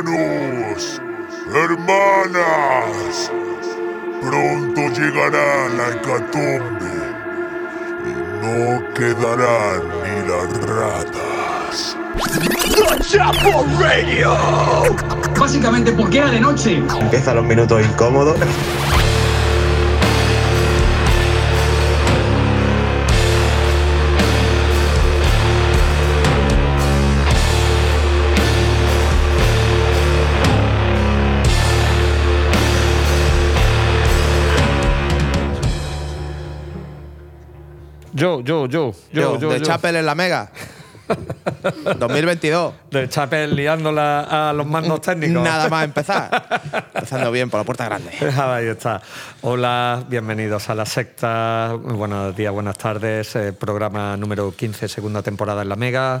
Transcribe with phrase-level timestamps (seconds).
[0.00, 0.98] Hermanos,
[1.52, 3.30] hermanas,
[4.22, 6.94] pronto llegará la hecatombe
[8.06, 11.96] y no quedarán ni las ratas.
[13.10, 14.32] Chapo Radio.
[15.38, 16.82] Básicamente porque era de noche.
[16.98, 18.38] Empiezan los minutos incómodos.
[38.50, 39.62] Yo, yo, yo, yo, de.
[39.62, 40.50] Chapel en la Mega.
[42.00, 42.74] 2022.
[42.90, 45.44] De Chapel liándola a los mandos técnicos.
[45.44, 46.60] Nada más empezar.
[46.92, 48.10] Empezando bien por la puerta grande.
[48.42, 49.00] Ahí está.
[49.42, 51.76] Hola, bienvenidos a la secta.
[51.80, 53.36] Buenos días, buenas tardes.
[53.36, 56.20] eh, programa número 15, segunda temporada en la Mega.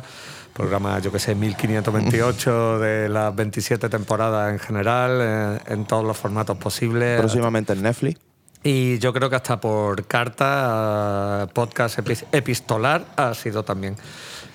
[0.52, 6.16] Programa, yo que sé, 1528 de las 27 temporadas en general, eh, en todos los
[6.16, 7.18] formatos posibles.
[7.18, 8.29] Próximamente en Netflix.
[8.62, 13.96] Y yo creo que hasta por carta, eh, podcast epi- epistolar ha sido también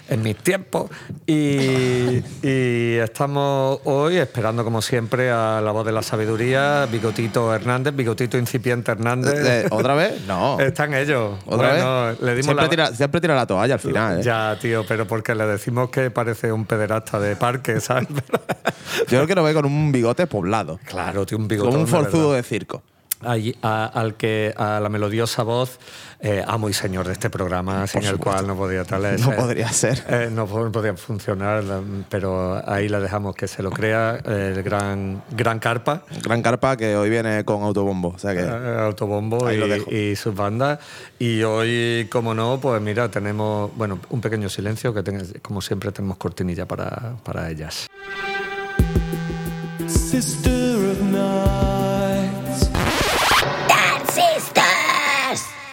[0.08, 0.92] en mis tiempos.
[1.26, 7.96] Y, y estamos hoy esperando, como siempre, a la voz de la sabiduría, Bigotito Hernández,
[7.96, 9.34] Bigotito Incipiente Hernández.
[9.44, 10.22] Eh, ¿Otra vez?
[10.28, 10.60] No.
[10.60, 11.40] Están ellos.
[11.48, 12.22] ¿Otra Bueno, vez?
[12.22, 14.20] Le dimos siempre, la- tira, siempre tira la toalla al final.
[14.20, 14.24] ¿eh?
[14.24, 18.08] Ya, tío, pero porque le decimos que parece un pederasta de parque, ¿sabes?
[19.00, 20.80] Yo creo que lo ve con un bigote poblado.
[20.86, 21.72] claro, tío, un bigotón.
[21.72, 22.84] Como un forzudo de circo.
[23.22, 25.80] Allí- a- al que a la melodiosa voz
[26.20, 29.70] eh, amo y señor de este programa sin el cual no podía tal No podría
[29.72, 30.04] ser.
[30.10, 31.64] eh, no po- podría funcionar
[32.10, 36.76] pero ahí la dejamos que se lo crea eh, el gran gran carpa Gran carpa
[36.78, 38.10] que hoy viene con autobombo.
[38.10, 38.42] O sea que.
[38.42, 40.80] eh, autobombo y, y sus bandas
[41.18, 45.92] y hoy como no pues mira tenemos bueno un pequeño silencio que tenga- como siempre
[45.92, 47.88] tenemos cortinilla para, para ellas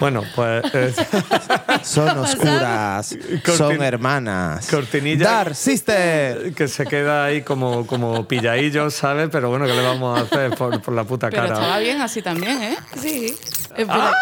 [0.02, 0.92] bueno pues eh,
[1.84, 3.16] Son oscuras.
[3.56, 4.66] son hermanas.
[4.68, 6.52] cortinilla Dark Sister.
[6.54, 9.28] que se queda ahí como, como pilladillo, ¿sabes?
[9.30, 11.54] Pero bueno, ¿qué le vamos a hacer por, por la puta Pero cara?
[11.54, 12.76] estaba bien así también, ¿eh?
[13.00, 13.36] Sí,
[13.76, 14.12] Es verdad.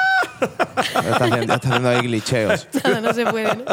[0.41, 2.69] Está haciendo, está haciendo ahí glitcheos.
[3.03, 3.65] no se puede, ¿no?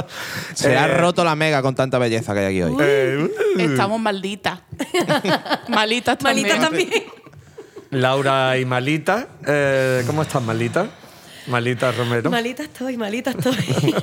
[0.53, 0.97] Se ha Eh.
[0.97, 2.77] roto la mega con tanta belleza que hay aquí hoy.
[2.79, 4.59] Eh, uh, Estamos malditas.
[5.67, 6.47] Malitas también.
[6.47, 7.03] Malita también.
[7.91, 9.27] Laura y Malita.
[9.45, 10.87] eh, ¿Cómo estás, Malita?
[11.47, 12.29] Malita Romero.
[12.29, 13.55] Malita estoy, malita estoy.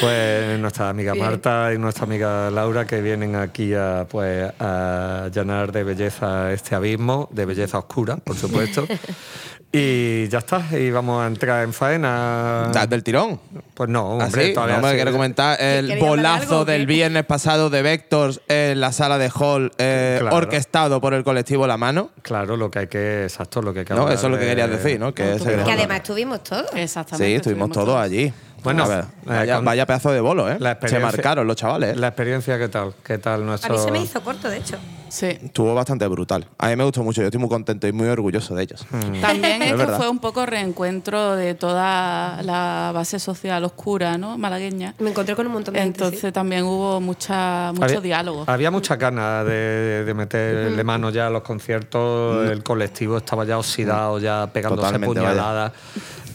[0.00, 1.26] Pues nuestra amiga Bien.
[1.26, 6.74] Marta y nuestra amiga Laura que vienen aquí a, pues, a llenar de belleza este
[6.74, 8.86] abismo, de belleza oscura, por supuesto.
[9.72, 12.70] y ya está, y vamos a entrar en faena.
[12.72, 13.38] Das del tirón.
[13.74, 14.52] Pues no, ¿Ah, hombre, sí?
[14.54, 17.80] todavía No, me quiero comentar el ¿Queréis hablar de algo bolazo del viernes pasado de
[17.82, 20.36] Vectors en la sala de Hall, eh, Claro.
[20.36, 22.10] orquestado por el colectivo La Mano.
[22.22, 24.10] Claro, lo que hay que, exacto, lo que hay que ¿no?
[24.10, 25.14] Eso es lo que de- querías decir, ¿no?
[25.14, 26.66] Que además estuvimos todos.
[26.74, 27.28] Exactamente.
[27.30, 28.32] Sí, estuvimos todos allí.
[28.62, 30.56] Bueno, A ver, eh, vaya, con- vaya pedazo de bolo, ¿eh?
[30.60, 31.96] La Se marcaron los chavales.
[31.96, 31.98] ¿eh?
[31.98, 32.94] La experiencia, ¿qué tal?
[33.04, 33.74] ¿Qué tal A nuestro...?
[33.74, 34.76] mí se me hizo corto, de hecho.
[35.08, 35.26] Sí.
[35.26, 36.46] Estuvo bastante brutal.
[36.56, 37.20] A mí me gustó mucho.
[37.20, 38.86] Yo estoy muy contento y muy orgulloso de ellos.
[38.90, 39.20] Mm.
[39.20, 44.38] También Es que fue un poco reencuentro de toda la base social oscura, ¿no?
[44.38, 44.94] Malagueña.
[45.00, 46.32] Me encontré con un montón de Entonces gente.
[46.32, 48.44] también hubo mucha, mucho Había- diálogo.
[48.46, 52.48] Había mucha ganas de, de meterle mano ya a los conciertos.
[52.48, 55.72] El colectivo estaba ya oxidado, ya pegándose Totalmente, puñaladas.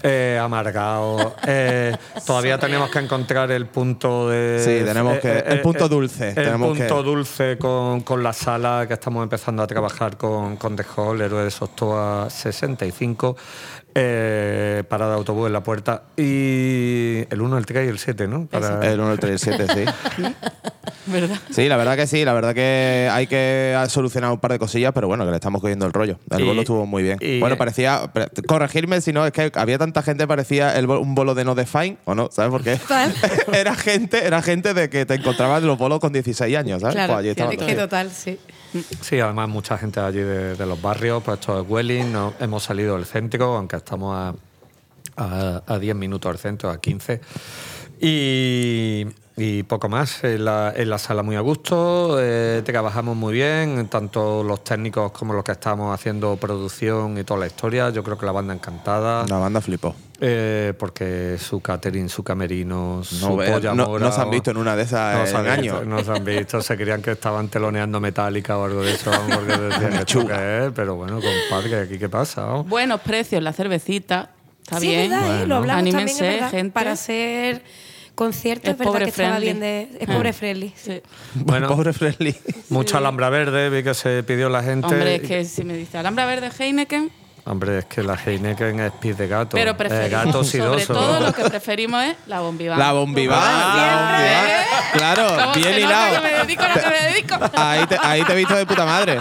[0.03, 1.35] Eh, amargado.
[1.47, 1.95] Eh,
[2.25, 4.59] todavía tenemos que encontrar el punto de.
[4.63, 8.85] Sí, tenemos que- el punto dulce, El tenemos punto que- dulce con, con la sala
[8.87, 13.37] que estamos empezando a trabajar con, con The Hall, Héroe de Sostoa 65.
[13.95, 16.03] Eh, parada de autobús en la puerta.
[16.17, 18.45] Y el 1, el 3 y el 7, ¿no?
[18.47, 20.23] Para- El 1, el 3 y el 7, sí.
[21.07, 21.37] ¿Verdad?
[21.51, 22.25] Sí, la verdad que sí.
[22.25, 25.61] La verdad que hay que solucionar un par de cosillas, pero bueno, que le estamos
[25.61, 26.17] cogiendo el rollo.
[26.31, 27.19] El Y- bolo estuvo muy bien.
[27.21, 28.11] y- bueno, parecía.
[28.47, 31.53] Corregirme si no, es que había tanta gente, parecía el, bo- un bolo de no
[31.53, 32.29] define, ¿o no?
[32.31, 32.79] ¿Sabes por qué?
[33.53, 36.95] Era gente era gente de que te encontrabas en los bolos con 16 años, ¿sabes?
[36.95, 38.39] Claro, Pues allí que total, sí.
[39.01, 42.95] Sí, además mucha gente allí de, los barrios, pues esto es Welling, no- hemos salido
[42.95, 44.33] del centro, aunque estamos a,
[45.17, 47.21] a, a 10 minutos del centro, a 15.
[48.01, 49.05] Y,
[49.37, 53.87] y poco más, en la, en la sala muy a gusto, eh, trabajamos muy bien,
[53.87, 58.17] tanto los técnicos como los que estamos haciendo producción y toda la historia, yo creo
[58.17, 59.25] que la banda encantada.
[59.27, 59.95] La banda flipó.
[60.21, 64.51] Eh, porque su catering, su camerino, su No, polla no- mora, no se han visto
[64.51, 65.87] en una de esas no se en han visto, años.
[65.87, 69.57] No se han visto, se creían que estaban teloneando metálica o algo de eso, porque
[70.05, 72.41] decían que es, pero bueno, compadre, ¿aquí qué pasa?
[72.45, 72.63] no?
[72.63, 74.31] Buenos precios, la cervecita.
[74.63, 75.09] Está sí, bien.
[75.11, 75.47] verdad, ¿eh?
[75.47, 76.51] lo hablamos Anímense, también, es verdad.
[76.51, 76.71] gente.
[76.73, 77.61] Para ser
[78.15, 79.89] concierto, Es es, verdad pobre que estaba bien de.
[79.99, 80.73] Es pobre friendly.
[80.77, 81.01] Sí.
[81.35, 82.33] Bueno, Pobre Fresly.
[82.69, 84.87] mucha alhambra verde, vi que se pidió la gente.
[84.87, 87.11] Hombre, es que si me dice Alhambra Verde Heineken,
[87.47, 89.49] Hombre, es que la Heineken es pis de gato.
[89.55, 90.47] pero Eh, preferimos, gato sobre
[90.81, 90.93] sidoso.
[90.93, 92.79] todo lo que preferimos es la bombiván.
[92.79, 93.39] La bombiván.
[93.39, 94.25] La bombiván.
[94.25, 94.65] ¿eh?
[94.93, 96.21] Claro, ¿Cómo bien hilado.
[96.23, 97.35] me dedico a lo que me dedico?
[97.55, 99.19] Ahí te, ahí te he visto de puta madre.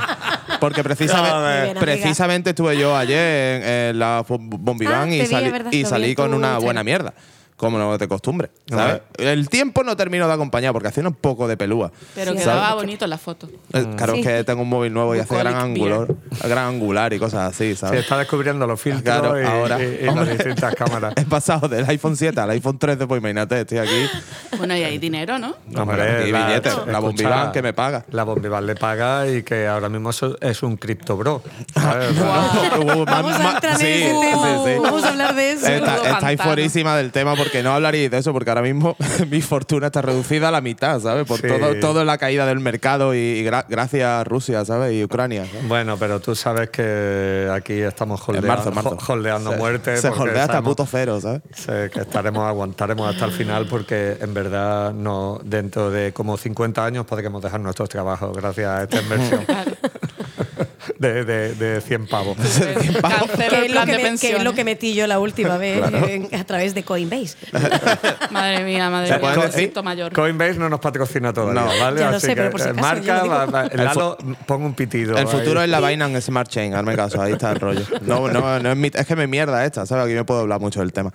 [0.58, 5.84] Porque precisamente, estuve yo ayer en, en la Bombiván Ah, y vi, salí, verdad, y
[5.84, 7.12] salí con una buena mierda.
[7.56, 8.50] Como no de costumbre.
[8.68, 9.00] ¿sabes?
[9.16, 11.92] El tiempo no terminó de acompañar porque hacía un poco de pelúa.
[12.14, 13.48] Pero Sí, quedaba bonito en la foto.
[13.72, 14.20] Eh, Claro, Sí.
[14.20, 16.08] es que tengo un móvil nuevo y hace gran angular,
[16.42, 18.00] gran angular y cosas así, Se ¿sabes?
[18.00, 19.78] está descubriendo los filtros Claro, y, ahora.
[19.80, 21.14] y- y Hombre, las distintas cámaras.
[21.16, 24.06] He pasado del iPhone 7 al iPhone 13, pues imagínate, estoy aquí.
[24.58, 25.54] Bueno, y hay dinero, ¿no?
[25.76, 26.64] Hombre, y billetes.
[26.74, 28.04] La escucha, Bombiván que me paga.
[28.10, 30.10] La Bombiván le paga y que ahora mismo
[30.40, 31.40] es un cripto bro.
[31.76, 34.64] Vamos a más- entrar sí, en ese tema.
[34.64, 34.80] sí, sí.
[34.82, 35.66] Vamos a hablar de eso.
[35.68, 38.96] Está- estáis fuerísima del tema porque no hablaréis de eso, porque ahora mismo
[39.30, 41.26] mi fortuna está reducida a la mitad, ¿sabes?
[41.26, 41.46] Por Sí.
[41.48, 44.92] todo, todo la caída del mercado y, y gra- gracias a Rusia, ¿sabes?
[44.94, 45.46] Y Ucrania.
[45.46, 45.68] ¿sabes?
[45.68, 48.96] Bueno, pero tú sabes que aquí estamos holdeando, marzo, en marzo.
[48.98, 49.96] ho- holdeando Se- muerte.
[49.98, 51.42] Se holdea hasta puto cero, ¿sabes?
[51.54, 56.84] sé que estaremos, aguantaremos hasta el final porque en verdad no dentro de como 50
[56.84, 59.44] años podremos dejar nuestros trabajos gracias a esta inversión
[61.04, 62.36] de, de, de 100 pavos.
[63.44, 64.44] Que es, lo que de me, que es pensiones.
[64.44, 67.36] lo que metí yo la última vez en- a través de Coinbase.
[68.30, 69.30] Madre mía, madre ¿Se mía.
[69.36, 69.52] decir?
[69.52, 70.12] siento mayor.
[70.12, 71.66] Coinbase no nos patrocina todavía, No.
[71.80, 72.00] ¿vale?
[72.00, 74.18] Ya lo Así sé, que pero por si eh, acaso, marca, va- va- El Lalo,
[74.46, 75.12] pon un pitido.
[75.16, 75.26] El ahí.
[75.26, 77.82] futuro es la Binance Smart Chain, hazme caso, ahí está el rollo.
[78.02, 80.04] No, no, no es, mi- es que me mierda esta, ¿sabes?
[80.06, 81.10] Aquí me puedo hablar mucho del tema.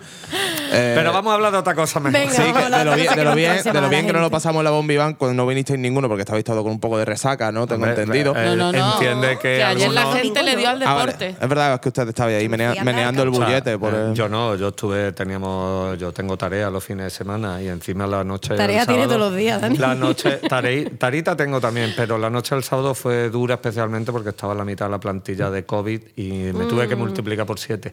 [0.72, 2.20] Eh, Pero vamos a hablar de otra cosa mejor.
[2.20, 2.32] Venga.
[2.32, 4.12] Sí, que de lo bien, de que lo no bien, de lo la bien que
[4.12, 4.32] no lo gente.
[4.36, 7.04] pasamos en la Bombiván cuando no vinisteis ninguno porque estabais todo con un poco de
[7.04, 7.66] resaca, ¿no?
[7.66, 8.34] Tengo entendido.
[8.36, 8.92] eh, No, no, no.
[8.94, 11.28] entiende que ayer la gente le dio al Ah, deporte.
[11.40, 13.78] Es verdad que usted estaba ahí menea- meneando el bullete.
[13.78, 17.68] por el- Yo no, yo estuve, teníamos, yo tengo tarea los fines de semana y
[17.68, 18.50] encima la noche.
[18.50, 19.76] del Tarea tiene sábado- todos los días, Dani.
[19.78, 24.30] La noche, tarei- tarita tengo también, pero la noche del sábado fue dura especialmente porque
[24.30, 26.88] estaba en la mitad de la plantilla de COVID y me tuve Mm.
[26.88, 27.92] que multiplicar por siete.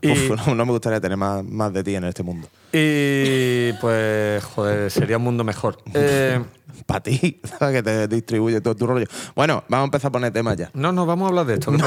[0.00, 2.48] Y, Uf, no, no me gustaría tener más, más de ti en este mundo.
[2.72, 5.78] y, pues, joder, sería un mundo mejor.
[5.94, 6.40] Eh,
[6.86, 7.76] Para ti, ¿sabes?
[7.76, 9.06] que te distribuye todo tu rollo.
[9.34, 10.70] Bueno, vamos a empezar a poner temas ya.
[10.74, 11.72] no, no, vamos a hablar de esto.
[11.72, 11.78] que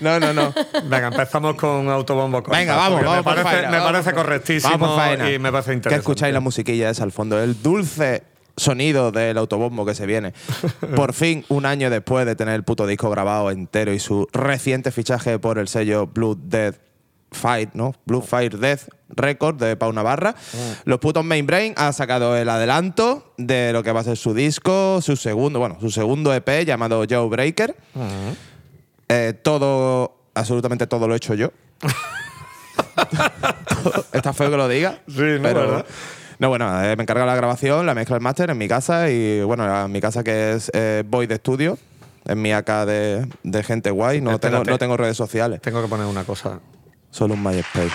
[0.00, 0.54] No, no, no.
[0.84, 2.42] Venga, empezamos con Autobombo.
[2.42, 5.70] Compact, Venga, vamos, Me por parece, faena, me vamos parece correctísimo Vamos y me parece
[5.70, 5.96] Que interesante.
[6.00, 8.22] escucháis la musiquilla esa al fondo, el dulce
[8.56, 10.32] sonido del autobombo que se viene.
[10.96, 14.90] Por fin, un año después de tener el puto disco grabado entero y su reciente
[14.90, 16.76] fichaje por el sello Blue Death
[17.32, 17.94] Fight, ¿no?
[18.06, 20.34] Blue Fire Death Record de Pau Navarra.
[20.84, 25.00] Los putos Mainbrain ha sacado el adelanto de lo que va a ser su disco,
[25.00, 27.76] su segundo, bueno, su segundo EP llamado Joe Breaker.
[29.08, 31.52] Eh, todo, absolutamente todo lo he hecho yo.
[34.12, 35.00] Está feo que lo diga.
[35.08, 35.60] Sí, no, pero.
[35.60, 35.86] ¿verdad?
[36.40, 39.42] No, bueno, eh, me encarga la grabación, la mezcla el máster en mi casa y,
[39.42, 41.78] bueno, en mi casa que es eh, Void de Estudio,
[42.24, 44.22] en mi acá de, de gente guay.
[44.22, 46.58] No tengo, no tengo redes sociales, Tengo que poner una cosa.
[47.10, 47.90] solo un MySpace.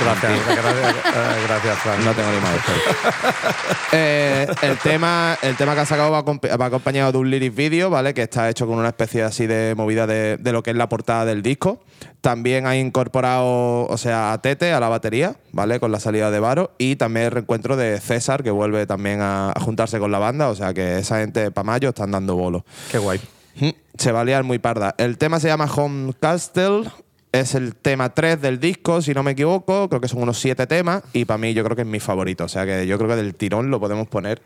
[0.00, 2.04] Gracias, gracias, eh, gracias, Fran.
[2.04, 3.54] No tengo ni MySpace.
[3.92, 7.54] Eh, el, tema, el tema que ha sacado va, acompa- va acompañado de un lyric
[7.54, 8.12] video, ¿vale?
[8.12, 10.88] Que está hecho con una especie así de movida de, de lo que es la
[10.88, 11.80] portada del disco.
[12.20, 15.78] También ha incorporado, o sea, a Tete a la batería, ¿vale?
[15.78, 16.72] Con la salida de Varo.
[16.78, 20.48] Y también el reencuentro de César, que vuelve también a, a juntarse con la banda.
[20.48, 22.62] O sea que esa gente para mayo están dando bolos.
[22.90, 23.20] Qué guay.
[23.56, 24.94] Mm, Se va a liar muy parda.
[24.98, 26.90] El tema se llama Home Castle.
[27.34, 29.88] Es el tema 3 del disco, si no me equivoco.
[29.88, 31.02] Creo que son unos 7 temas.
[31.12, 32.44] Y para mí yo creo que es mi favorito.
[32.44, 34.40] O sea que yo creo que del tirón lo podemos poner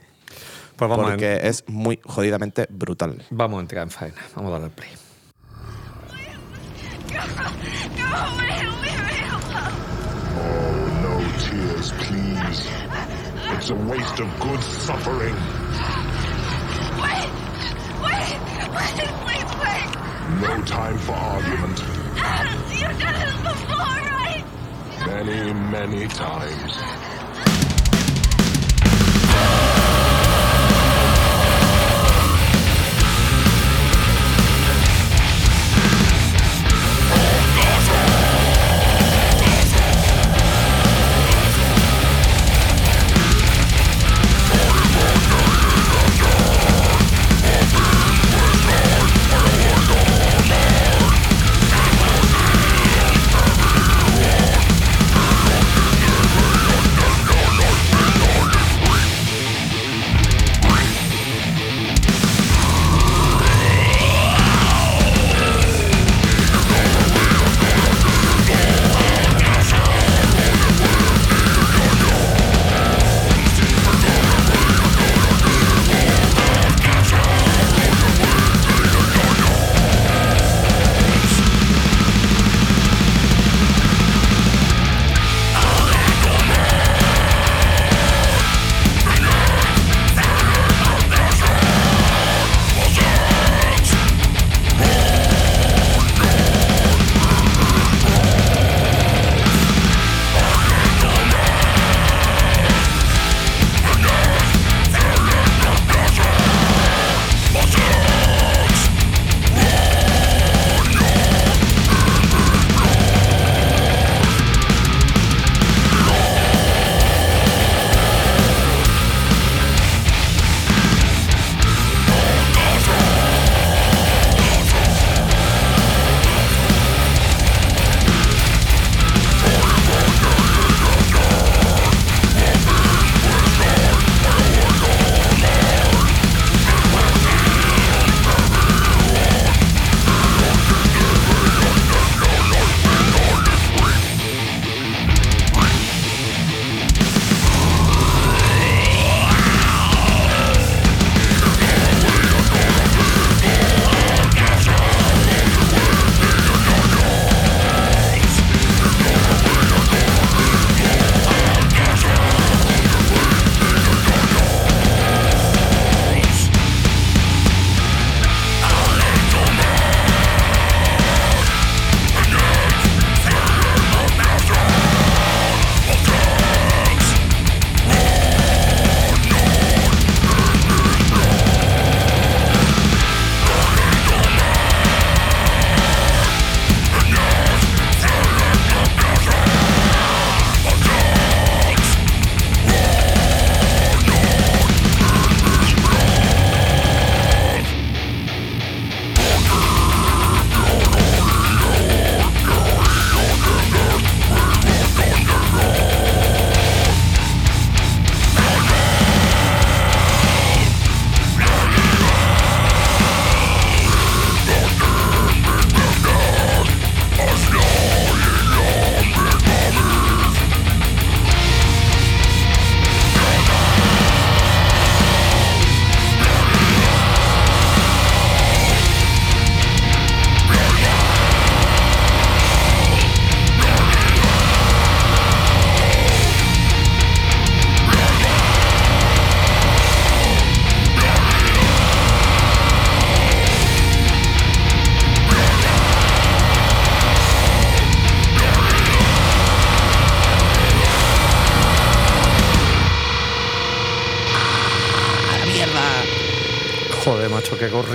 [0.75, 3.23] Pues vamos, porque a, es muy jodidamente brutal.
[3.29, 4.17] vamos a entrar en faena.
[4.35, 4.89] Vamos a darle play.
[10.41, 11.15] Oh, no
[11.45, 12.69] tears, please.
[13.57, 15.35] It's a waste of good suffering.
[17.01, 17.31] Wait!
[18.03, 18.39] Wait!
[18.73, 19.09] Wait!
[19.25, 19.89] Please wait!
[20.41, 22.08] No time for argument.
[22.71, 24.45] You've done this before, right?
[25.07, 27.08] Many, many times.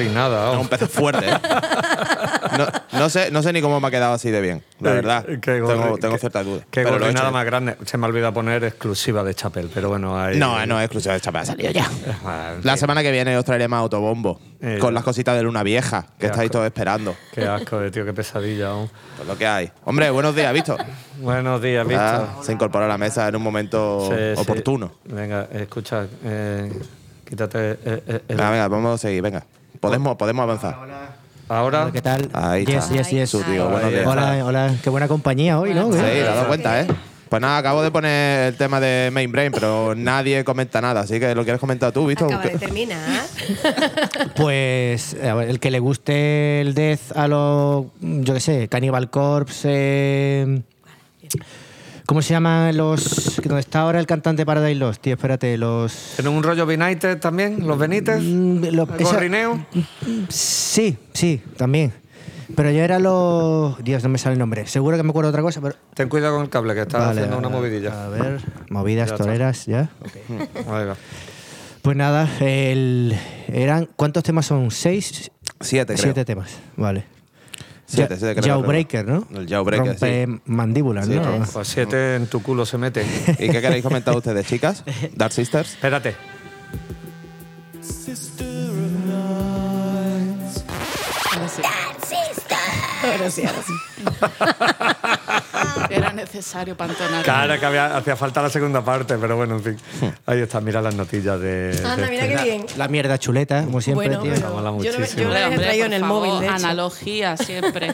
[0.08, 0.60] Es oh.
[0.60, 1.38] un pez fuerte, ¿eh?
[2.58, 2.68] No,
[3.00, 5.26] no sé, no sé ni cómo me ha quedado así de bien, la Eh, verdad.
[5.42, 6.66] qué gorri- tengo qué- ciertas dudas.
[6.70, 7.34] Qué pero lo he gorrinada hecho.
[7.34, 7.78] más grande.
[7.86, 10.38] Se me olvida poner exclusiva de Chapel, pero bueno, ahí.
[10.38, 11.90] No, no es exclusiva de Chapel, ha salido ya.
[12.26, 14.40] Ah, en La fin, semana que viene os traeré más autobombo.
[14.62, 16.54] Eh, con las cositas de Luna Vieja, que Qué estáis asco.
[16.54, 17.16] todos esperando.
[17.34, 18.74] Qué asco de tío, qué pesadilla.
[18.76, 18.90] oh.
[19.18, 19.72] Pues lo que hay.
[19.84, 20.78] Hombre, buenos días, Víctor.
[21.20, 22.06] Buenos días, Víctor.
[22.30, 24.42] Ah, se incorporó a la mesa en un momento Sí, sí.
[24.42, 24.92] oportuno.
[25.06, 26.72] Venga, escucha, eh,
[27.28, 29.44] quítate eh, eh, el- Venga, venga, vamos a seguir, venga.
[29.84, 30.78] Podemos, podemos avanzar.
[31.50, 31.90] Ahora.
[31.92, 32.30] ¿Qué tal?
[32.32, 32.96] Ahí yes, está.
[32.96, 33.30] yes, yes.
[33.30, 34.08] Su tío, buenos Ahí días.
[34.08, 34.76] Hola, hola.
[34.82, 35.92] Qué buena compañía hoy, ¿no?
[35.92, 36.88] Sí, te has dado cuenta, ¿eh?
[37.28, 41.20] Pues nada, acabo de poner el tema de Main Brain, pero nadie comenta nada, así
[41.20, 42.32] que lo quieres comentar tú, Víctor.
[42.32, 43.26] Acaba de terminar.
[44.38, 49.10] Pues a ver, el que le guste el death a los, yo qué sé, Cannibal
[49.10, 50.62] Corpse, eh,
[52.06, 55.02] ¿cómo se llaman los, dónde está ahora el cantante Paradise Lost?
[55.02, 56.14] Tío, espérate, los...
[56.16, 57.66] ¿Tienen un rollo Benites también?
[57.68, 58.22] ¿Los Benítez?
[58.22, 59.66] Mm, lo- ¿El esa- gorrineo?
[60.30, 61.94] Sí, sí, también.
[62.56, 63.84] Pero yo era los...
[63.84, 64.68] Dios, no me sale el nombre.
[64.68, 65.76] Seguro que me acuerdo de otra cosa, pero...
[65.96, 68.06] Ten cuidado con el cable, que está Vale, haciendo una movidilla.
[68.06, 69.90] A ver, movidas Ya toreras, ¿ya?
[70.68, 70.96] Ahí va.
[71.82, 73.18] Pues nada, el,
[73.48, 73.90] eran...
[73.96, 74.70] ¿Cuántos temas son?
[74.72, 75.32] ¿Seis?
[75.62, 76.04] Siete, creo.
[76.04, 77.06] Siete temas, vale.
[77.96, 78.56] Siete, Ja- siete, creo.
[78.62, 79.28] Jawbreaker, ¿no?
[79.36, 81.46] El Jawbreaker, Rompe mandíbulas, Sí, ¿no?
[81.54, 83.08] Pues siete en tu culo se meten.
[83.40, 84.84] ¿Y qué queréis comentar ustedes, chicas?
[85.16, 85.74] Dark Sisters.
[85.74, 86.16] Espérate.
[93.04, 93.74] Ahora sí, ahora sí.
[95.90, 97.24] Era necesario para entonar.
[97.24, 99.78] Claro que había- hacía falta la segunda parte, pero bueno, en fin.
[100.26, 101.72] Ahí está, mira las notillas de.
[101.86, 102.36] Anda, de mira este.
[102.38, 102.66] qué bien.
[102.78, 104.34] La mierda chuleta, como siempre, Bueno, tío.
[104.34, 106.56] pero mola yo, lo- yo lo he Hombre, traído en el favor, móvil, de hecho.
[106.56, 107.94] Analogía siempre.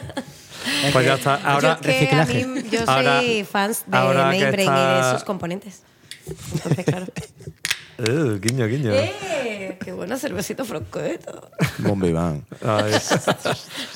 [0.92, 1.34] Pues ya está.
[1.36, 4.62] Ahora, yo, es que a mí, yo Ahora- soy fans de Mainbrain y de
[5.00, 5.82] está- sus componentes.
[6.26, 7.06] Entonces, claro.
[8.00, 8.92] Uh, guiño, guiño.
[8.92, 9.76] ¡Eh!
[9.82, 11.50] ¡Qué bueno cervecito froscoeto!
[11.78, 12.46] Bombi Van.
[12.64, 12.94] Ay,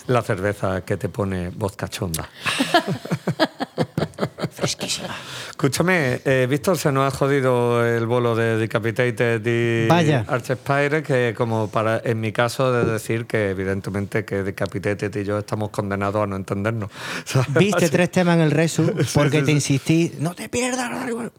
[0.07, 2.29] la cerveza que te pone voz cachonda.
[4.63, 10.25] Escúchame, eh, Víctor, se nos ha jodido el bolo de Decapitated y Vaya.
[10.29, 15.39] Archespire, que como para, en mi caso, de decir que evidentemente que Decapitated y yo
[15.39, 16.91] estamos condenados a no entendernos.
[17.25, 17.53] ¿sabes?
[17.55, 19.53] Viste Así- tres temas en el Resu porque sí, te sí.
[19.53, 20.91] insistí, no te pierdas.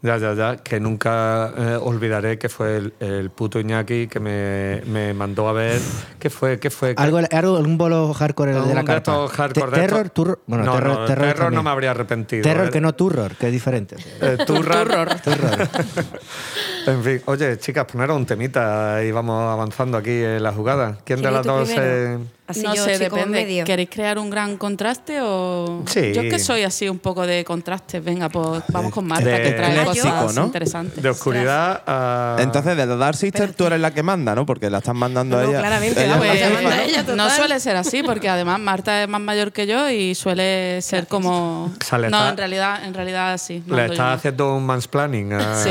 [0.02, 4.82] Ya, ya, ya, que nunca eh, olvidaré que fue el, el puto Iñaki que me,
[4.86, 5.80] me mandó a ver.
[6.18, 6.58] ¿Qué fue?
[6.58, 6.94] ¿Qué fue?
[6.94, 10.12] ¿Qué- Algo, algo, un bolo hardcore de la dato hardcore Te- terror.
[10.46, 12.42] Bueno, no, terror, no, terror, terror no me habría arrepentido.
[12.42, 12.70] Terror ¿eh?
[12.70, 13.96] que no turror, que es diferente.
[14.20, 14.84] Eh, turra.
[14.84, 15.20] Turror.
[16.92, 20.98] en fin, oye, chicas, poneros un temita y vamos avanzando aquí en la jugada.
[21.04, 23.64] ¿Quién de ¿Quieres las dos se- Así no yo, sé, depende.
[23.66, 25.82] ¿Queréis crear un gran contraste o...?
[25.88, 26.12] Sí.
[26.14, 27.98] Yo es que soy así un poco de contraste.
[27.98, 30.44] Venga, pues vamos con Marta, De- que trae cosas ¿no?
[30.44, 31.02] interesantes.
[31.02, 32.36] de oscuridad a.
[32.38, 34.46] Entonces, de la Dark Sister, tú eres la que manda, ¿no?
[34.46, 35.58] Porque la están mandando a No, ella.
[35.58, 36.82] claramente, Ella vamos, es la manda ¿no?
[36.82, 37.02] ella.
[37.16, 41.08] no suele ser así, porque además Marta es más mayor que yo y suele ser
[41.08, 41.64] como...
[41.64, 43.60] O sea, no, está- en realidad, en realidad sí.
[43.66, 45.70] Le está haciendo un mansplaining a, Sí.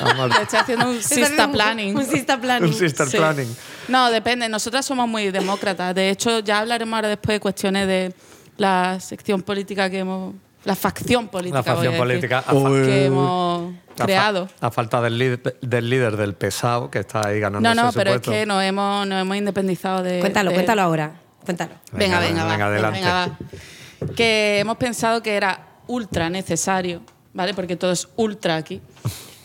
[0.00, 0.40] a- a Marta.
[0.60, 1.96] Estoy haciendo un sista un- planning.
[1.96, 2.68] Un sista planning.
[2.72, 3.16] Un sister Sí.
[3.16, 3.56] planning.
[3.88, 4.48] No, depende.
[4.48, 5.94] Nosotras somos muy demócratas.
[5.94, 8.14] De hecho, ya hablaremos ahora después de cuestiones de
[8.56, 10.34] la sección política que hemos...
[10.64, 11.58] La facción política.
[11.58, 12.38] La facción voy a decir, política.
[12.38, 14.48] A, fa- que hemos a fa- creado.
[14.60, 17.98] a falta del, líder- del líder del pesado que está ahí ganando No, no, ese
[17.98, 20.18] pero es que nos hemos, nos hemos independizado de.
[20.18, 21.12] Cuéntalo, de- cuéntalo ahora.
[21.44, 21.70] Cuéntalo.
[21.92, 22.98] Venga, Venga, venga, va, venga, adelante.
[22.98, 24.12] venga, va.
[24.16, 27.54] Que hemos pensado que era ultra necesario, ¿vale?
[27.54, 28.80] Porque todo es ultra aquí.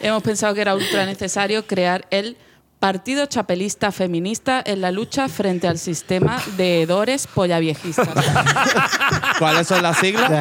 [0.02, 2.38] Hemos pensado que era ultra necesario crear el
[2.82, 8.10] Partido Chapelista Feminista en la lucha frente al sistema de hedores pollaviejistas.
[9.38, 10.32] ¿Cuáles son las siglas?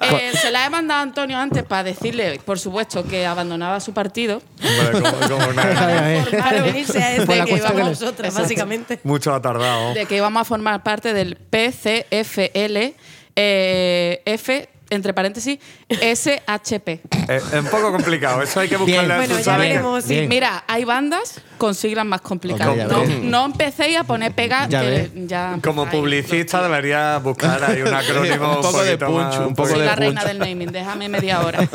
[0.00, 3.94] Eh, se la he mandado a Antonio antes para decirle, por supuesto, que abandonaba su
[3.94, 4.42] partido.
[4.82, 8.98] Para a este que íbamos nosotras, básicamente.
[9.04, 9.94] Mucho ha tardado.
[9.94, 12.96] de que íbamos a formar parte del PCFL
[13.36, 16.88] eh, F, entre paréntesis, SHP.
[16.88, 20.06] Eh, Es un poco complicado, eso hay que buscarle a Bueno, ya veremos.
[20.06, 20.28] Bien.
[20.28, 22.68] Mira, hay bandas con siglas más complicadas.
[22.74, 23.18] Ok, ya no, ves.
[23.22, 25.10] no empecéis a poner pegas Ya que ves.
[25.26, 26.00] ya Como empezáis.
[26.02, 29.80] publicista debería buscar ahí un acrónimo Un poco de poquito punch, más- un poco Soy
[29.80, 30.28] de la reina punch.
[30.32, 31.60] del naming, déjame media hora.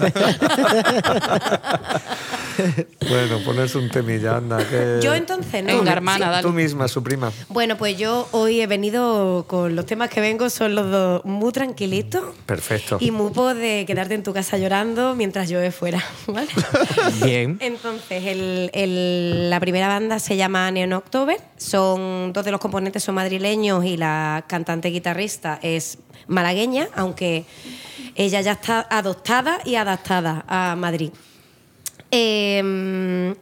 [3.09, 4.57] Bueno, ponerse un temilla, anda.
[4.57, 4.99] Que...
[5.01, 5.77] Yo entonces, ¿no?
[5.77, 6.61] Venga, hermana, Tú dale.
[6.61, 7.31] misma, su prima.
[7.47, 11.51] Bueno, pues yo hoy he venido con los temas que vengo, son los dos muy
[11.53, 12.97] tranquilitos Perfecto.
[12.99, 16.47] Y muy po de quedarte en tu casa llorando mientras llueve fuera, ¿vale?
[17.23, 17.57] Bien.
[17.61, 21.37] Entonces, el- el- la primera banda se llama Neon October.
[21.57, 27.45] Son dos de los componentes son madrileños y la cantante guitarrista es malagueña, aunque
[28.15, 31.11] ella ya está adoptada y adaptada a Madrid.
[32.11, 33.33] Eh,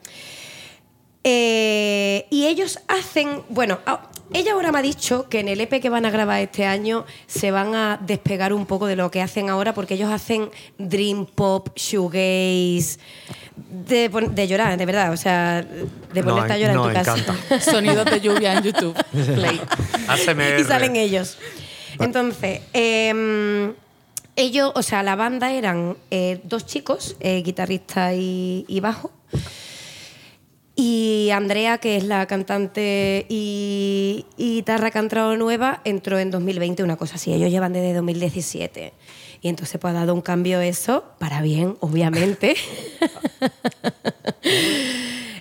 [1.29, 3.99] Eh, y ellos hacen, bueno, ah,
[4.33, 7.05] ella ahora me ha dicho que en el EP que van a grabar este año
[7.27, 11.25] se van a despegar un poco de lo que hacen ahora porque ellos hacen dream
[11.25, 12.99] pop, shoegaze,
[13.55, 17.61] de, de llorar, de verdad, o sea, de Nos ponerte a llorar en tu casa.
[17.71, 18.95] Sonidos de lluvia en YouTube.
[19.11, 19.61] Play.
[20.59, 21.37] Y salen ellos.
[21.99, 23.73] Entonces, em,
[24.35, 29.11] ellos, o sea, la banda eran eh, dos chicos, eh, guitarrista y, y bajo.
[31.27, 36.31] Y Andrea, que es la cantante y, y guitarra que ha entrado nueva, entró en
[36.31, 37.33] 2020, una cosa así.
[37.33, 38.93] Ellos llevan desde 2017.
[39.41, 42.55] Y entonces pues ha dado un cambio eso, para bien, obviamente.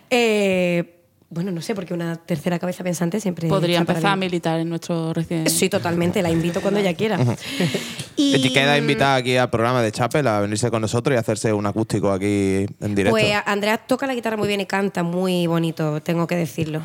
[0.09, 0.96] Eh,
[1.29, 3.49] bueno, no sé, porque una tercera cabeza pensante siempre...
[3.49, 5.51] Podría empezar a militar en nuestro recién.
[5.51, 7.19] Sí, totalmente, la invito cuando ella quiera.
[8.19, 11.19] Y te queda mm, invitada aquí al programa de Chapel a venirse con nosotros y
[11.19, 13.11] hacerse un acústico aquí en directo.
[13.11, 16.81] Pues Andrea toca la guitarra muy bien y canta muy bonito, tengo que decirlo.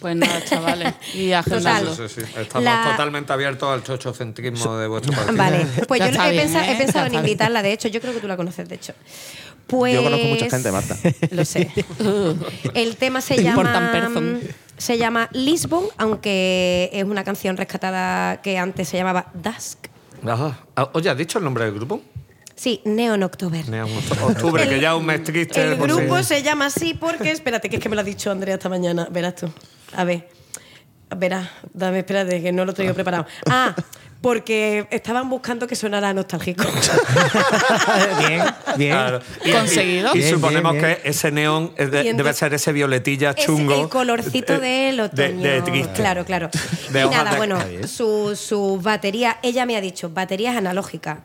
[0.00, 0.94] Pues nada, chavales.
[1.14, 1.94] Y agendando.
[1.94, 2.26] Sí, sí, sí.
[2.40, 5.36] Estamos La- totalmente abiertos al chochocentrismo de vuestro partido.
[5.36, 6.76] Vale, pues Ya yo he, bien, pensado, he ¿eh?
[6.78, 8.94] pensado en invitarla, de hecho, yo creo que tú la conoces, de hecho.
[9.66, 10.96] Pues, Yo conozco mucha gente, Marta.
[11.30, 11.70] Lo sé.
[12.74, 14.40] El tema se llama
[14.76, 19.78] se llama Lisbon, aunque es una canción rescatada que antes se llamaba Dusk.
[20.26, 20.58] Ajá.
[20.76, 22.02] Ah, Oye, ¿has dicho el nombre del grupo?
[22.56, 23.68] Sí, Neon October.
[23.68, 23.88] Neon
[24.22, 25.62] Octubre, que ya es un mes triste.
[25.62, 28.30] El si- grupo se llama así porque, espérate, que es que me lo ha dicho
[28.30, 29.06] Andrea esta mañana.
[29.10, 29.50] Verás tú.
[29.94, 30.28] A ver.
[31.16, 33.26] Verás, dame, espérate, que no lo traigo preparado.
[33.48, 33.74] Ah,
[34.22, 36.64] porque estaban buscando que sonara nostálgico.
[38.28, 38.42] bien,
[38.76, 38.92] bien.
[38.92, 39.20] Claro.
[39.44, 40.10] Y- y- Conseguido.
[40.14, 40.96] Y, Bien, suponemos bien, bien.
[41.02, 43.82] que ese neón es de- debe ser ese violetilla Es chungo.
[43.82, 45.42] el colorcito del otoño.
[45.42, 45.92] De, de triste.
[45.94, 46.48] Claro, claro.
[46.90, 51.18] De y nada, de- bueno, su, su batería, ella me ha dicho, baterías analógicas.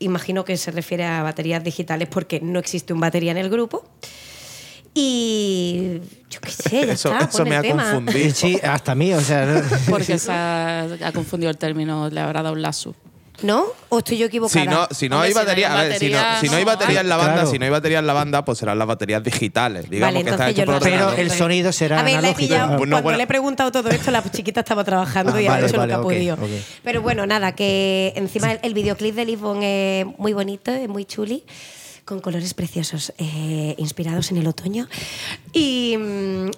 [0.00, 3.84] Imagino que se refiere a baterías digitales porque no existe un batería en el grupo.
[4.94, 7.82] Y yo qué sé, ya Eso, está, eso me ha tema.
[7.92, 8.34] confundido.
[8.34, 9.46] Sí, hasta a mí, o sea.
[9.46, 12.94] no- Porque se ha, ha confundido el término, le habrá dado un lazo.
[13.42, 13.64] ¿No?
[13.88, 14.62] ¿O estoy yo equivocada?
[14.62, 16.40] Si no, si no Hombre, hay si no hay batería, a ver, si no, batería,
[16.40, 17.50] si no hay batería en la banda, Claro.
[17.50, 20.30] si no hay batería en la banda, pues serán las baterías digitales, digamos Vale, que
[20.30, 20.82] está hecho por.
[20.82, 22.66] Pero el sonido será A ver, la he pillado.
[22.76, 23.16] Pues Cuando bueno.
[23.16, 25.94] le he preguntado todo esto, la chiquita estaba trabajando Ah, y ha vale, hecho vale,
[25.94, 26.34] lo que ok, ha podido.
[26.34, 26.62] ok.
[26.84, 31.06] Pero bueno, nada, que encima el, el videoclip de Lisbon es muy bonito, es muy
[31.06, 31.42] chuli,
[32.10, 34.88] con colores preciosos, eh, inspirados en el otoño.
[35.52, 35.96] Y,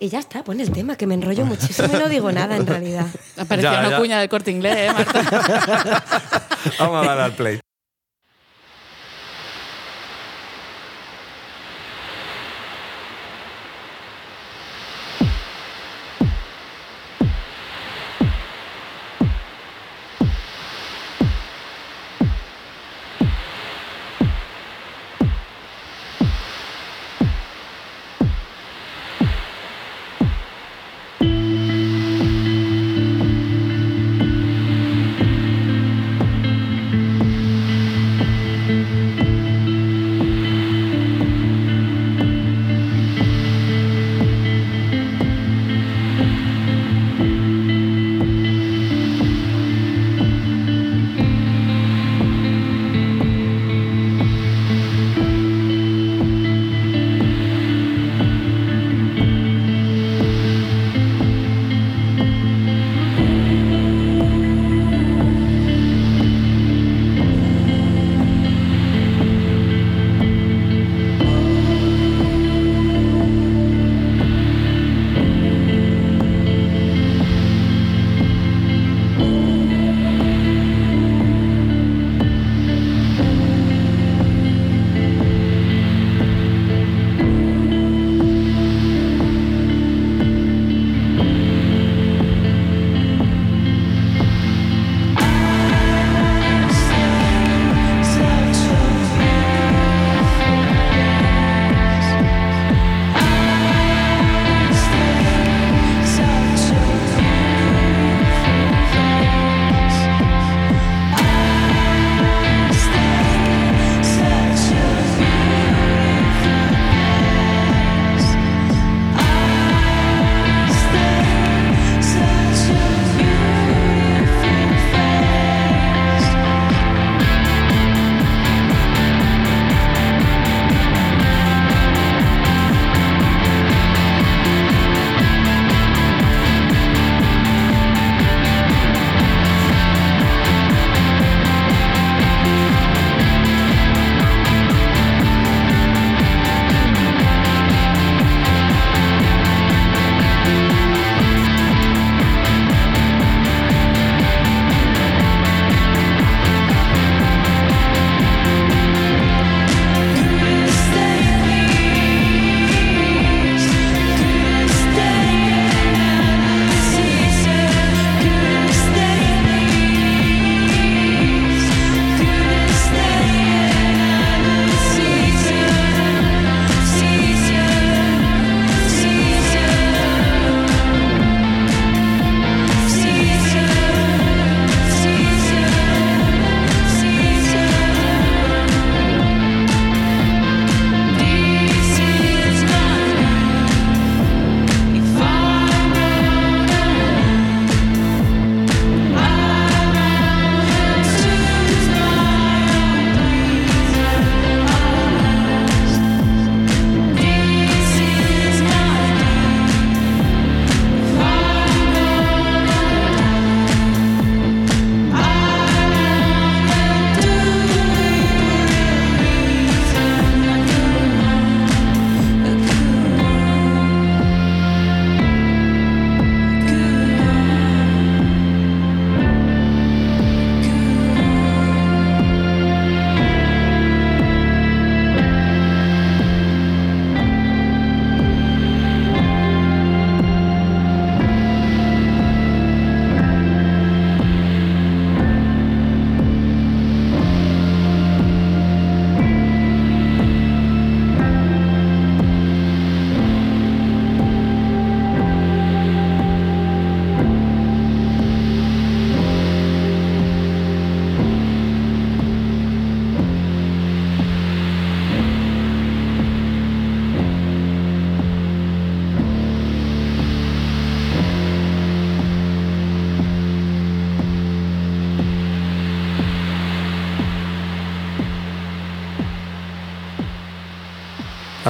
[0.01, 2.67] y ya está, pon el tema, que me enrollo muchísimo y no digo nada en
[2.67, 3.07] realidad.
[3.37, 3.99] Apareció Ya, una ya.
[3.99, 6.05] cuña del corte inglés, ¿eh, Marta?
[6.79, 7.61] Vamos a darle al play.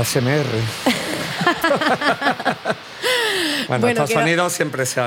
[0.03, 0.45] ASMR.
[3.69, 5.01] bueno, Bueno, estos quiero- sonidos siempre se,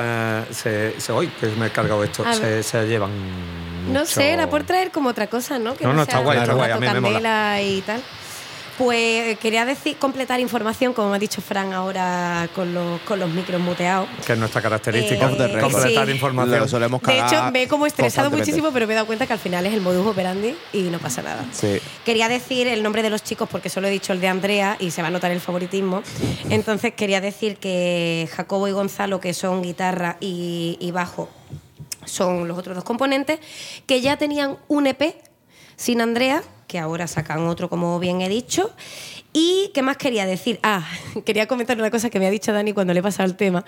[0.51, 2.25] se, se- Uy, que me he cargado esto.
[2.33, 3.11] Se, se llevan.
[3.91, 5.75] No sé, era por traer como otra cosa, ¿no?
[5.75, 7.13] Que No, no, sea está guay, está guay, a mí me mola.
[7.13, 8.01] candela y tal.
[8.77, 13.61] Pues quería decir, completar información, como ha dicho Fran ahora con los, con los micros
[13.61, 14.09] muteados.
[14.25, 15.29] Que es nuestra característica.
[15.29, 16.11] Eh, completar sí.
[16.11, 16.59] información.
[16.59, 19.33] Lo solemos De hecho, me he como estresado muchísimo, pero me he dado cuenta que
[19.33, 21.45] al final es el modus operandi y no pasa nada.
[21.51, 21.79] Sí.
[22.03, 24.91] Quería decir el nombre de los chicos porque solo he dicho el de Andrea y
[24.91, 26.03] se va a notar el favoritismo.
[26.49, 31.29] Entonces quería decir que Jacobo y Gonzalo, que son guitarra y, y bajo,
[32.03, 33.39] son los otros dos componentes,
[33.85, 35.15] que ya tenían un EP
[35.75, 36.43] sin Andrea,
[36.75, 38.69] que ahora sacan otro, como bien he dicho.
[39.31, 40.59] ¿Y qué más quería decir?
[40.61, 40.83] Ah,
[41.25, 43.63] quería comentar una cosa que me ha dicho Dani cuando le he pasado el tema.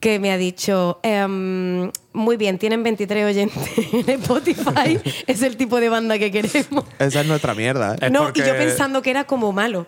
[0.00, 3.56] Que me ha dicho, em, muy bien, tienen 23 oyentes
[3.92, 6.84] en Spotify, es el tipo de banda que queremos.
[6.98, 7.94] Esa es nuestra mierda.
[8.00, 8.10] ¿eh?
[8.10, 9.86] No, porque- y yo pensando que era como malo.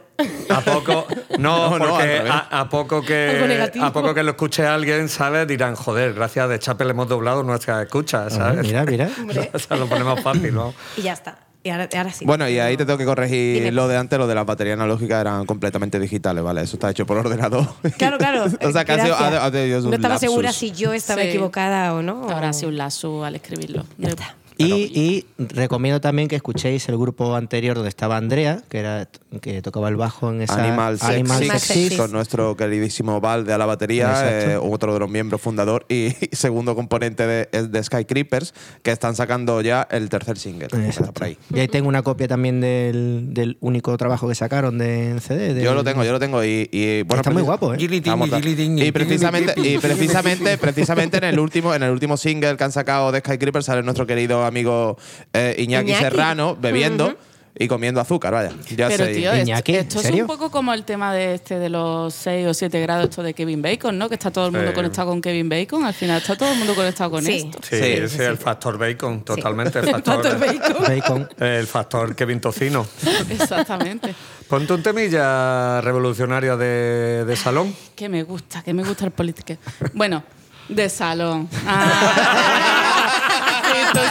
[0.49, 1.07] A poco,
[1.41, 5.49] no, No, porque a, a poco que a poco que lo escuche alguien, ¿sabes?
[5.49, 8.65] Dirán, joder, gracias a De Chapel hemos doblado nuestra escucha, ¿sabes?
[8.65, 9.11] mira, mira.
[9.53, 10.73] O sea, lo ponemos fácil, ¿no?
[10.97, 11.39] Y ya está.
[11.67, 12.25] Y ahora, ahora sí.
[12.25, 13.73] Bueno, y ahí te tengo que corregir Dime.
[13.73, 16.61] lo de antes, lo de las baterías analógicas eran completamente digitales, ¿vale?
[16.63, 17.67] Eso está hecho por ordenador.
[17.99, 18.45] Claro, claro.
[18.63, 19.51] o sea, que ha ha-
[19.85, 20.21] un no estaba lapsus.
[20.21, 21.29] segura si yo estaba Sí.
[21.29, 22.31] equivocada o no.
[22.31, 23.85] Habrá sido un lazo al escribirlo.
[23.99, 24.37] Ya está.
[24.59, 24.65] Y,
[24.99, 29.09] y recomiendo también que escuchéis el grupo anterior donde estaba Andrea, que era
[29.43, 31.83] que tocaba el bajo en esa Animal Sexy, Animal Animal Sexy.
[31.85, 31.97] Sexy.
[31.99, 36.09] con nuestro queridísimo Val de a la batería, eh, otro de los miembros fundador y
[36.33, 40.69] segundo componente de, de Sky Creepers, que están sacando ya el tercer single.
[40.69, 41.13] que está Exacto.
[41.13, 41.37] por ahí.
[41.55, 45.53] Y ahí tengo una copia también del, del único trabajo que sacaron de CD.
[45.53, 47.79] del- Yo lo tengo, yo lo tengo y, y, bueno, Está muy guapo, ¿eh?
[47.79, 53.13] Y precisamente, y precisamente, precisamente en el último, en el último single que han sacado
[53.13, 54.97] de Sky Creepers sale nuestro querido amigo
[55.33, 56.05] eh, Iñaki, Iñaki.
[56.05, 57.17] Serrano bebiendo
[57.59, 58.51] y comiendo azúcar, vaya.
[58.77, 59.15] Ya Pero sé.
[59.15, 62.13] tío, esto, Iñaki, ¿en esto es un poco como el tema de este de los
[62.13, 64.11] 6 o 7 grados esto de Kevin Bacon, ¿no?
[64.11, 64.75] Que está todo el mundo Sí.
[64.75, 65.83] conectado con Kevin Bacon.
[65.87, 67.37] Al final está todo el mundo conectado con Sí.
[67.47, 67.59] esto.
[67.63, 69.79] Sí, Sí, ese sí, es el factor bacon, totalmente.
[69.79, 70.83] El Factor factor, bacon.
[70.87, 71.29] Bacon.
[71.41, 72.87] el factor Kevin Tocino.
[73.31, 74.15] Exactamente.
[74.49, 77.75] Ponte un temilla revolucionario de, de salón.
[77.95, 79.55] Que me gusta, que me gusta el político.
[79.95, 80.23] Bueno,
[80.69, 81.49] de salón.
[81.67, 82.76] Ah,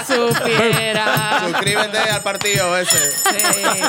[0.08, 1.44] tú supieras.
[1.44, 3.12] Suscríbete al partido ese.
[3.12, 3.82] Sí.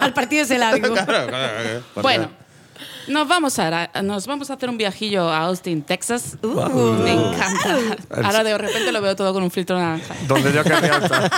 [0.00, 0.94] Al partido ese largo.
[1.04, 1.82] Claro, claro.
[1.96, 2.28] Bueno,
[3.08, 6.36] nos vamos, a, nos vamos a hacer un viajillo a Austin, Texas.
[6.42, 6.92] Uh.
[7.02, 7.96] Me encanta.
[8.22, 10.14] Ahora de repente lo veo todo con un filtro naranja.
[10.26, 11.30] Donde yo quería estar.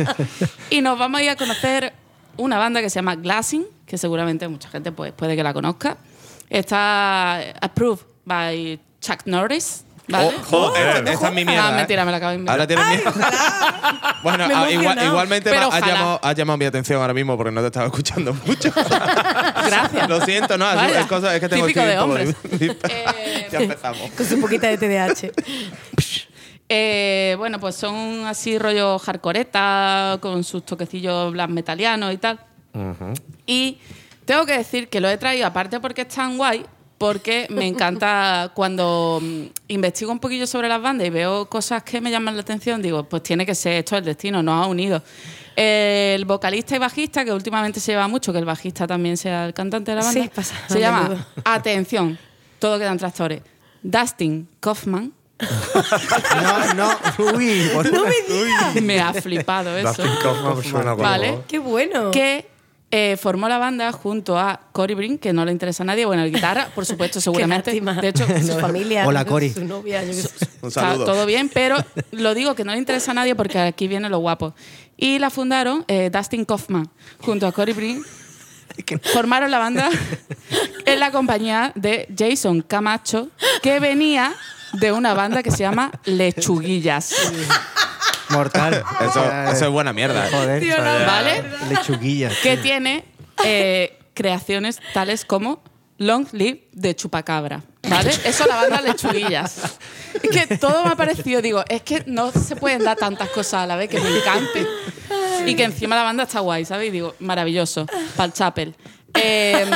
[0.70, 1.92] Y nos vamos a ir a conocer
[2.38, 5.98] una banda que se llama Glassing, que seguramente mucha gente pues, puede que la conozca.
[6.48, 9.84] Está approved by Chuck Norris.
[10.08, 10.28] ¿Vale?
[10.28, 11.68] Oh, joder, esa es mi mierda.
[11.68, 11.76] Ah, ¿eh?
[11.76, 12.60] mentira, me la acabo de inventar.
[12.60, 13.12] Ahora tienes miedo.
[14.22, 17.66] bueno, ah, igual- igualmente has llamado, has llamado mi atención ahora mismo porque no te
[17.68, 18.72] estaba escuchando mucho.
[19.66, 20.08] Gracias.
[20.08, 22.34] Lo siento, no, es, Vaya, es cosa, es que tengo típico de hombres.
[22.90, 24.10] Eh, ya empezamos.
[24.16, 25.30] Con su poquita de TDAH.
[26.68, 32.38] Eh, bueno, pues son así rollo hardcoreta, con sus toquecillos black metalianos y tal.
[33.46, 33.78] Y
[34.24, 36.64] tengo que decir que lo he traído, aparte porque es tan guay,
[37.00, 41.98] porque me encanta cuando mm, investigo un poquillo sobre las bandas y veo cosas que
[41.98, 45.02] me llaman la atención, digo, pues tiene que ser esto el destino, nos ha unido.
[45.56, 49.54] El vocalista y bajista, que últimamente se lleva mucho, que el bajista también sea el
[49.54, 52.18] cantante de la banda, Sí, pasa se llama, atención,
[52.58, 53.40] todo quedan tractores,
[53.82, 55.10] Dustin Kaufman.
[56.42, 56.98] No, no,
[57.34, 59.88] uy, No me ha flipado eso.
[60.02, 61.38] Dustin Kaufman suena como- Vale.
[61.48, 62.10] Qué bueno.
[62.10, 62.46] Que
[62.92, 66.24] eh, formó la banda junto a Cory Brin, que no le interesa a nadie, bueno,
[66.24, 67.72] el guitarra, por supuesto, seguramente.
[67.72, 67.80] Qué.
[67.80, 69.06] De hecho, su familia.
[69.06, 69.50] Hola, Cori.
[69.50, 70.02] Su novia.
[70.02, 70.10] yo.
[70.62, 71.04] Un está saludo.
[71.04, 71.76] todo bien, pero
[72.10, 74.54] lo digo que no le interesa a nadie porque aquí viene lo guapo.
[74.96, 78.02] Y la fundaron eh, Dustin Kaufman junto a Cory Brin.
[79.12, 79.88] Formaron la banda
[80.84, 83.28] en la compañía de Jason Camacho,
[83.62, 84.34] que venía
[84.74, 87.14] de una banda que se llama Lechuguillas.
[88.30, 88.82] Mortal.
[89.00, 90.26] Eso, eso es buena mierda.
[90.26, 90.30] ¿eh?
[90.32, 91.44] Joder, Tío, no, ¿Vale?
[91.68, 92.30] lechuguilla.
[92.42, 93.04] que tiene
[93.44, 95.62] eh, creaciones tales como
[95.98, 97.62] Long Live de Chupacabra.
[97.88, 98.10] ¿Vale?
[98.24, 99.78] Eso la banda Lechuguillas.
[100.22, 103.62] Es que todo me ha parecido, digo, es que no se pueden dar tantas cosas
[103.62, 104.66] a la vez que me encante.
[105.46, 106.88] Y que encima la banda está guay, ¿sabes?
[106.88, 107.86] Y digo, maravilloso.
[108.16, 108.74] Pal Chapel.
[109.14, 109.66] Eh,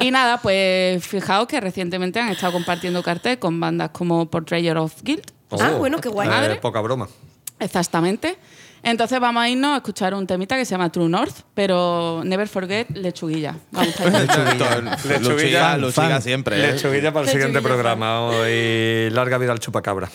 [0.00, 4.94] y nada, pues fijaos que recientemente han estado compartiendo cartel con bandas como Portrayer of
[5.02, 5.30] Guilt.
[5.60, 6.28] Ah, bueno, qué guay.
[6.30, 7.08] Eh, poca broma.
[7.62, 8.36] Exactamente.
[8.82, 12.48] Entonces vamos a irnos a escuchar un temita que se llama True North, pero Never
[12.48, 13.54] Forget Lechuguilla.
[13.70, 14.12] Vamos a ir.
[14.12, 16.56] Lechuguilla, Lechuguilla, siempre.
[16.56, 16.72] ¿eh?
[16.72, 18.30] Lechuguilla para el siguiente programa.
[18.50, 20.10] Y larga vida al chupacabra.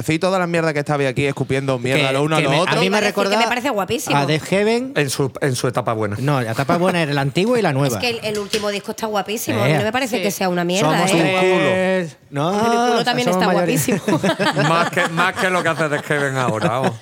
[0.00, 0.06] Es.
[0.06, 2.60] Decid todas las mierdas que estabais aquí escupiendo mierda Que- lo uno a lo me-
[2.60, 2.76] otro.
[2.76, 4.16] a mí me recuerda que me parece guapísimo.
[4.16, 4.92] A Death Heaven.
[4.96, 6.16] En su, en su etapa buena.
[6.18, 7.98] No, la etapa buena era la antigua y la Es nueva.
[7.98, 9.58] que el, el último disco está guapísimo.
[9.60, 9.62] Eh.
[9.62, 10.22] A mí no me parece Sí.
[10.22, 12.06] que sea una mierda, Somos ¿eh?
[12.08, 12.16] tres.
[12.30, 13.86] No, El culo también está mayores.
[13.86, 14.20] guapísimo.
[14.68, 16.68] más, que, más que lo que hace de Kevin ahora.
[16.68, 16.92] vamos.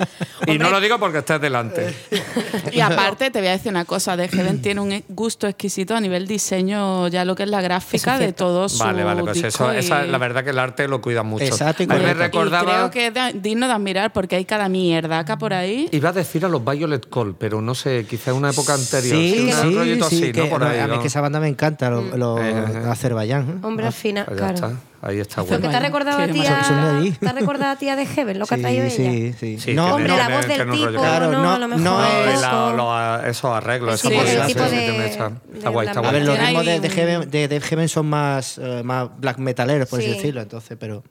[0.46, 1.94] Y no lo digo porque estés delante.
[2.72, 6.00] Y aparte, te voy a decir una cosa: De Heaven tiene un gusto exquisito a
[6.00, 9.70] nivel diseño, ya lo que es la gráfica de todo su Vale, vale, pues disco
[9.70, 11.44] eso, y- esa, la verdad que el arte lo cuida mucho.
[11.44, 12.87] Exacto, y a mí me recordaba.
[12.90, 15.88] Creo que es de- digno de admirar porque hay cada mierdaca por ahí.
[15.92, 19.16] Iba a decir a los Violet Call, pero no sé, quizá una época anterior.
[19.16, 20.48] Sí, un sí, rollito sí, así, que- ¿no?
[20.48, 20.78] Por ahí.
[20.78, 21.00] a mí ¿no?
[21.02, 22.88] que esa banda me encanta, los lo, Eh, eh, eh.
[22.88, 23.42] Azerbaiyán.
[23.48, 23.66] ¿eh?
[23.66, 24.54] Hombre, al final, Pues claro.
[24.54, 24.72] está.
[25.00, 25.70] Ahí está Pero que bueno.
[25.70, 26.64] te ha recordado a Qué ti maravilla.
[26.64, 27.10] Son de a, allí.
[27.12, 28.96] ¿Te ha recordado a ti a de Heaven, lo que ha traído ella?
[28.96, 31.68] sí, sí, Sí, No, Hombre, la voz del un tipo, Claro, no, no- a lo
[31.68, 31.82] mejor.
[31.84, 32.42] no es-
[32.76, 35.30] los- esos arreglos, El esa tipo- sí, de- de está
[35.70, 36.36] guay, está la- A ver, guay.
[36.36, 39.88] los ritmos de, de un- Heaven, de Death Heaven son más, eh, más black metaleros,
[39.88, 40.14] por así Sí.
[40.16, 41.04] decirlo, entonces, pero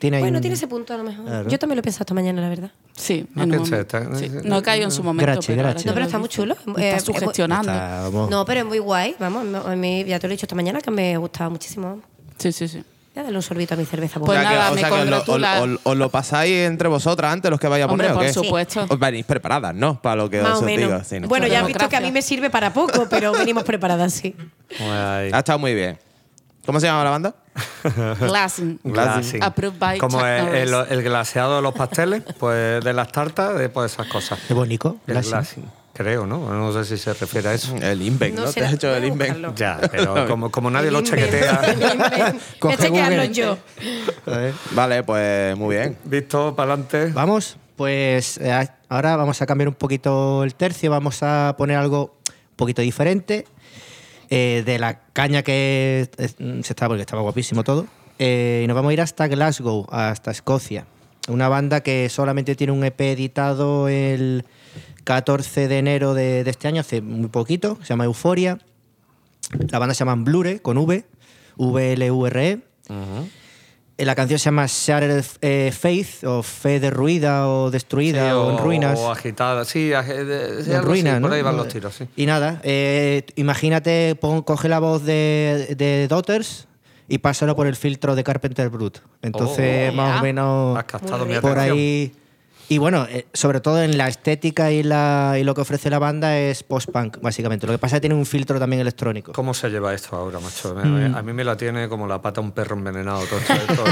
[0.00, 1.24] tiene ahí Bueno, un- tiene ese punto a lo mejor.
[1.26, 1.48] Claro.
[1.48, 2.70] Yo también lo he pensado esta mañana, la verdad.
[2.96, 3.96] Sí, No en un pensé, momento.
[3.98, 5.26] está- Sí, No he caído en su momento.
[5.30, 5.82] Gracias, pero ahora gracias.
[5.84, 6.54] que No, pero lo está muy dices, chulo.
[6.54, 7.72] Está Eh, eh, sugestionando.
[7.72, 8.30] Está, vamos.
[8.30, 9.14] No, pero es muy guay.
[9.20, 12.00] Vamos, a mí ya te lo he dicho esta mañana que me gustaba muchísimo.
[12.38, 12.82] Sí, sí, sí.
[13.14, 14.20] Ya de un sorbito a mi cerveza.
[14.20, 15.60] Pues O sea que- nada, o me os lo- congratula.
[15.62, 18.18] os- os- os lo pasáis entre vosotras antes los que vaya a Hombre, poner, ¿o
[18.20, 18.32] por qué?
[18.32, 18.86] supuesto.
[18.88, 20.00] Os venís preparadas, ¿no?
[20.00, 20.88] Para lo que Más os o menos.
[20.90, 21.04] digo.
[21.04, 21.26] sí, ¿no?
[21.28, 24.34] bueno, ya has visto que a mí me sirve para poco, pero venimos preparadas, sí.
[24.80, 25.98] Ha estado muy bien.
[26.66, 27.34] ¿Cómo se llama la banda?
[28.20, 28.80] Glassing.
[28.84, 29.42] Glassing.
[29.42, 33.92] Approved by Como el, el- glaseado de los pasteles, pues de las tartas, de pues
[33.92, 34.38] esas cosas.
[34.46, 34.98] Qué bonito.
[35.06, 35.30] El glassing.
[35.32, 36.38] glassing, creo, ¿no?
[36.52, 37.74] No sé si se refiere a eso.
[37.76, 38.44] El Invent, ¿no?
[38.44, 39.56] No Te has hecho el Invent.
[39.56, 41.60] Ya, pero como, como nadie lo chequetea.
[41.66, 42.42] El invent.
[42.58, 43.58] Coge Voy a chequearlo yo.
[44.72, 45.96] Vale, pues muy bien.
[46.04, 47.06] Visto para adelante.
[47.12, 52.16] Vamos, pues eh, ahora vamos a cambiar un poquito el tercio, vamos a poner algo
[52.28, 53.46] un poquito diferente
[54.30, 56.28] eh, de la caña que eh,
[56.62, 57.86] se estaba, porque estaba guapísimo todo.
[58.20, 60.86] Eh, y nos vamos a ir hasta Glasgow, hasta Escocia.
[61.28, 64.44] Una banda que solamente tiene un EP editado el
[65.04, 68.58] 14 de enero de, este año, hace muy poquito, se llama Euforia.
[69.70, 71.04] La banda se llama Blure, con V,
[71.56, 72.50] V-L-U-R-E.
[72.50, 73.30] Eh,
[74.04, 78.58] La canción se llama Shattered eh, Faith, o Fe derruida o destruida Sí, o, en
[78.58, 78.98] ruinas.
[78.98, 79.64] O agitada.
[79.64, 82.06] Sí, ag- sí, en ruinas, Por ahí van los tiros, sí.
[82.16, 86.66] Y nada, eh, imagínate, pon- coge la voz de, de Daughters
[87.08, 88.98] y pásalo por el filtro de Carpenter Brut.
[89.22, 89.96] Entonces, Oh.
[89.96, 90.20] más Ya.
[90.20, 91.76] o menos Has captado mi por atención.
[91.78, 92.12] ahí.
[92.72, 95.98] Y bueno, eh, sobre todo en la estética y, la, y lo que ofrece la
[95.98, 97.66] banda es post-punk, básicamente.
[97.66, 99.32] Lo que pasa es que tiene un filtro también electrónico.
[99.32, 100.72] ¿Cómo se lleva esto ahora, macho?
[100.76, 101.16] Me- Mm.
[101.16, 103.84] A mí me la tiene como la pata un perro envenenado todo este, todo,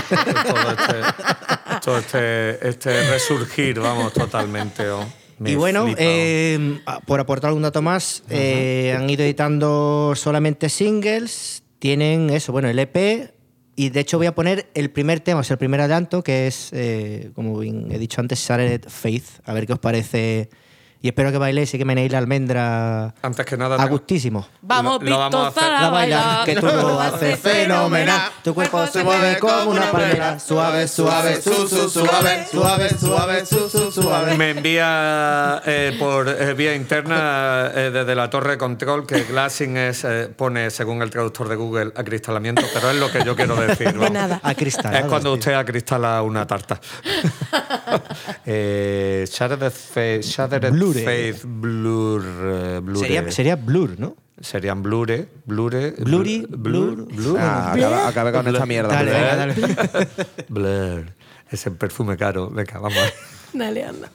[0.45, 4.89] todo este, todo este, este resurgir, vamos, totalmente.
[4.89, 5.05] oh.
[5.41, 5.95] Me Y bueno, oh.
[5.99, 12.69] eh, por aportar algún dato más, eh, han ido editando solamente singles, tienen eso, bueno,
[12.69, 13.33] el EP,
[13.79, 16.49] y de hecho voy a poner el primer tema, o sea, el primer adelanto, que
[16.49, 20.51] es, eh, como bien he dicho antes, Shattered Faith, a ver qué os parece,
[21.01, 24.49] y espero que bailéis y que menéis la almendra Antes que nada, a gustísimo.
[24.63, 25.63] Vamos, Lo- lo vamos a Víctor hacer.
[25.63, 28.21] Zara, La baila, que tú lo haces fenomenal.
[28.43, 30.39] Tu cuerpo se mueve como una palmera.
[30.41, 34.37] Suave, suave, su, su, suave, suave, suave, su, su, suave.
[34.37, 39.77] Me envía eh, por eh, vía interna eh, desde la torre de control que glassing
[39.77, 43.55] es, eh, pone, según el traductor de Google, acristalamiento, pero es lo que yo quiero
[43.57, 43.93] decir.
[43.95, 44.11] vamos.
[44.11, 44.41] nada.
[44.43, 46.81] Acristalado, Es cuando usted acristala una tarta.
[48.47, 51.05] eh, Shattered Blure.
[51.05, 53.01] Faith Blur, eh, Blure.
[53.01, 54.17] Sería, sería Blur, ¿no?
[54.41, 57.07] Serían Blure, Blure, Blurry, Blur, Blur.
[57.13, 58.89] Blur, Ah, acabé, acabé con esta mierda.
[58.95, 59.21] Dale, Blur.
[59.21, 60.09] venga, dale.
[60.49, 61.13] Blur.
[61.51, 62.49] Ese perfume caro.
[62.51, 62.99] Venga, vamos.
[63.53, 64.11] Dale, anda.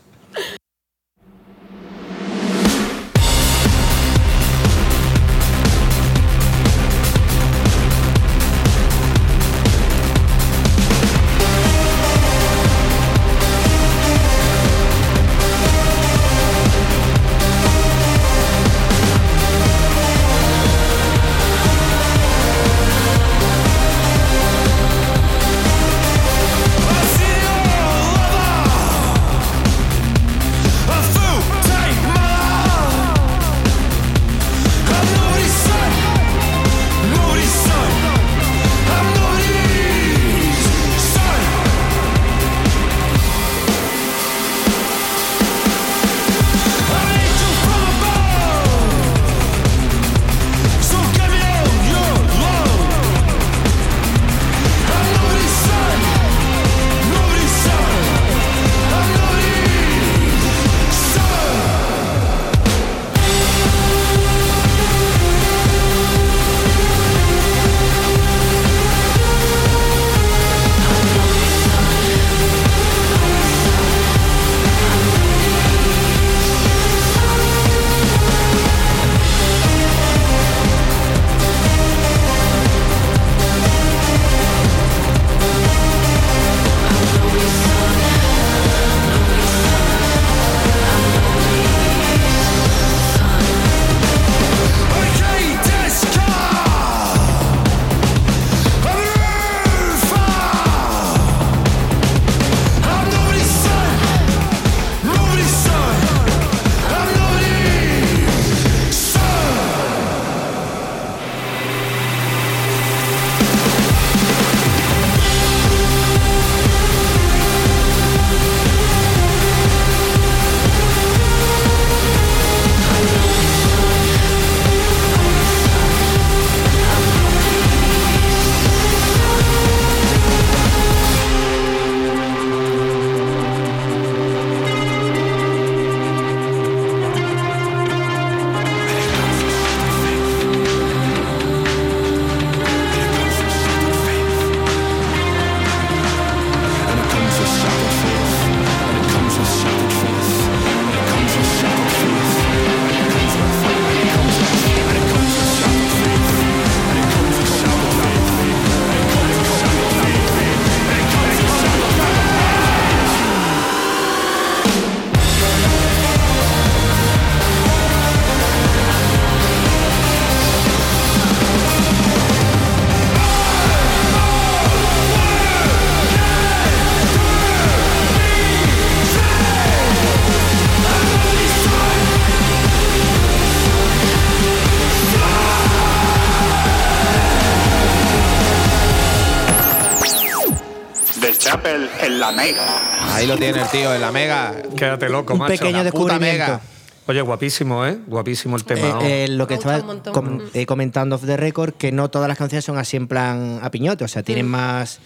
[192.25, 193.15] La Mega.
[193.15, 194.53] Ahí lo tiene el tío, en la mega.
[194.75, 195.51] Quédate loco, Un macho.
[195.53, 196.45] pequeño la puta descubrimiento.
[196.53, 196.61] mega.
[197.05, 197.97] Oye, guapísimo, ¿eh?
[198.07, 198.99] Guapísimo el tema.
[199.01, 200.13] Eh, eh, lo que Me gusta estaba un montón.
[200.13, 203.59] com- eh, comentando off the record, que no todas las canciones son así en plan
[203.61, 204.25] a piñote, o sea, Mm.
[204.25, 204.99] tienen más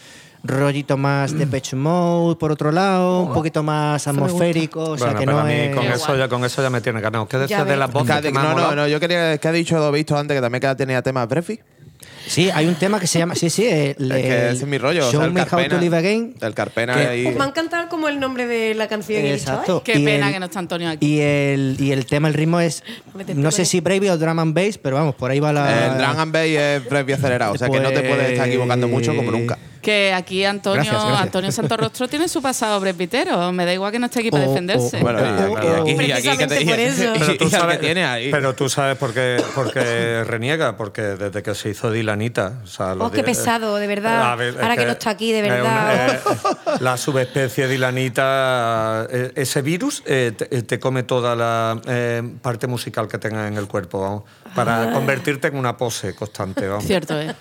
[0.43, 4.25] rollito más de Pitch Mode por otro lado, un poquito más me gusta.
[4.27, 5.75] atmosférico, o sea bueno, que pero no a mí es...
[5.75, 7.27] con eso, ya, con eso ya me tiene ganado.
[7.27, 7.79] ¿Qué decías Ya de ves.
[7.79, 8.15] las voces?
[8.17, 8.75] Que- que me han no, no, molado?
[8.75, 11.59] no, yo quería que ha dicho lo visto antes que también que tenía temas Brefi.
[12.27, 14.67] Sí, hay un tema que se llama, sí, sí, el, Es que el ese es
[14.67, 15.07] mi rollo.
[15.07, 16.33] o Show sea, el Me How to Carpena- Live Again.
[16.41, 17.23] El Carpena que- ahí.
[17.23, 19.23] Pues me ha encantado como el nombre de la canción.
[19.23, 19.81] y he dicho, Exacto.
[19.83, 21.05] Qué Y pena el- que no está Antonio aquí.
[21.05, 22.83] Y el, y el tema, el ritmo es,
[23.35, 25.87] no sé si Brave o Drum and Bass, pero vamos, por ahí va la...
[25.93, 27.53] El drum and bass es Brefi acelerado.
[27.53, 29.57] O sea que no te puedes estar equivocando mucho como nunca.
[29.87, 31.21] Que aquí Antonio, Gracias, gracias.
[31.21, 33.53] Antonio Santorrostro tiene su pasado presbitero.
[33.53, 34.99] Me da igual que no esté aquí para defenderse.
[34.99, 35.91] Bueno, Oh, y-
[36.81, 37.15] eso.
[37.15, 38.29] y- Pero tú, sabes, tiene ahí.
[38.29, 42.59] pero tú sabes por qué, por qué reniega, porque desde que se hizo Dilanita.
[42.65, 44.29] O sea, Oh, qué di- pesado, de verdad.
[44.33, 46.15] A ver, Ahora que no está aquí, de verdad.
[46.15, 46.19] eh,
[46.81, 52.67] la subespecie Dilanita, eh, ese virus eh, te, eh, te come toda la eh, parte
[52.67, 54.23] musical que tengas en el cuerpo, vamos,
[54.57, 56.67] para convertirte en una pose constante.
[56.67, 56.83] Vamos.
[56.85, 57.33] Cierto, ¿eh?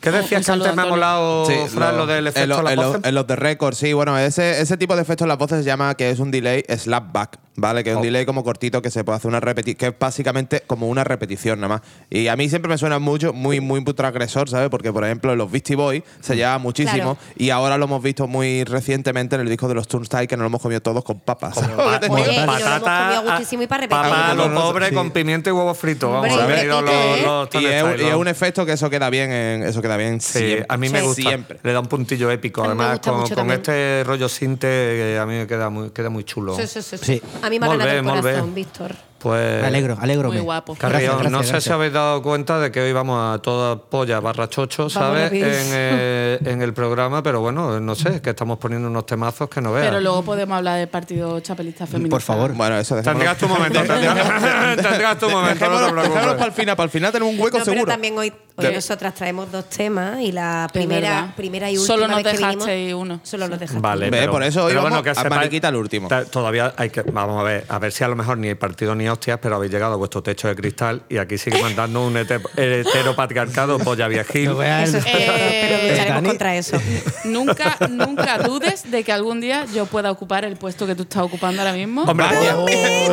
[0.00, 2.56] ¿Qué decías que Un antes me ha molado, Sí, Fran, lo, del efecto en, lo-
[2.58, 3.00] de la en lo- voz?
[3.04, 3.92] en los de récord, sí.
[3.92, 6.64] Bueno, ese, ese tipo de efecto en las voces se llama que es un delay
[6.68, 7.82] slapback, ¿vale?
[7.84, 8.04] Que es un Oh.
[8.04, 11.60] delay como cortito que se puede hacer una repetición, que es básicamente como una repetición
[11.60, 11.82] nada más.
[12.10, 14.68] Y a mí siempre me suena mucho, muy, muy transgresor, ¿sabes?
[14.68, 17.34] Porque, por ejemplo, en los Beastie Boys se lleva muchísimo Claro.
[17.36, 20.42] y ahora lo hemos visto muy recientemente en el disco de los Turnstile que nos
[20.42, 21.54] lo hemos comido todos con papas.
[21.54, 24.02] ¿sabes Como lo Oye, y nos lo hemos patata, comido a gustísimo y para repetir.
[24.02, 24.94] Papá, No, lo pobre sí.
[24.94, 26.10] con pimiento y huevo frito.
[26.10, 29.32] Vamos Hombre, a ver, repite, los, los Y es, un efecto que eso queda bien,
[29.32, 30.66] en, eso queda bien Sí, siempre.
[30.68, 31.06] a mí me Sí.
[31.06, 31.22] gusta.
[31.22, 31.58] Siempre.
[31.62, 32.64] Le da un puntillo épico.
[32.64, 36.56] Además, con, este rollo sinte, a mí me queda muy, queda muy chulo.
[36.56, 37.04] Sí, sí, sí, sí.
[37.04, 37.22] Sí.
[37.42, 38.94] A mí me ha ganado el corazón, Víctor.
[39.26, 39.60] Pues.
[39.60, 40.28] Me alegro, alegro.
[40.28, 40.76] Muy guapo.
[40.76, 44.48] Carrión, no sé si habéis dado cuenta de que hoy vamos a toda polla barra
[44.48, 45.32] chocho, ¿sabes?
[45.32, 49.60] En, eh, en el programa, pero bueno, no sé, que estamos poniendo unos temazos que
[49.60, 49.88] no veas.
[49.88, 52.14] Pero luego podemos hablar del Partido Chapelista Feminista.
[52.14, 52.52] Por favor.
[52.52, 53.80] Bueno, eso dejémoslo- Tendrás tu momento,
[54.76, 56.32] tendrás, tu momento, no dejémoslo preocupes.
[56.34, 57.92] para el final, para el final tenemos un hueco No, pero seguro.
[57.92, 62.08] también hoy, hoy nosotras traemos dos temas y la Es primera, primera y última Solo
[62.08, 63.20] nos dejasteis vinimos, uno.
[63.24, 63.80] Solo nos dejaste.
[63.80, 66.08] Vale, pero, por eso hoy pero vamos bueno, que a mariquita el último.
[66.30, 68.94] Todavía hay que, vamos a ver, a ver si a lo mejor ni hay partido
[68.94, 72.14] ni hostias, pero habéis llegado a vuestro techo de cristal y aquí sigue mandando un
[72.14, 74.50] hete- heteropatriarcado polla viejil.
[74.50, 76.28] Eso pero, Eh, pero lucharemos Dani.
[76.28, 76.78] contra eso.
[77.24, 81.22] Nunca, nunca dudes de que algún día yo pueda ocupar el puesto que tú estás
[81.22, 82.02] ocupando ahora mismo.
[82.04, 82.26] Hombre,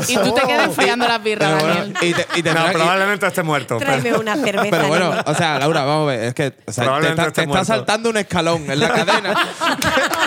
[0.08, 1.98] y tú te quedes enfriando las birras, Pero bueno, Daniel.
[2.02, 3.78] y te- y tendrá- no, probablemente esté muerto.
[3.80, 4.70] pero- Tráeme una cerveza.
[4.72, 7.66] Pero bueno, o sea, Laura, vamos a ver, es que o sea, te, está, te
[7.66, 9.34] saltando un escalón en la cadena.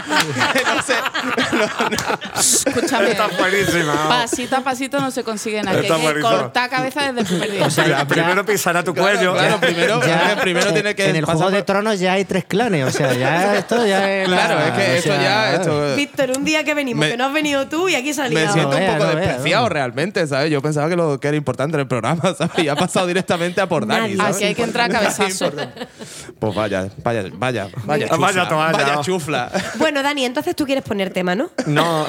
[0.77, 0.95] No sé.
[1.53, 2.41] no, no.
[2.41, 3.11] Escúchame.
[3.11, 4.09] Está buenísima.
[4.09, 6.31] Pasito a pasito no se consigue hay que buenísima.
[6.31, 7.67] cortar cabeza desde el primer día.
[7.67, 9.33] O sea, Ya, primero pisará tu cuello.
[9.35, 12.45] Claro, primero, Ya, primero en- tiene que En el Juego de Tronos ya hay tres
[12.45, 14.29] clanes, o sea, ya esto ya es.
[14.29, 15.55] Claro, la- es que o esto sea, ya.
[15.55, 18.15] Esto, Víctor, un día que venimos, Me- que no has venido tú y aquí me
[18.15, 18.53] salíamos.
[18.55, 19.69] siento No un poco no despreciado no.
[19.69, 20.51] realmente, ¿sabes?
[20.51, 22.59] Yo pensaba que lo que era importante en el programa, ¿sabes?
[22.59, 24.17] Y ha pasado directamente a por Dani.
[24.17, 24.37] ¿sabes?
[24.37, 25.53] Así hay que entrar a cabezazo.
[26.39, 28.49] Pues vaya, vaya, vaya, vaya Vaya chufla.
[28.49, 29.03] toalla, Vaya ¿no?
[29.03, 29.51] chufla.
[29.77, 31.51] Bueno, Dani, entonces tú quieres poner tema, ¿no?
[31.67, 32.07] No.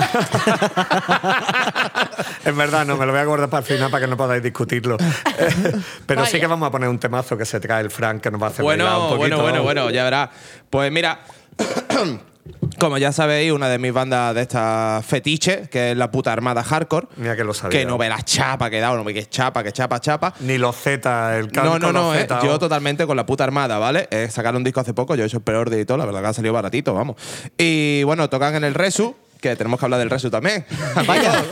[2.46, 4.44] es verdad, no, me lo voy a guardar para el final para que no podáis
[4.44, 4.98] discutirlo.
[5.40, 5.74] Eh,
[6.08, 8.42] Pero sí que vamos a poner un temazo que se trae el Frank que nos
[8.42, 9.20] va a hacer bailar un Bueno, poquito.
[9.42, 10.30] bueno, bueno, bueno, ya verás.
[10.70, 11.20] Pues mira,
[12.80, 16.64] como ya sabéis, una de mis bandas de esta fetiche, que es la puta Armada
[16.64, 17.78] Hardcore, Mira que lo sabía.
[17.80, 20.34] que no ve la chapa que da, no ve que es chapa, que chapa, chapa.
[20.40, 23.44] Ni los Z, el No, canto, no, no, los eh, yo totalmente con la puta
[23.44, 24.08] armada, ¿vale?
[24.12, 26.22] Eh, sacaron un disco hace poco, yo he hecho el peor de todo, la verdad
[26.22, 27.16] que ha salido baratito, vamos.
[27.58, 30.66] Y bueno, tocan en el Resu, que tenemos que hablar del Resu también.
[31.08, 31.44] Vaya.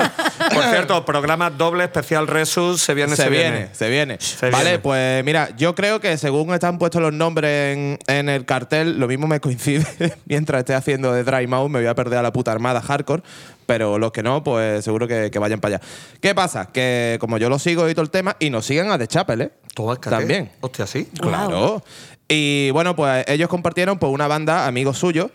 [0.53, 4.17] Por cierto, programa doble especial Resus se viene, se, viene, se viene.
[4.51, 4.79] vale, viene.
[4.79, 9.07] pues mira, yo creo que según están puestos los nombres en, en el cartel, lo
[9.07, 9.85] mismo me coincide.
[10.25, 13.23] Mientras esté haciendo de Dry Mouth, me voy a perder a la puta armada hardcore.
[13.65, 15.85] Pero los que no, pues seguro que, que vayan para allá.
[16.21, 16.67] ¿Qué pasa?
[16.71, 19.41] Que como yo lo sigo y todo el tema, y nos siguen a The Chapel,
[19.41, 19.51] ¿eh?
[20.19, 20.51] También.
[20.61, 21.07] Hostia, sí.
[21.19, 21.83] Claro.
[22.27, 25.31] Y bueno, pues ellos compartieron pues una banda, amigos suyos,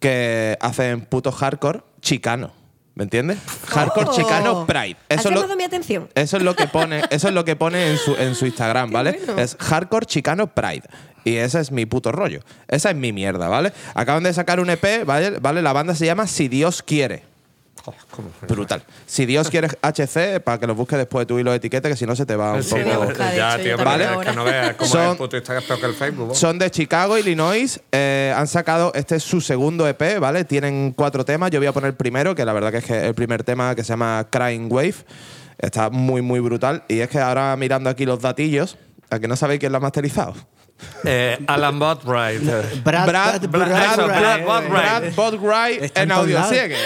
[0.00, 2.52] que hacen puto hardcore chicano.
[2.96, 3.38] ¿Me entiendes?
[3.68, 4.12] Hardcore Oh.
[4.12, 4.96] chicano Pride.
[5.08, 6.08] Eso es, lo, mi atención.
[6.14, 8.90] eso es lo que pone, eso es lo que pone en su, en su Instagram,
[8.90, 9.18] ¿vale?
[9.24, 9.40] bueno.
[9.40, 10.82] Es hardcore chicano Pride.
[11.24, 12.40] Y ese es mi puto rollo.
[12.68, 13.72] Esa es mi mierda, ¿vale?
[13.94, 15.38] Acaban de sacar un EP, ¿vale?
[15.38, 15.62] ¿vale?
[15.62, 17.24] La banda se llama Si Dios quiere.
[18.48, 18.82] Brutal.
[19.06, 22.06] Si Dios quiere HC, para que lo busques después tú y lo etiquetes, que si
[22.06, 23.12] no se te va un Sí, poco.
[23.14, 25.80] ya, hecho, tío, es que no veas cómo Son- es el puto Instagram es peor
[25.80, 26.34] que el Facebook.
[26.36, 27.80] Son de Chicago, Illinois.
[27.92, 30.44] eh, han sacado, este es su segundo EP, ¿vale?
[30.44, 31.50] Tienen cuatro temas.
[31.50, 33.74] Yo voy a poner el primero, que la verdad que es que el primer tema
[33.74, 34.94] que se llama Crying Wave.
[35.58, 36.84] Está muy, muy brutal.
[36.88, 38.78] Y es que ahora mirando aquí los datillos,
[39.10, 40.34] ¿a que no sabéis quién lo ha masterizado?
[41.04, 42.42] Eh, Alan Botwright.
[42.84, 44.70] Brad, Brad, Brad, Brad, eso, Brad, Brad Botwright.
[44.70, 46.38] Brad Botwright en audio.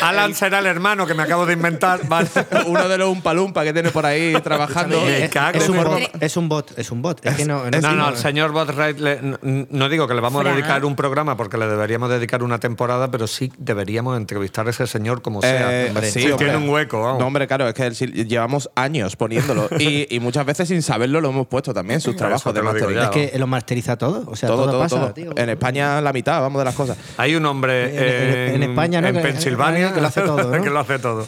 [0.03, 2.01] Alan será el hermano que me acabo de inventar.
[2.09, 2.29] Vale.
[2.67, 5.01] Uno de los umpalumpa que tiene por ahí trabajando.
[5.01, 7.25] Me Es, un el- bot, es un bot, es un bot.
[7.27, 10.21] Es que no, No, no, no- al señor Botwright le- no, no digo que le
[10.21, 14.67] vamos a dedicar un programa porque le deberíamos dedicar una temporada, pero sí deberíamos entrevistar
[14.67, 15.85] a ese señor como sea.
[15.85, 16.11] Eh, hombre.
[16.11, 16.37] sí, hombre.
[16.51, 17.19] tiene un hueco, vamos.
[17.21, 19.69] No, hombre, claro, es que llevamos años poniéndolo.
[19.79, 22.99] y, y muchas veces sin saberlo lo hemos puesto también, sus trabajos de mastering.
[22.99, 23.47] es que lo
[23.85, 24.25] masteriza todo.
[24.31, 25.13] O sea, todo, todo, todo, pasa, todo.
[25.15, 25.33] tío.
[25.37, 26.97] En España la mitad, vamos, de las cosas.
[27.17, 29.09] Hay un hombre En- en- en España, ¿no?
[29.09, 30.63] en Que- Pensilvania que lo hace todo, ¿no?
[30.65, 31.27] que lo hace todo.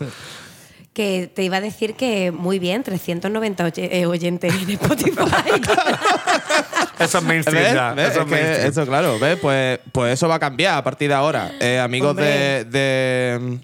[0.93, 5.15] Que te iba a decir que muy bien, 390 oye- eh, oyentes en Spotify.
[6.99, 7.75] Eso es mainstream ¿Ves?
[7.75, 7.93] ya.
[7.93, 8.11] ¿Ves?
[8.13, 8.69] Eso Es mainstream.
[8.71, 9.39] eso, claro, ¿ves?
[9.39, 11.53] Pues, pues eso va a cambiar a partir de ahora.
[11.61, 13.59] Eh, amigos de, de,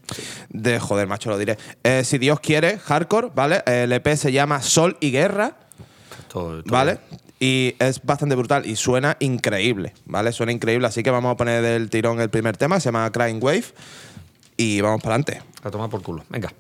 [0.51, 1.57] de- Joder, macho, lo diré.
[1.83, 3.63] Eh, si Dios quiere, hardcore, ¿vale?
[3.65, 5.53] El EP se llama Sol y Guerra,
[6.31, 6.71] Todo- todo.
[6.71, 6.99] ¿vale?
[7.43, 10.31] Y es bastante brutal y suena increíble, ¿vale?
[10.31, 13.43] Suena increíble, así que vamos a poner del tirón el primer tema, se llama Crying
[13.43, 13.65] Wave.
[14.57, 15.43] Y vamos para adelante.
[15.65, 16.23] A tomar por culo.
[16.29, 16.53] Venga.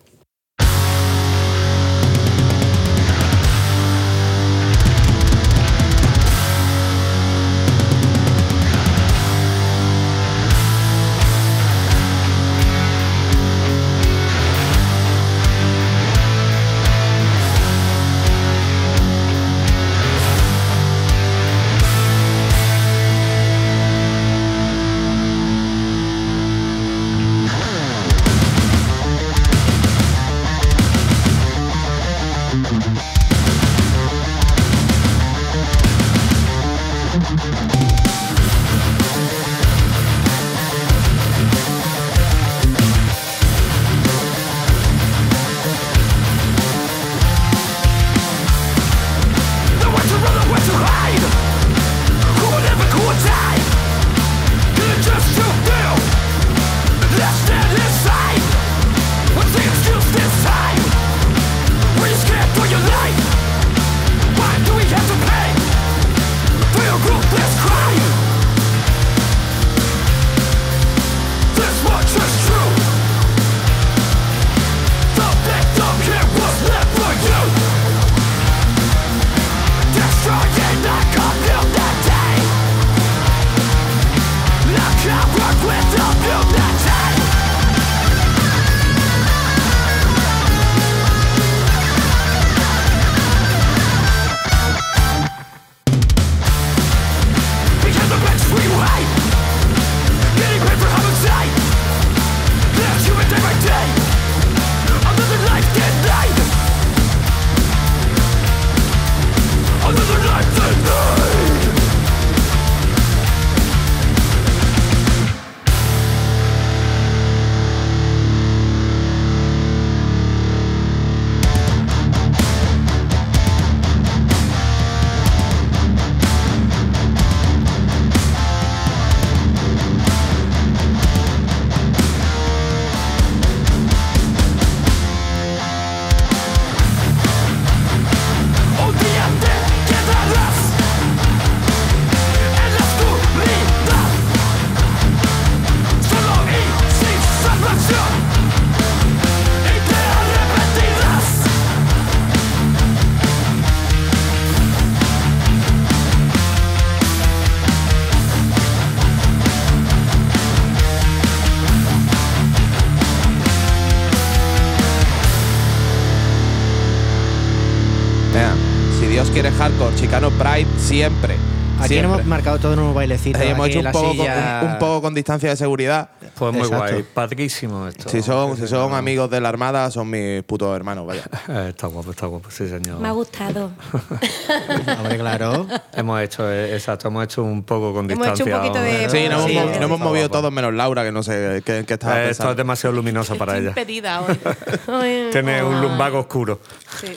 [170.93, 171.37] Siempre.
[171.79, 172.15] Aquí siempre.
[172.15, 173.39] hemos marcado todo en un bailecito.
[173.41, 176.11] Eh, hemos hecho poco, con, un poco con distancia de seguridad.
[176.43, 176.93] Pues muy Exacto.
[176.95, 177.05] guay.
[177.15, 178.09] Padrísimo esto.
[178.09, 178.97] Si son, si son No.
[178.97, 181.23] amigos de la Armada, son mis putos hermanos, vaya.
[181.49, 182.99] Eh, está guapo, está guapo, sí, señor.
[182.99, 183.71] Me ha gustado.
[184.99, 185.67] Hombre, claro.
[185.95, 188.59] Hemos hecho, eh, exacto, hemos hecho un poco con Hemos hecho un distancia.
[188.59, 189.11] poquito de- ¿no?
[189.11, 190.39] Sí, nos Sí, hemos, sí, nos hemos movido guapo.
[190.41, 193.53] todos menos Laura, que no sé qué, qué estaba Eh, esto es demasiado luminoso para
[193.53, 193.69] Estoy ella.
[193.71, 195.29] impedida hoy.
[195.31, 195.83] Tiene un ay.
[195.83, 196.59] lumbago oscuro.
[197.01, 197.15] Sí.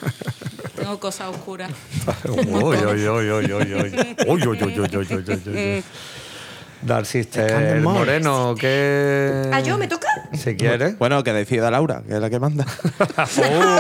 [0.76, 1.72] Tengo cosas oscuras.
[2.28, 3.74] Uy, uy, uy, uy, uy, uy.
[4.28, 5.84] Uy, uy, uy, uy, uy, uy, uy,
[6.86, 7.82] Dark Sister.
[7.82, 9.50] Moreno, ¿qué.
[9.52, 9.78] ¿Ah, yo?
[9.78, 10.08] ¿Me toca?
[10.34, 10.98] Si quieres.
[11.00, 12.66] Bueno, que decida Laura, que es la que manda.
[13.18, 13.80] Oh,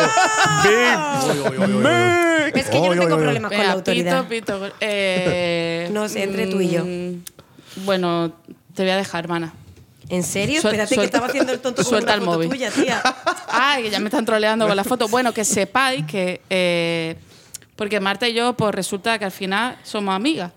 [2.55, 4.25] Es que yo no tengo problemas con la autoridad.
[4.27, 4.73] Pito, pito.
[4.79, 6.83] eh, No sé, entre tú y yo.
[6.85, 7.23] mm,
[7.85, 8.31] Bueno,
[8.73, 9.53] te voy a dejar, hermana.
[10.09, 10.61] ¿En serio?
[10.61, 12.49] Suel- Espérate que estaba haciendo el tonto con suelta una el foto móvil.
[12.49, 13.01] tuya, tía.
[13.49, 15.07] Ay, que ya me están troleando con la foto.
[15.07, 16.41] Bueno, que sepáis que.
[16.49, 17.15] eh,
[17.75, 20.51] porque Marta y yo, pues resulta que al final somos amigas.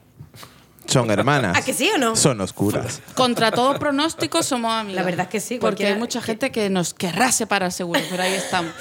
[0.88, 1.56] Son hermanas.
[1.56, 2.16] ¿A que sí o no?
[2.16, 3.00] Son oscuras.
[3.14, 4.96] Contra todo pronóstico somos amigas.
[4.96, 8.00] La verdad es que sí, Porque cualquiera- hay mucha gente que nos querrá separar seguro,
[8.10, 8.72] pero ahí estamos.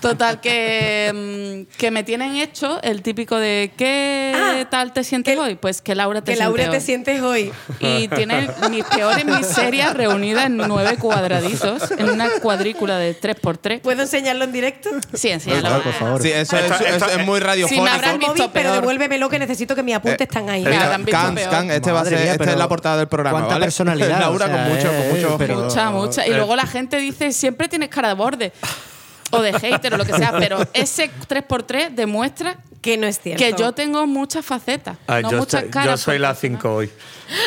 [0.00, 5.34] Total, que, mm, que me tienen hecho el típico de ¿qué Ah, tal te sientes
[5.34, 5.54] que- hoy?
[5.56, 7.50] Pues que Laura te Que Laura te sientes hoy.
[7.80, 13.80] Y tiene mis peores miserias reunidas en nueve cuadraditos, en una cuadrícula de 3x3.
[13.80, 14.90] ¿Puedo enseñarlo en directo?
[15.14, 15.82] Sí, enséñalo.
[15.82, 16.22] por favor.
[16.22, 17.86] Sí, eso, es- eso esto- es muy Sí, me radiofónico.
[17.86, 20.62] habrán visto Móvil, pero devuélvemelo que necesito que mis apuntes están ahí.
[20.62, 21.66] Me habrán visto Can, peor.
[21.68, 23.38] can, este va a ser, mía, esta es la portada del programa.
[23.38, 23.66] cuánta ¿vale?
[23.66, 25.38] personalidad, Laura o sea, con mucho, con eh, mucho.
[25.38, 26.26] pero- Mucha, mucha.
[26.26, 28.52] Y luego la gente dice, siempre tienes cara de borde.
[29.36, 30.32] O de hater o lo que sea.
[30.38, 33.42] Pero ese 3x3 demuestra Que no es cierto.
[33.42, 34.96] que yo tengo muchas facetas.
[35.06, 35.90] Ah, no yo, muchas soy, caras.
[35.90, 36.90] yo soy la porque- 5 hoy.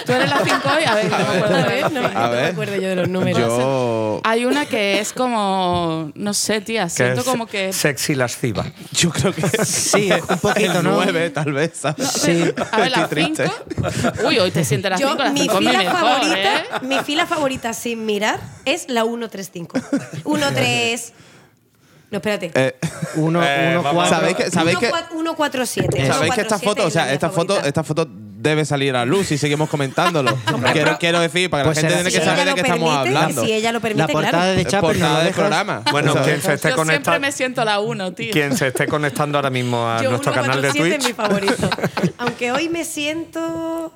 [0.05, 0.83] Tú eres la 5 hoy.
[0.83, 3.39] A ver, no me acuerdo A ver, no, me acuerdo yo de los números.
[3.39, 6.11] Yo, Hay una que es como.
[6.15, 6.89] No sé, tía.
[6.89, 7.71] Siento como que.
[7.71, 8.65] Sexy lasciva.
[8.91, 10.91] yo creo que Sí, un poquito, el ¿no?
[10.95, 11.71] 9, tal vez.
[11.75, 12.05] ¿sabes?
[12.09, 12.43] Sí.
[12.71, 13.43] A ver, la Estoy 5.
[13.43, 14.25] triste.
[14.25, 15.09] Uy, hoy te sientes la 5.
[15.17, 16.63] Yo, La mi 5 es mi fila mejor, favorita, ¿eh?
[16.81, 19.79] mi fila favorita sin mirar es la 135.
[20.25, 21.13] 13
[22.11, 22.51] No, espérate.
[22.55, 22.75] Eh,
[23.15, 24.15] Uno, Eh, uno, cuatro.
[24.17, 26.07] ¿Sabéis que, sabéis que, 147.
[26.07, 29.37] sabéis que esta foto, o sea, esta foto, esta foto debe salir a luz y
[29.37, 30.35] seguimos comentándolo?
[30.73, 32.61] quiero, quiero decir, para que Pues la gente tiene que si saber ella de qué
[32.61, 33.43] estamos hablando.
[33.45, 34.55] Si ella lo permite, La portada claro.
[34.57, 34.91] de Chaplin.
[34.93, 35.81] portada ¿no del programa.
[35.91, 37.19] Bueno, sea, quien se esté Yo siempre conectando.
[37.19, 38.31] me siento la 1, tío.
[38.31, 41.01] Quien se esté conectando ahora mismo a Yo nuestro canal de 147 Twitch.
[41.01, 41.69] es mi favorito.
[42.17, 43.93] Aunque hoy me siento.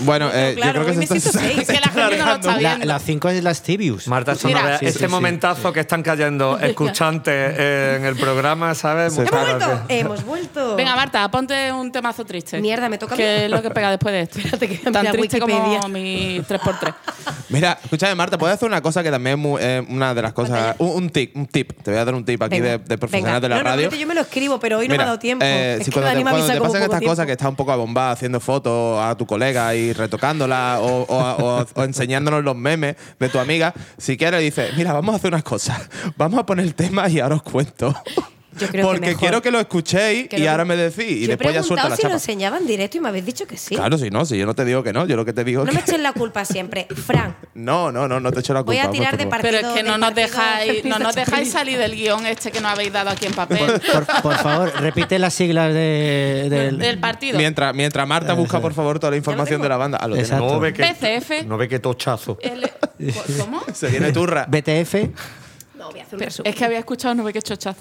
[0.00, 1.58] Bueno, eh, claro, yo creo que se está, siento seis.
[1.60, 2.86] Es que la gente no lo está La, viendo.
[2.86, 4.08] la cinco es las Tibius.
[4.08, 5.10] Marta, no veas- Sí, este sí, sí.
[5.10, 9.16] momentazo que están cayendo escuchantes eh, en el programa, ¿sabes?
[9.16, 9.82] ¡Hemos vuelto!
[9.88, 10.76] Hemos vuelto.
[10.76, 12.60] Venga, Marta, ponte un temazo triste.
[12.60, 13.22] Mierda, me toca a mí.
[13.22, 14.38] ¿Qué es lo que pega después de esto?
[14.38, 15.80] Espérate que Tan a triste Wikipedia.
[15.80, 16.94] como mi 3x3.
[17.48, 20.32] Mira, escúchame, Marta, puedes hacer una cosa que también es muy- eh, una de las
[20.32, 20.76] cosas.
[20.78, 21.72] Un, un tip, un tip.
[21.82, 22.96] Te voy a dar un tip aquí Venga, de, de venga.
[22.98, 23.70] profesional de la No, radio.
[23.82, 25.44] normalmente yo me lo escribo, pero hoy no me ha dado tiempo.
[25.44, 28.40] eh, es si que cuando te, pasan estas cosas que está un poco abombada haciendo
[28.40, 34.40] fotos a tu colega y retocándola o, enseñándonos los memes de tu amiga, si quieres
[34.40, 35.88] dices, mira, vamos a hacer unas cosas.
[36.16, 37.94] Vamos a poner el tema y ahora os cuento.
[38.58, 39.20] Yo creo que Porque mejor.
[39.20, 41.04] quiero que lo escuchéis Que y lo- ahora me decís.
[41.10, 42.14] Y Yo he después ya suelta la si lo chapa.
[42.16, 43.74] enseñaba en directo y me habéis dicho que sí.
[43.74, 45.64] Claro, si no, si yo no te digo que no, yo lo que te digo
[45.64, 45.90] No es me que.
[45.90, 46.86] echen la culpa siempre.
[46.94, 48.72] Fran, No, no, no, no te echo la culpa.
[48.82, 49.52] voy a tirar de partido.
[49.58, 52.72] Pero es que no nos dejáis, no nos dejáis salir del guion este que nos
[52.72, 53.80] habéis dado aquí en papel.
[53.92, 56.78] Por, por favor, repite las siglas de- del.
[56.78, 57.38] del partido.
[57.38, 59.98] Mientras, mientras Marta busca, por favor, toda la información de la banda.
[60.00, 60.16] Ah, lo.
[60.16, 60.46] Exacto.
[60.54, 61.46] No ve que, PCF.
[61.46, 62.38] no ve que tochazo.
[62.42, 62.70] El-
[63.38, 63.62] ¿Cómo?
[63.72, 64.46] Se viene turra.
[64.48, 64.94] BTF.
[65.82, 66.52] No, voy a hacer un resumen.
[66.52, 67.80] es que había escuchado no ve qué chochazo.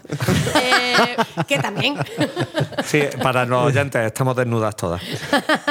[0.56, 1.16] Eh,
[1.48, 1.96] Que también.
[2.84, 5.02] Sí, para los oyentes, estamos desnudas todas.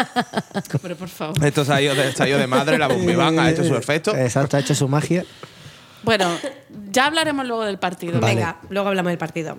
[0.82, 1.44] pero por favor.
[1.44, 3.74] Esto se ha ido de, se ha ido de madre, la bombiván ha hecho su
[3.74, 4.14] efecto.
[4.14, 5.24] Exacto, ha hecho su magia.
[6.04, 6.30] Bueno,
[6.92, 8.20] ya hablaremos luego del partido.
[8.20, 8.36] Vale.
[8.36, 9.58] Venga, luego hablamos del partido.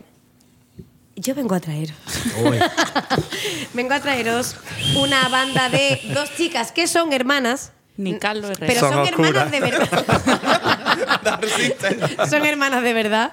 [1.18, 1.98] Yo vengo a traeros.
[3.74, 4.56] vengo a traeros
[4.96, 7.74] una banda de dos chicas que son hermanas.
[8.02, 8.74] Ni Carlos Herrera.
[8.74, 9.90] Pero Son hermanas de verdad.
[12.30, 13.32] son hermanas de verdad.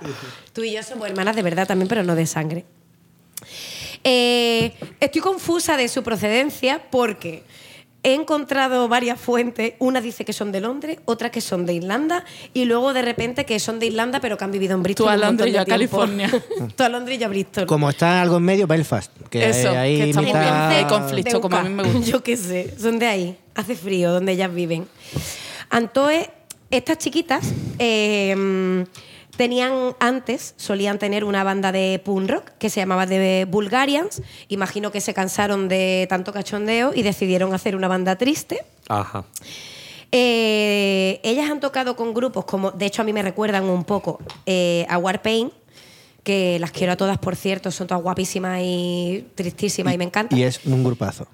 [0.53, 2.65] Tú y yo somos hermanas de verdad también, pero no de sangre.
[4.05, 7.45] Eh, estoy confusa de su procedencia porque
[8.03, 9.75] he encontrado varias fuentes.
[9.79, 12.25] Una dice que son de Londres, otra que son de Irlanda
[12.55, 15.07] y luego de repente que son de Irlanda pero que han vivido en Bristol.
[15.07, 15.65] Tú a Londres y yo a.
[15.65, 16.31] California.
[16.77, 17.67] Tú a Londres y yo a Bristol.
[17.67, 19.11] Como está algo en medio, Belfast.
[19.31, 22.01] Que Eso, ahí que está muy mitad- de conflicto, como a mí me gusta.
[22.11, 23.39] Yo qué sé, son de ahí.
[23.55, 24.87] Hace frío donde ellas viven.
[25.71, 26.29] Entonces,
[26.71, 27.45] estas chiquitas
[27.79, 28.85] eh,
[29.39, 34.21] tenían antes, solían tener una banda de punk rock que se llamaba The Bulgarians.
[34.49, 38.67] Imagino que se cansaron de tanto cachondeo y decidieron hacer una banda triste.
[38.89, 39.25] Ajá.
[40.11, 44.19] Eh, ellas han tocado con grupos como, de hecho a mí me recuerdan un poco
[44.45, 45.53] eh, a Warpaint,
[46.25, 50.37] que las quiero a todas, por cierto, son todas guapísimas y tristísimas y, me encantan.
[50.37, 51.29] Y es un grupazo.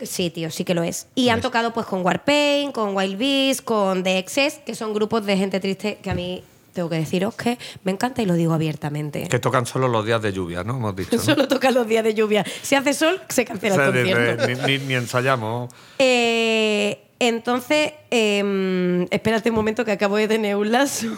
[0.00, 1.08] Sí, tío, sí que lo es.
[1.16, 5.26] Y han tocado pues con Warpaint, con Wild Beast, con The Excess, que son grupos
[5.26, 6.44] de gente triste que a mí
[6.78, 9.26] tengo que deciros que me encanta y lo digo abiertamente.
[9.28, 10.76] Que tocan solo los días de lluvia, ¿no?
[10.76, 11.16] Hemos dicho.
[11.16, 11.22] ¿no?
[11.22, 12.44] Solo tocan los días de lluvia.
[12.62, 14.46] Si hace sol, se cancela O sea, el concierto.
[14.68, 15.72] ni, ni- ni ensayamos.
[15.98, 21.08] Eh, entonces, em, espérate un momento que acabo de tener un lazo.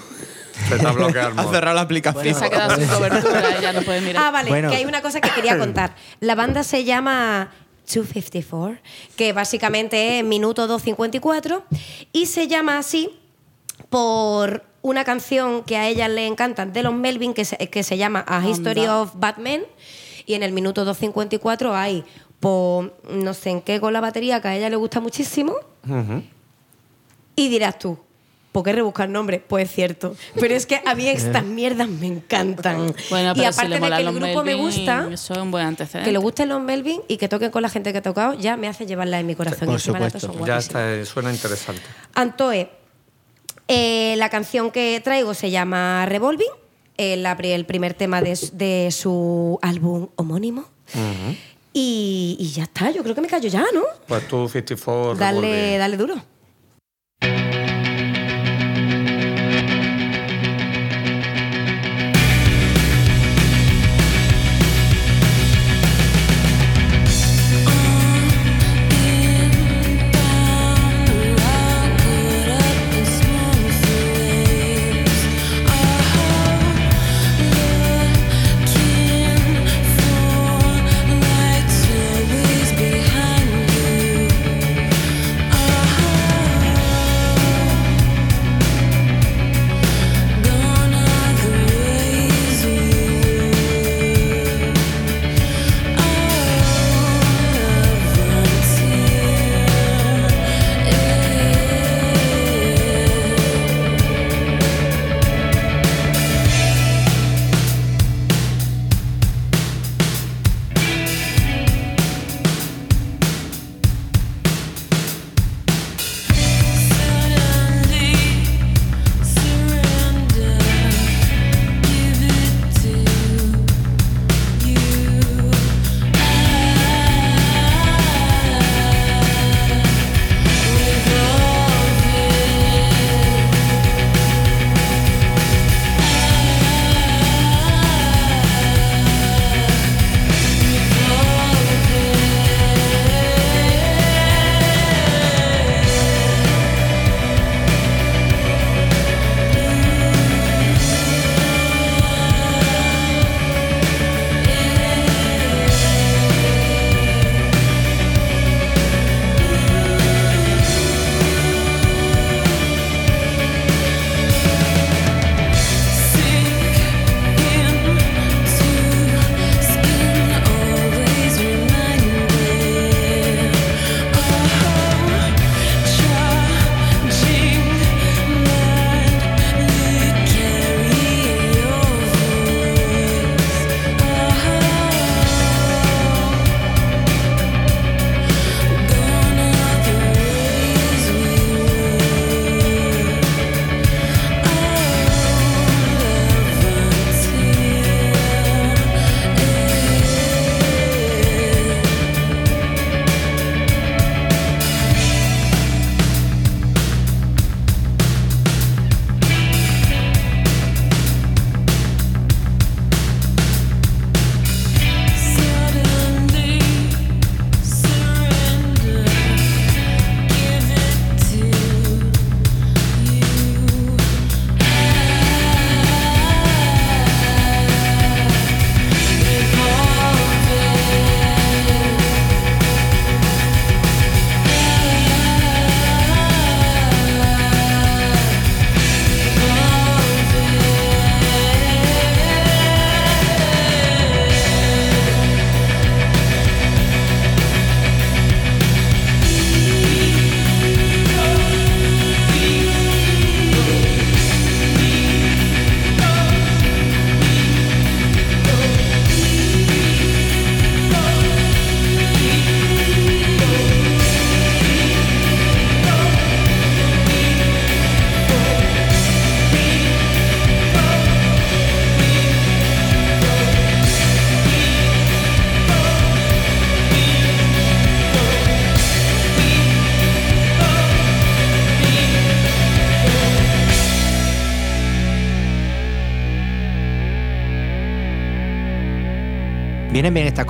[0.66, 2.34] Se bloqueado el Ha cerrado la aplicación.
[2.34, 4.24] Se ha quedado sin cobertura, ya no puede mirar.
[4.26, 4.70] Ah, vale, Bueno.
[4.70, 5.94] que hay una cosa que quería contar.
[6.20, 7.50] La banda se llama
[7.86, 8.78] 254,
[9.14, 11.64] que básicamente es minuto 254,
[12.12, 13.10] y se llama así
[13.90, 17.96] por una canción que a ellas le encantan de los Melvin, que se, que se
[17.98, 19.00] llama A History Anda.
[19.02, 19.60] of Batman,
[20.26, 22.04] y en el minuto 254 hay,
[22.40, 25.54] por no sé en qué con la batería, que a ella le gusta muchísimo,
[27.36, 27.98] y dirás tú,
[28.52, 29.38] ¿Por qué rebuscar nombre?
[29.38, 30.16] Pues es cierto.
[30.40, 32.92] Pero es que a mí estas mierdas me encantan.
[33.08, 35.64] Bueno, y pero si aparte de que el grupo me gusta, Eso es un buen
[35.66, 36.08] antecedente.
[36.08, 38.56] que le gusten los Melvin y que toquen con la gente que ha tocado, ya
[38.56, 39.66] me hace llevarla en mi corazón.
[39.68, 40.18] Por Y supuesto.
[40.18, 41.80] son Ya está, eh, suena interesante.
[42.14, 42.68] Antoe,
[43.72, 46.50] eh, la canción que traigo se llama Revolving,
[47.36, 48.34] pri- el primer tema de,
[48.90, 50.64] su álbum homónimo.
[51.72, 53.84] y, y ya está, yo creo que me callo ya, ¿no?
[54.08, 56.14] Pues tú 54 Dale, dale duro.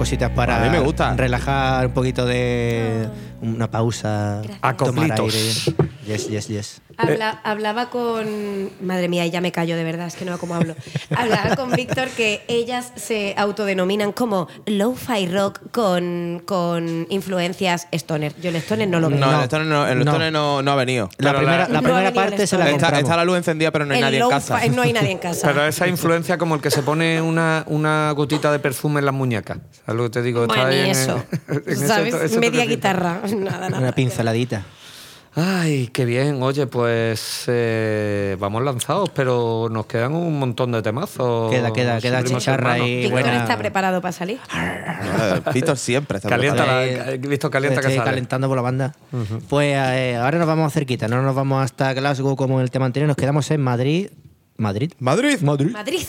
[0.01, 1.15] Cositas para A mí me gusta.
[1.15, 3.07] relajar un poquito de
[3.43, 4.59] una pausa, tomar
[5.13, 5.35] Acoplitos.
[5.35, 5.91] aire.
[6.11, 6.81] Yes, yes, yes.
[6.97, 8.69] Habla- hablaba con.
[8.83, 10.75] Madre mía, ya me callo de verdad, es que no sé cómo hablo.
[11.17, 18.35] Hablaba con Víctor que ellas se autodenominan como low-fi rock con, con influencias stoner.
[18.43, 19.19] Yo el stoner no lo veo.
[19.21, 20.11] No, el Stoner no, el No.
[20.11, 21.09] Stoner no, no ha venido.
[21.19, 22.69] La Pero primera, la- la primera parte se la.
[22.71, 24.61] Está, está la luz encendida, pero no hay El nadie en casa.
[24.69, 25.47] No hay nadie en casa.
[25.47, 29.15] Pero esa influencia como el que se pone una, una gotita de perfume en las
[29.15, 29.59] muñecas.
[29.87, 30.45] ¿Sabes lo que te digo?
[30.49, 31.23] Bueno, y en- eso.
[31.49, 32.37] en ese ¿Sabes?
[32.37, 33.21] Media guitarra.
[33.37, 33.79] Nada, nada.
[33.79, 34.65] Una pinceladita.
[35.35, 36.43] Ay, qué bien.
[36.43, 41.51] Oye, pues eh, vamos lanzados, pero nos quedan un montón de temazos.
[41.53, 44.41] Queda, queda, queda chicharra y Víctor está preparado para salir.
[44.53, 47.11] Eh, Víctor siempre está Calienta preparado.
[47.13, 48.03] la, visto calienta que sale.
[48.03, 48.95] calentando por la banda.
[49.49, 52.87] Pues eh, ahora nos vamos cerquita, no nos vamos hasta Glasgow como en el tema
[52.87, 54.09] anterior, nos quedamos en Madrid.
[54.57, 54.93] ¿Madrid?
[54.99, 55.41] Madrid.
[55.43, 55.71] Madrid.
[55.71, 56.03] Madrid.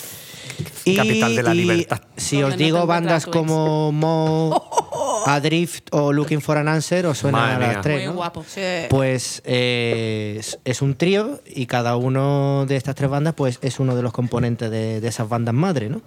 [0.85, 2.01] Y- Capital de la y libertad.
[2.17, 4.69] Si os no digo bandas como Mo,
[5.27, 7.73] Adrift o Looking for an Answer, os suenan Madre a mía.
[7.73, 7.97] las tres.
[7.97, 8.13] Muy ¿no?
[8.13, 8.43] guapo.
[8.89, 13.79] Pues eh, es, es un trío y cada uno de estas tres bandas pues es
[13.79, 16.01] uno de los componentes de, de esas bandas madre, ¿no?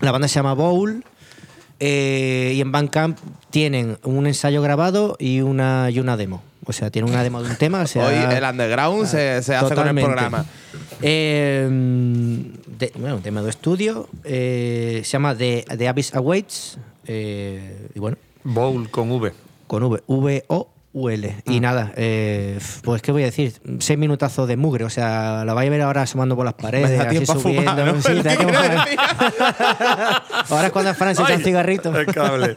[0.00, 1.04] La banda se llama Bowl
[1.80, 3.18] eh, y en Bandcamp
[3.50, 6.42] tienen un ensayo grabado y una, y una demo.
[6.68, 7.82] O sea, tienen una demo de un tema.
[7.82, 10.44] O sea, Hoy el underground se, se hace con el programa.
[11.00, 11.68] Eh,
[12.78, 14.08] de- bueno, un tema de estudio.
[14.24, 16.78] eh, se llama The, The Abyss Awaits.
[17.06, 19.32] eh, y bueno, Bowl con V.
[19.66, 20.44] con V.
[20.96, 21.36] V-O-U-L.
[21.44, 21.52] Mm.
[21.52, 23.52] Y nada, eh, pues qué voy a decir.
[23.80, 24.84] Seis minutazos de mugre.
[24.84, 26.90] O sea, la vais a ver ahora asomando por las paredes.
[26.90, 27.70] Me da así tiempo a subiendo.
[27.70, 28.02] fumar, ¿no?
[28.06, 30.94] Sí, te da tiempo a ahora es cuando
[31.42, 31.94] cigarritos.
[31.96, 32.56] El cable.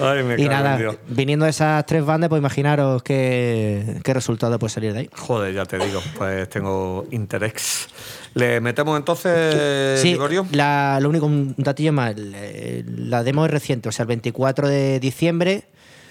[0.00, 0.96] Ay, me Y nada, Dios.
[1.08, 5.10] viniendo de esas tres bandas, pues imaginaros qué, qué resultado puede salir de ahí.
[5.16, 7.88] Joder, ya te digo, pues tengo interés.
[8.34, 10.46] ¿Le metemos entonces, Sí, Ligorio?
[10.52, 12.14] la, lo único, un datillo más.
[12.16, 15.64] La demo es reciente, o sea, el 24 de diciembre.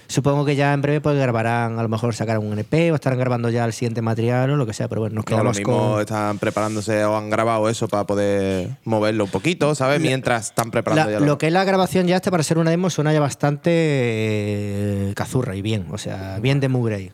[0.10, 3.20] Supongo que ya en breve pues grabarán, a lo mejor sacarán un EP o estarán
[3.20, 5.58] grabando ya el siguiente material o lo que sea, pero bueno, nos No, lo quedamos
[5.58, 6.00] mismo con.
[6.02, 10.00] están preparándose o han grabado eso para poder moverlo un poquito, ¿sabes?
[10.00, 12.70] Mientras están preparando La- ya lo que es la grabación ya este para ser una
[12.72, 17.12] demo suena ya bastante eh, cazurra y bien, o sea, bien de mugre ahí.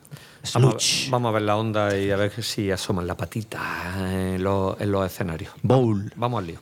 [0.54, 1.08] Vamos Sluch.
[1.08, 3.60] a, vamos a ver la onda y a ver si asoman la patita
[4.34, 5.52] en los, en los escenarios.
[5.62, 6.12] Bowl.
[6.16, 6.58] Vamos al lío.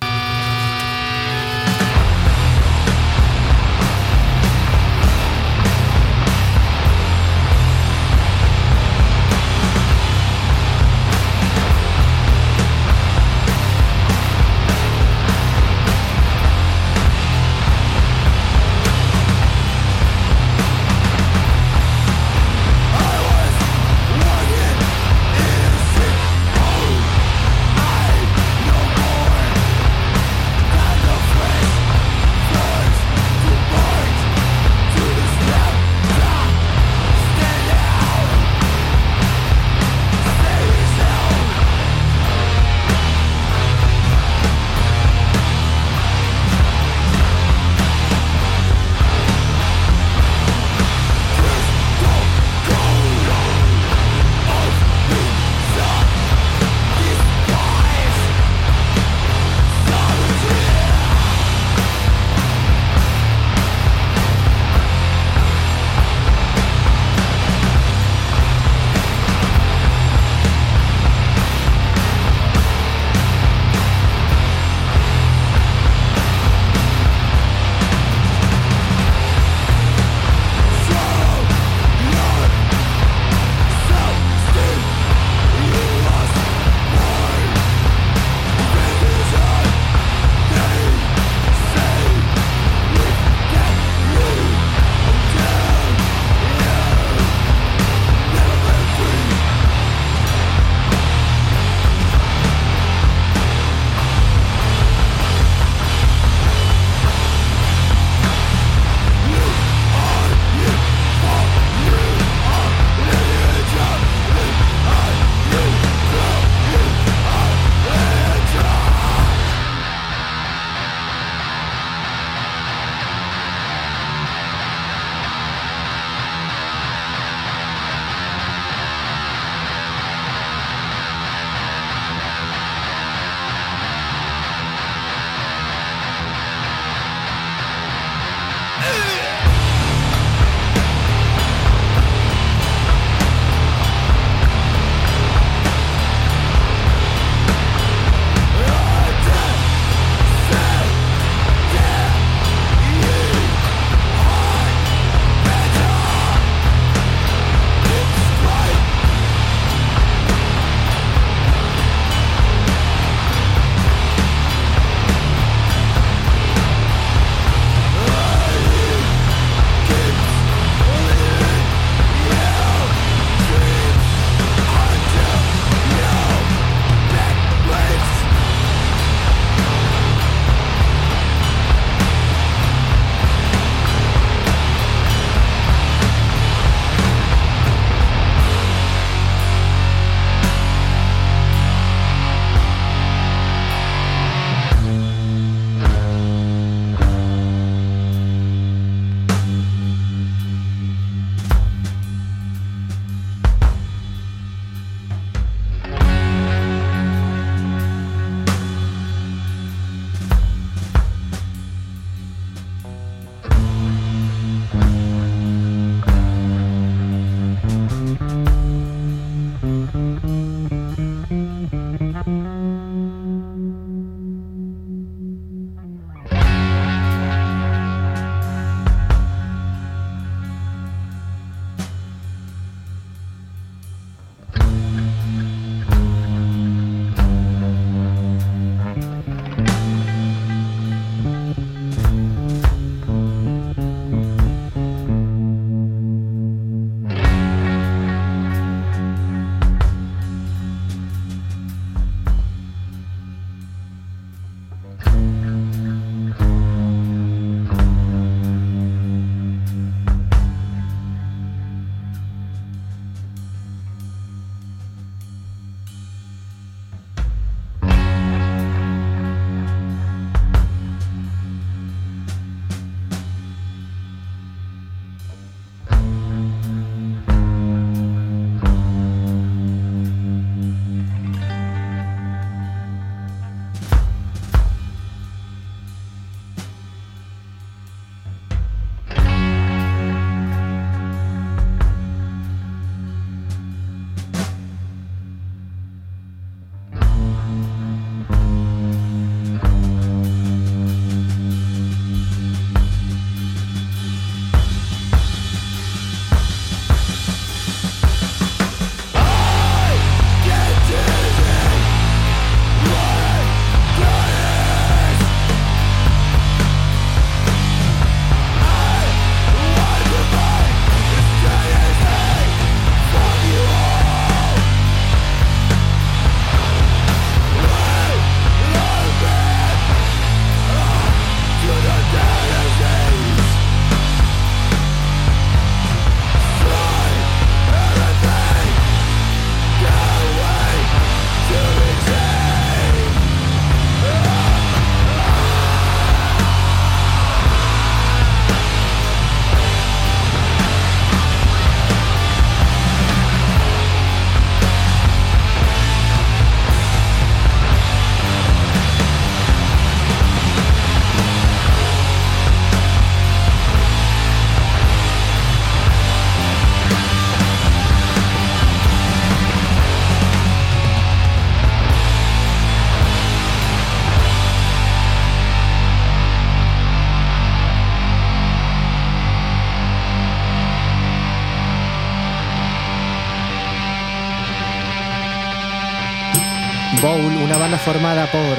[387.84, 388.56] Formada por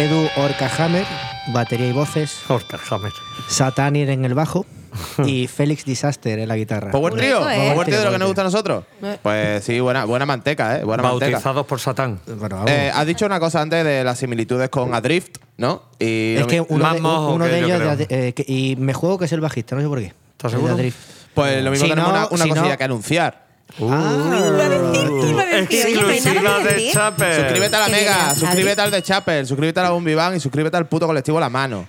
[0.00, 1.04] Edu Orcahammer,
[1.52, 3.12] batería y voces, Oscar Hammer.
[3.48, 4.66] Satanier en el bajo
[5.24, 6.90] y Félix Disaster en la guitarra.
[6.90, 7.70] Power Trio, ¿eh?
[7.72, 8.84] Power Trio de lo que Power nos gusta a nosotros.
[9.22, 10.84] Pues sí, buena, buena manteca, ¿eh?
[10.84, 11.32] Buena manteca.
[11.32, 12.20] Bautizados por Satán.
[12.26, 12.70] Bueno, vamos.
[12.70, 15.82] Eh, has dicho una cosa antes de las similitudes con Adrift, ¿no?
[15.98, 18.44] Y es que uno más de, mojo uno que de yo ellos, de- eh, que-
[18.46, 20.12] y me juego que es el bajista, no sé por qué.
[20.32, 20.74] ¿Estás seguro?
[20.74, 20.96] Adrift.
[21.34, 23.47] pues lo mismo Si tenemos no- una, una si cosilla no- que anunciar.
[23.80, 26.92] A a Exclusiva que de decir.
[26.92, 27.34] Chapel.
[27.34, 30.76] Suscríbete a la Mega, suscríbete al de Chapel, suscríbete a la Bombi Bang y suscríbete
[30.76, 31.86] al puto colectivo La Mano.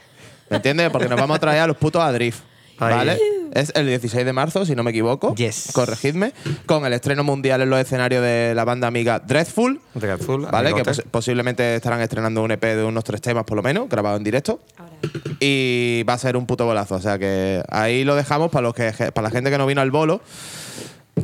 [0.49, 0.89] ¿Me entiendes?
[0.89, 2.39] Porque nos vamos a traer a los putos Adrift.
[2.79, 2.95] Ahí.
[2.95, 3.19] ¿Vale?
[3.53, 5.33] Es el 16 de marzo, si no me equivoco.
[5.35, 5.69] Yes.
[5.73, 6.33] Corregidme.
[6.65, 9.81] Con el estreno mundial en los escenarios de la banda amiga Dreadful.
[9.95, 10.69] De azul, ¿Vale?
[10.69, 10.83] Que amigote.
[11.01, 14.23] pos- posiblemente estarán estrenando un EP de unos tres temas por lo menos, grabado en
[14.23, 14.59] directo.
[15.39, 16.95] Y va a ser un puto bolazo.
[16.95, 19.81] O sea que ahí lo dejamos para los que para la gente que no vino
[19.81, 20.21] al bolo.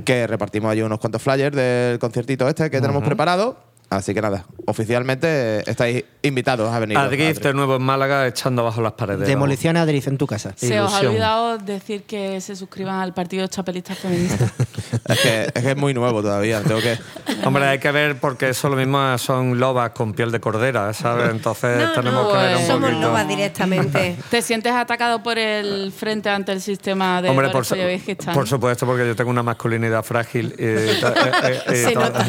[0.04, 3.58] Que repartimos allí unos cuantos flyers del conciertito este que tenemos preparado.
[3.88, 6.98] Así que nada, oficialmente estáis invitados a venir.
[6.98, 9.28] Adrift de nuevo en Málaga echando abajo las paredes.
[9.28, 10.54] Demolición Adrift en tu casa.
[10.56, 11.12] Se os ha Ilusión.
[11.12, 14.52] olvidado decir que se suscriban al Partido Chapelista Feminista.
[15.08, 16.62] Es que, es que es muy nuevo todavía.
[16.62, 16.98] Tengo que.
[17.44, 21.30] Hombre, hay que ver porque eso lo mismo son lobas con piel de cordera, ¿sabes?
[21.32, 23.08] Entonces No, tenemos no, que ver un somos poquito.
[23.08, 24.18] lobas directamente.
[24.30, 27.76] ¿Te sientes atacado por el frente ante el sistema de Hombre, por, su-
[28.34, 31.00] por supuesto, porque yo tengo una masculinidad frágil y, eh,
[31.44, 32.26] eh, y Se to- nota.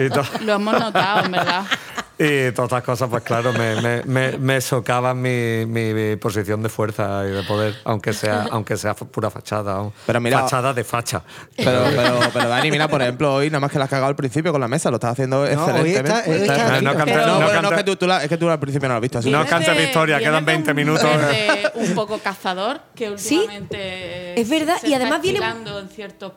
[0.00, 1.64] y to- Lo hemos notado, en verdad.
[2.22, 6.62] Y todas estas cosas, pues claro, me, me, me, me socavan mi, mi- mi posición
[6.62, 9.90] de fuerza y de poder, aunque sea, aunque sea pura fachada.
[10.06, 11.22] Pero mira- fachada de facha.
[11.56, 14.16] Pero, pero, pero Dani, mira, por ejemplo, hoy nada más que la has cagado al
[14.16, 16.10] principio con la mesa, lo estás haciendo excelentemente.
[16.10, 18.94] está Está- No, no es que tú, tú la- es que tú al principio no
[18.94, 19.30] lo has visto así.
[19.30, 19.44] No
[19.74, 21.10] de- victoria, quedan de 20 un minutos.
[21.74, 25.88] un poco cazador, que Sí, últimamente es verdad, se y está además viene- estilando en
[25.88, 26.32] ciertos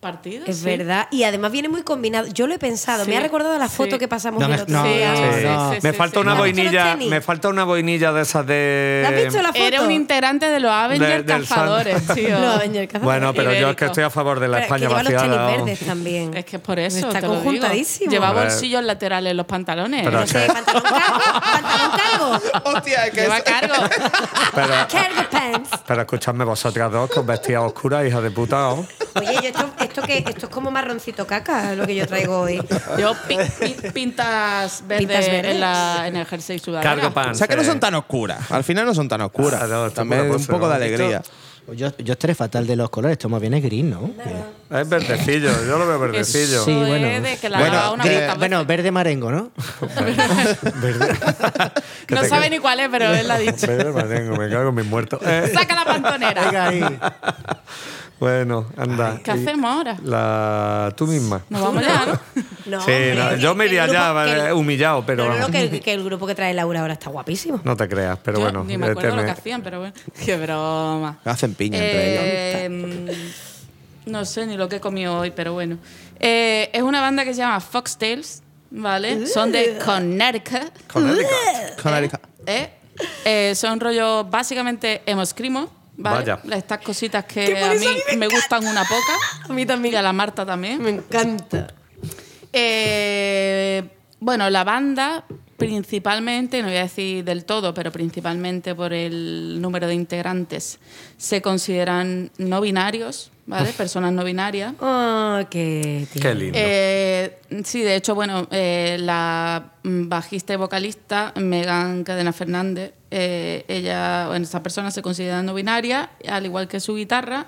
[0.00, 0.48] partidos.
[0.48, 0.64] Es sí.
[0.64, 1.08] verdad.
[1.10, 2.26] Y además viene muy combinado.
[2.28, 3.04] Yo lo he pensado.
[3.04, 3.76] Sí, Me ha recordado la sí.
[3.76, 5.10] foto que pasamos No el me- otro no, día.
[5.12, 5.72] no, Sí, no.
[5.74, 6.20] sí, me falta sí.
[6.20, 9.04] una ¿No has visto los boinilla, me falta una boinilla de esas de.
[9.08, 9.64] ¿Te has visto la foto?
[9.64, 11.40] Era un integrante de los Avengers Sun.
[11.40, 12.38] cazadores, tío.
[12.38, 13.02] Los Avengers cazadores.
[13.20, 15.02] Bueno, pero yo es que estoy a favor de la Pero es que España lleva
[15.02, 15.22] los vaciada.
[15.22, 15.64] tenis vamos.
[15.66, 16.36] verdes también.
[16.36, 17.06] Es que es por eso.
[17.08, 17.44] Está te lo digo.
[17.44, 18.10] conjuntadísimo.
[18.10, 20.02] Lleva bolsillos laterales en los pantalones.
[20.04, 20.44] Pero No sé.
[20.44, 21.20] Eh, ¿Pantalón cargo?
[21.40, 22.40] ¿Pantalón cargo?
[22.76, 23.74] Hostia, es que Lleva es- cargo.
[24.54, 25.70] Pero, Cargo pants.
[25.86, 28.70] pero escuchadme vosotras dos con vestidas oscuras, hijas de puta.
[28.70, 28.86] Oye,
[29.34, 32.60] yo esto, esto, que, esto es como marroncito caca, lo que yo traigo hoy.
[32.98, 35.54] Yo pi- pi- pintas verdes, Pintas verdes.
[35.54, 36.90] En, la, en el jersey sudadera.
[36.94, 37.38] Cargo O pants.
[37.38, 37.66] sea que no eh.
[37.66, 38.50] son tan oscuras.
[38.50, 39.60] Al final no son tan oscuras.
[39.62, 41.22] Ah, no, esto También un poco de alegría.
[41.66, 44.08] Pues Yo, yo estaré fatal de los colores, esto más bien es gris, ¿no?
[44.70, 46.58] Es verdecillo, yo lo veo verdecillo.
[46.58, 47.08] Eso Sí, bueno.
[47.08, 48.66] es de que la Bueno, lava una gris- puta Bueno, vez.
[48.68, 49.50] verde marengo, ¿no?
[52.08, 53.66] No te- sabe ni cuál es, pero él la ha dicho.
[53.66, 55.18] Verde marengo, me cago en mis muertos.
[55.24, 56.44] Eh, Saca la pantonera.
[56.44, 56.82] Venga ahí.
[58.18, 59.20] bueno, anda.
[59.22, 59.96] ¿Qué Y hacemos ahora?
[60.02, 61.42] La, tú misma.
[61.50, 62.20] Nos vamos ya, ¿no?
[62.66, 63.84] No, sí, hombre, no, que- yo me iría
[64.48, 67.10] eh, humillado, pero No, no, que, el- que el grupo que trae Laura ahora está
[67.10, 67.60] guapísimo.
[67.62, 68.64] No te creas, pero Yo bueno.
[68.64, 69.94] ni me acuerdo lo tiene- que hacían, pero bueno.
[70.24, 71.18] Qué broma.
[71.24, 72.22] Hacen piña entre ellos.
[72.26, 73.22] Eh,
[74.06, 75.78] no sé ni lo que he comido hoy, pero bueno.
[76.18, 79.26] Eh, es una banda que se llama Foxtails, ¿vale?
[79.26, 80.72] Son de Connecticut.
[80.92, 81.82] Connecticut.
[81.82, 82.20] Connecticut.
[82.46, 82.70] ¿eh?
[83.24, 86.32] Eh, son rollos básicamente emoscrimo, ¿vale?
[86.32, 86.56] Vaya.
[86.56, 87.86] Estas cositas que a mí
[88.16, 89.48] me, gustan una poca.
[89.48, 89.94] A mí también.
[89.94, 90.82] Y a la Marta también.
[90.82, 91.68] Me encanta.
[92.52, 93.82] Eh,
[94.20, 95.24] bueno, la banda
[95.56, 100.78] principalmente, no voy a decir del todo, pero principalmente por el número de integrantes,
[101.16, 103.72] se consideran no binarios, ¿vale?
[103.72, 104.74] Personas no binarias.
[104.80, 106.22] Oh, qué tío.
[106.22, 106.58] Qué lindo.
[106.60, 114.26] Eh, sí, de hecho, bueno, eh, la bajista y vocalista Megan Cadena Fernández, eh, ella,
[114.28, 117.46] bueno, esta persona se considera no binaria, al igual que su guitarra.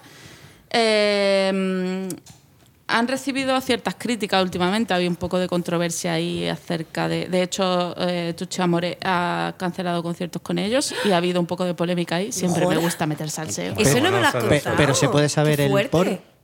[2.89, 7.28] Eh, han recibido ciertas críticas últimamente, había un poco de controversia ahí acerca de...
[7.28, 11.74] De hecho, eh, Amore ha cancelado conciertos con ellos y ha habido un poco de
[11.74, 12.32] polémica ahí.
[12.32, 13.74] Siempre me gusta meter salseo.
[13.78, 14.77] Eso no me lo has Pe- contado.
[14.77, 15.90] pero se puede saber Qué el fuerte.
[15.90, 16.39] por.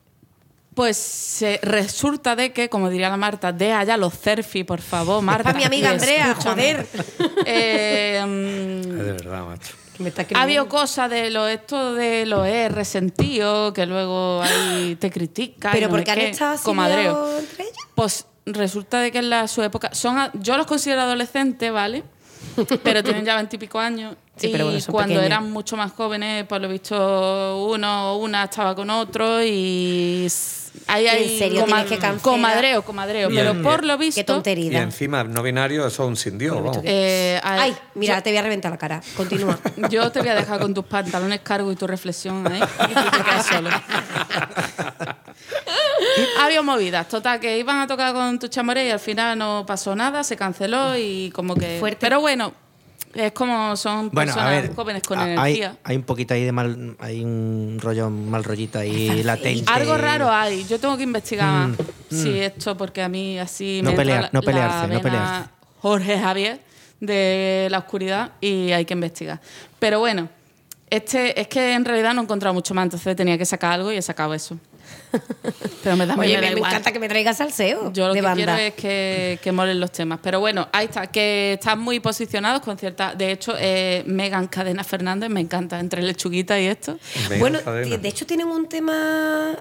[0.74, 5.22] Pues se resulta de que, como diría la Marta, de allá los cerfi, por favor,
[5.22, 5.52] Marta.
[5.52, 6.72] Pa' mi amiga Y Andrea, escúchame.
[6.74, 6.86] joder.
[7.46, 9.74] Eh, Es mm, de verdad, macho.
[9.98, 10.68] Me está ha habido escribiendo.
[10.68, 15.72] cosas de lo esto de lo es resentido, que luego ahí te critican.
[15.72, 17.38] Pero no porque han qué, estado comadreo.
[17.38, 17.76] entre ellos.
[17.94, 19.94] Pues resulta de que en la, su época.
[19.94, 22.04] Son, yo los considero adolescentes, ¿vale?
[22.82, 24.16] Pero tienen ya veintipico años.
[24.36, 25.26] Sí, y pero bueno, cuando pequeños.
[25.26, 30.26] eran mucho más jóvenes, por lo visto, uno o una estaba con otro y.
[30.86, 33.28] s- Ahí hay ¿En serio tienes que comadreo, comadreo.
[33.28, 34.42] Bien, pero por lo Qué visto.
[34.44, 36.78] Y encima, no binario, eso es un sin Dios, vamos.
[36.84, 39.00] eh, a- Ay, mira, te voy a reventar la cara.
[39.16, 39.58] Continúa.
[39.90, 42.60] Yo te voy a dejar con tus pantalones cargo y tu reflexión ahí.
[42.90, 43.70] Y tú te quedas solo.
[46.40, 49.94] Había movidas, total, que iban a tocar con tu chamoré y al final no pasó
[49.96, 51.78] nada, se canceló y como que.
[51.80, 51.98] Fuerte.
[52.00, 52.52] Pero bueno,
[53.14, 55.76] es como son Bueno, personas ver, jóvenes con a- energía.
[55.84, 59.70] hay un poquito ahí de mal, hay un rollo, mal rollito ahí latente.
[59.70, 60.64] Algo raro hay.
[60.64, 61.74] Yo tengo que investigar Mm,
[62.10, 65.50] si esto, porque a mí así No me pelear- la- no la pelearse, no pelearse.
[65.80, 66.60] Jorge Javier
[67.00, 69.40] de la oscuridad y hay que investigar.
[69.78, 70.28] Pero bueno,
[70.90, 73.92] este es que en realidad no he encontrado mucho más, entonces tenía que sacar algo
[73.92, 74.56] y he sacado eso.
[75.82, 78.20] Pero me da Oye, me da me, encanta que me traigas salseo Yo lo de
[78.20, 78.36] que banda.
[78.36, 80.18] quiero es que, que molen los temas.
[80.22, 83.14] Pero bueno, ahí está, que están muy posicionados con cierta.
[83.14, 86.98] De hecho, eh, Megan Cadena Fernández me encanta, entre lechuguita y esto.
[87.38, 89.56] Bueno, de hecho tienen un tema...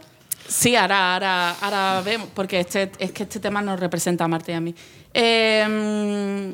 [0.48, 4.52] Sí, ahora, ahora, ahora vemos, porque este, es que este tema nos representa a Marta
[4.52, 4.76] y a mí.
[5.14, 6.54] Eh,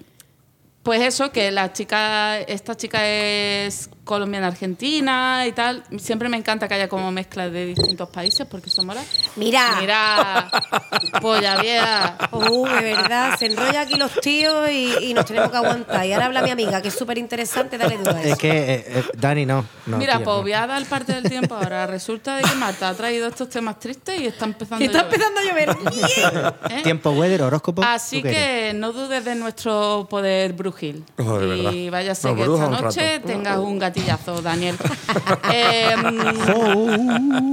[0.84, 5.84] pues eso, que la chica, esta chica es colombiana argentina y tal.
[6.00, 9.04] Siempre me encanta que haya como mezclas de distintos países porque eso mola.
[9.36, 9.78] Mira.
[9.80, 10.50] Mira,
[11.22, 12.18] polla vieja.
[12.32, 16.04] Uh, de verdad, se enrolla aquí los tíos y, y nos tenemos que aguantar.
[16.08, 18.10] Y ahora habla mi amiga, que es súper interesante, dale eso.
[18.18, 19.64] Es que, eh, eh, Dani, no.
[19.86, 20.42] no Mira, tío, pues no.
[20.42, 21.86] voy a dar parte del tiempo ahora.
[21.86, 25.04] Resulta de que Marta ha traído estos temas tristes y está empezando Y está a
[25.04, 25.14] llover.
[25.14, 26.56] empezando a llover.
[26.72, 26.82] ¿Eh?
[26.84, 27.84] Tiempo weather, horóscopo.
[27.84, 31.04] Así que no dudes de nuestro poder brujil.
[31.20, 31.92] Oh, de y verdad.
[31.92, 33.78] vaya a ser que esta noche tengas un
[34.42, 34.78] Daniel.
[35.52, 36.20] Em,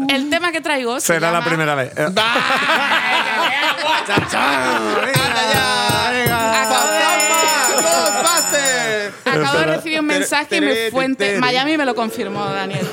[0.09, 1.93] el tema que traigo se Será la primera vez.
[9.25, 12.87] Acabo de recibir un mensaje y mi fuente Miami me lo confirmó, Daniel.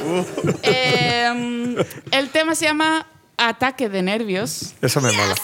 [0.64, 1.76] Em,
[2.12, 3.06] el tema se llama
[3.38, 4.74] Ataque de nervios.
[4.82, 5.36] Eso me mola.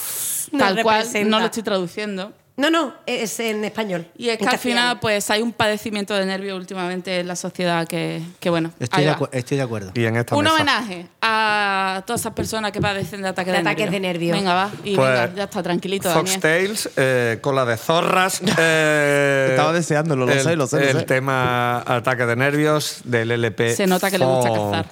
[0.58, 2.32] Tal cual, no lo estoy traduciendo.
[2.60, 4.06] No, no, es en español.
[4.18, 7.88] Y es que al final, pues hay un padecimiento de nervios últimamente en la sociedad
[7.88, 8.70] que, que bueno.
[8.78, 9.18] Estoy ahí de, va.
[9.18, 9.92] acu- estoy de acuerdo.
[9.94, 10.56] Y en esta Un mesa.
[10.56, 14.36] homenaje a todas esas personas que padecen de ataques De de, ataques de nervios.
[14.36, 14.70] Venga, va.
[14.84, 16.26] Y Pues, venga, ya está, tranquilito, Daniel.
[16.26, 18.42] Foxtails, eh, cola de zorras.
[18.58, 21.02] eh, Estaba deseándolo, lo el- sé, lo sé, lo El sé.
[21.04, 23.74] tema ataque de nervios del LP.
[23.74, 24.86] Se nota que le gusta cazar.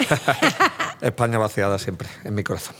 [1.02, 2.74] España vaciada siempre, en mi corazón.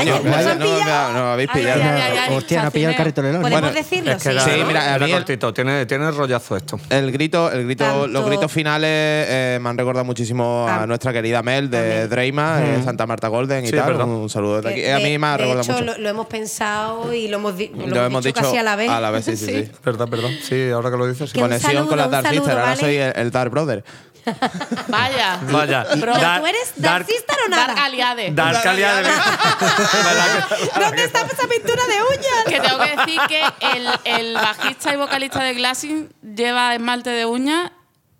[0.00, 1.12] Han no, me- pillado.
[1.12, 1.82] no, habéis pillado.
[1.82, 3.42] ay, ay, ay, Hostia, no ha pillado el carrito de helado.
[3.42, 4.12] ¿Podemos Bueno, decirlo?
[4.12, 4.38] Es que sí.
[4.44, 6.78] Sí, mira, a era mí el- cortito, tiene, tiene rollazo esto.
[6.90, 10.86] El grito, el grito, Tanto- los gritos finales eh, me han recordado muchísimo a Ah.
[10.86, 12.08] nuestra querida Mel de.
[12.08, 13.86] Dreima, eh, Santa Marta Golden y Sí, tal.
[13.88, 14.06] verdad.
[14.06, 14.80] Un saludo desde aquí.
[14.82, 15.84] Que a mí me ha de recordado hecho, mucho.
[15.84, 18.76] Lo, lo hemos pensado y lo hemos, di- lo Lo hemos dicho casi a la
[18.76, 18.88] vez.
[18.90, 19.70] A la vez, sí, sí, sí.
[19.84, 20.28] Verdad, verdad.
[20.42, 22.48] Sí, ahora que lo dices, Conexión con las Dark Sisters.
[22.56, 23.84] Ahora soy el, el Dark Brother.
[24.88, 25.38] Vaya.
[25.50, 25.84] Vaya.
[25.84, 27.66] Dar- ¿Tú eres Dark- Dark Sister o nada?
[27.68, 28.30] Dark Aliade.
[28.32, 32.44] Dar calidad de ¿Verdad que- ¿Dónde está esa pintura de uñas?
[32.48, 33.42] Que tengo que decir que
[33.76, 37.70] el, el bajista y vocalista de Glassing lleva esmalte de uñas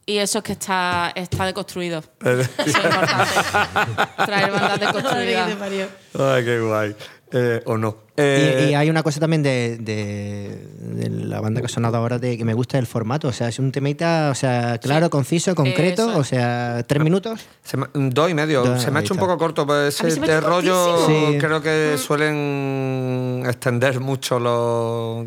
[0.08, 1.98] y eso es que está, está deconstruido.
[2.24, 3.32] Eso es importante.
[4.24, 5.50] Traer bandas deconstruidas.
[6.18, 6.96] Ay, qué guay.
[7.32, 7.96] Eh, o no.
[8.16, 11.96] Y, Eh, y hay una cosa también de, de- de la banda que ha sonado
[11.96, 13.28] ahora de que me gusta el formato.
[13.28, 16.10] O sea, es un temita, o sea, claro, conciso, concreto.
[16.10, 16.18] Eso.
[16.20, 17.40] O sea, tres minutos.
[17.64, 18.62] se me- dos y medio.
[18.64, 21.06] Dos, se me ha hecho un poco corto, pero ese de hecho rollo.
[21.06, 21.36] Sí.
[21.38, 25.26] creo que suelen extender mucho los.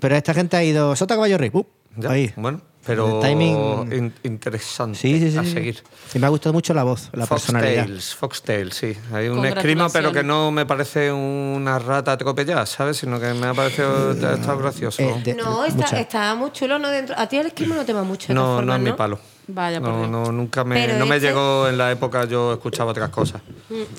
[0.00, 1.50] Pero esta gente ha ido sota caballo rey.
[1.52, 1.64] ¡uh!
[1.96, 2.30] Ya, ahí.
[2.36, 5.38] Bueno, pero timing- in- interesante Sí, sí, sí.
[5.38, 5.50] a sí.
[5.52, 5.82] seguir.
[6.14, 7.82] Y me ha gustado mucho la voz, la personalidad.
[7.86, 8.96] Foxtails, Foxtails, sí.
[9.12, 12.96] Hay un escrima, pero que no me parece una rata atropellada, ¿sabes?
[12.98, 15.02] Sino que me ha parecido está gracioso.
[15.02, 16.88] Eh, de- No, está, está muy chulo, ¿no?
[16.88, 17.14] Dentro.
[17.18, 18.28] A ti el esquema no te va mucho.
[18.28, 19.18] de no, no es mi palo.
[19.48, 20.10] Vaya, por no, Dios.
[20.10, 23.40] no, nunca me, Pero no me este- llegó en la época, yo escuchaba otras cosas.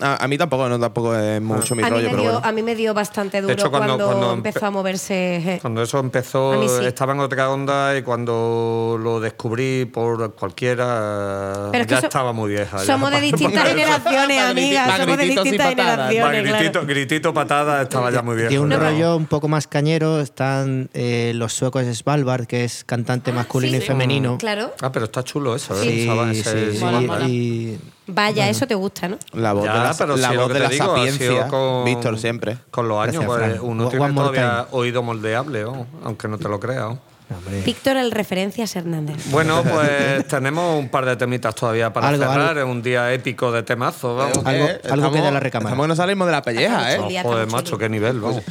[0.02, 2.32] A, a mí tampoco, no, tampoco es mucho mi A mí, rollo, me pero dio,
[2.34, 2.48] bueno.
[2.48, 5.42] a mí me dio bastante duro hecho, cuando- cuando, cuando empezó empe- a moverse.
[5.44, 5.60] je.
[5.62, 6.84] Cuando eso empezó, A mí sí.
[6.86, 12.08] estaba en otra onda y cuando lo descubrí por cualquiera, Pero es que ya so-
[12.08, 12.78] estaba muy vieja.
[12.78, 12.84] ya.
[12.86, 14.98] Somos de distintas generaciones, amigas.
[15.00, 16.00] Somos de y distintas patadas.
[16.00, 16.44] Va, generaciones.
[16.54, 16.88] gritito, claro.
[16.88, 18.50] gritito, patada, estaba ya muy vieja.
[18.50, 20.20] Tiene un No, rollo un poco más cañero.
[20.20, 23.88] Están eh, los suecos Svalbard, que es cantante masculino sí, y sí.
[23.88, 24.38] femenino.
[24.38, 24.74] Claro.
[24.82, 25.84] Ah, pero está chulo eso, ¿eh?
[25.84, 26.04] Sí,
[26.34, 26.80] sí, ese- sí.
[26.84, 27.26] Mola, mola.
[27.28, 29.18] Y Vaya, eso te gusta, ¿no?
[29.34, 30.88] La voz Ya, de la, pero la, lo voz que de te la digo, ha
[30.88, 31.48] sido sapiencia.
[31.50, 32.58] con- Víctor, siempre.
[32.72, 33.70] Con los años, Gracias, pues, Fran.
[33.70, 34.80] uno One tiene more todavía time.
[34.80, 35.88] oído moldeable, ¿no?
[36.04, 36.84] aunque no te lo creas.
[36.84, 37.00] ¿no?
[37.30, 39.18] hombre, Víctor, el referencias Hernández.
[39.32, 42.40] Bueno, pues tenemos un par de temitas todavía para Algo, cerrar.
[42.58, 42.62] algo.
[42.62, 44.38] Es un día épico de temazos, vamos.
[44.46, 45.70] Algo- Eh, algo que de la recámara.
[45.72, 47.22] Estamos que no salimos de la pelleja, ¿eh?
[47.22, 48.44] Joder, macho, qué nivel, vamos.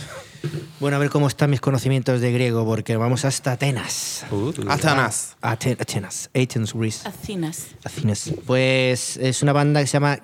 [0.78, 4.26] Bueno, a ver cómo están mis conocimientos de griego, porque vamos hasta Atenas.
[4.30, 5.36] Uh, Atenas.
[5.40, 7.08] Ate- Atenas, Athens, Greece.
[7.08, 7.68] Acinas.
[7.82, 8.34] Athens.
[8.46, 10.18] Pues es una banda que se llama.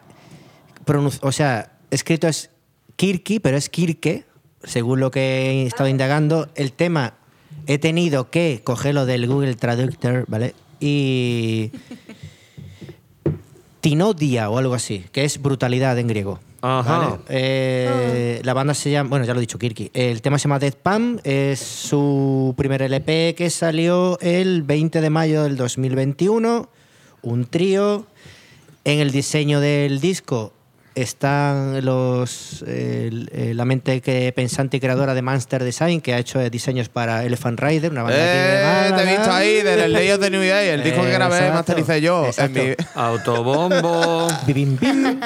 [1.23, 2.51] O sea, escrito es
[2.97, 4.27] Kirki, pero es Kirke,
[4.63, 5.21] según lo que
[5.63, 6.49] he estado indagando.
[6.55, 7.15] El tema
[7.67, 10.55] he tenido que cogerlo del Google Traductor, ¿vale?
[10.81, 11.71] Y.
[13.81, 16.39] Tinodia o algo así, que es brutalidad en griego.
[16.63, 16.99] Ajá.
[16.99, 17.19] ¿vale?
[17.29, 19.91] Eh, La banda se llama, bueno, ya lo he dicho, Kirki.
[19.93, 25.43] El tema se llama Deathpam, es su primer LP que salió el 20 de mayo
[25.43, 26.69] del 2021.
[27.23, 28.07] Un trío.
[28.85, 30.53] En el diseño del disco
[30.95, 36.19] están los el- eh, la mente que pensante y creadora de Monster Design, que ha
[36.19, 39.93] hecho eh, diseños para Elephant Rider, una banda de Eh, te he visto ahí, del
[39.93, 42.27] Ley of the New Day, el disco que grabé, exacto, mastericé yo.
[42.37, 42.61] En mi,
[42.95, 44.29] Autobombo.
[44.47, 45.21] Bim, bim.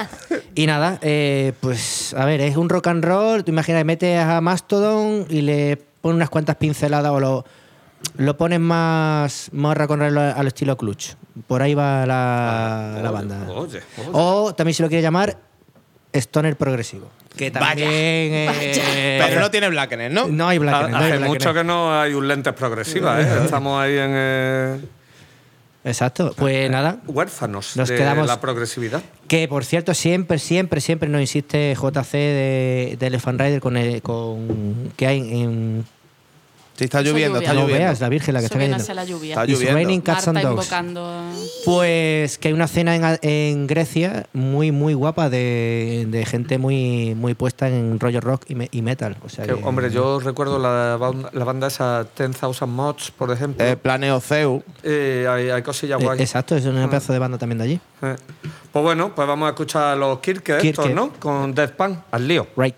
[0.55, 3.45] Y nada, eh, pues a ver, es un rock and roll.
[3.45, 7.45] Tú imaginas, metes a Mastodon y le pones unas cuantas pinceladas o lo,
[8.17, 11.15] lo pones más, más rock and roll al estilo Clutch.
[11.47, 13.37] Por ahí va la, la banda.
[13.49, 14.09] Oye, oye.
[14.13, 15.37] O también se lo quiere llamar
[16.19, 17.11] Stoner Progresivo.
[17.37, 17.89] Que también.
[17.91, 20.27] eh, Pero no tiene Blackener, ¿no?
[20.29, 20.91] no hay Ha- Blackener.
[20.91, 21.29] no hay Hace Blackener.
[21.29, 23.29] mucho que no hay un lentes progresivas, ¿eh?
[23.45, 24.81] Estamos ahí en eh,
[25.85, 26.35] Exacto.
[26.37, 26.99] Pues nada.
[27.07, 29.03] huérfanos Nos de quedamos- la progresividad.
[29.29, 34.03] Que por cierto, siempre, siempre, siempre nos insiste JC de, de Elephant Rider con, el-
[34.03, 35.85] con que hay en.
[36.77, 37.85] Sí, está lloviendo, está no lloviendo.
[37.85, 38.95] veas la Virgen la que está cayendo.
[38.95, 39.31] la lluvia.
[39.31, 39.75] Está It's lloviendo.
[39.75, 40.67] raining cats Marta and dogs.
[40.67, 41.23] invocando.
[41.65, 47.15] Pues que hay una cena en, en Grecia muy, muy guapa de, de gente muy,
[47.15, 49.17] muy puesta en rollo rock y, me- y metal.
[49.25, 53.31] O sea Que, que- hombre, yo recuerdo la, banda- la banda esa 10,000 Mods, por
[53.33, 53.65] ejemplo.
[53.67, 54.63] Eh, Planeo Zeu.
[54.83, 56.21] Eh, hay, hay cosillas Eh, guay.
[56.21, 57.81] exacto, es una pedazo de banda también de allí.
[58.03, 58.17] Eh.
[58.73, 60.91] Pues bueno, pues vamos a escuchar a los Kirke estos.
[60.91, 61.11] ¿no?
[61.19, 62.47] Con Deathpan, al lío.
[62.57, 62.77] Right.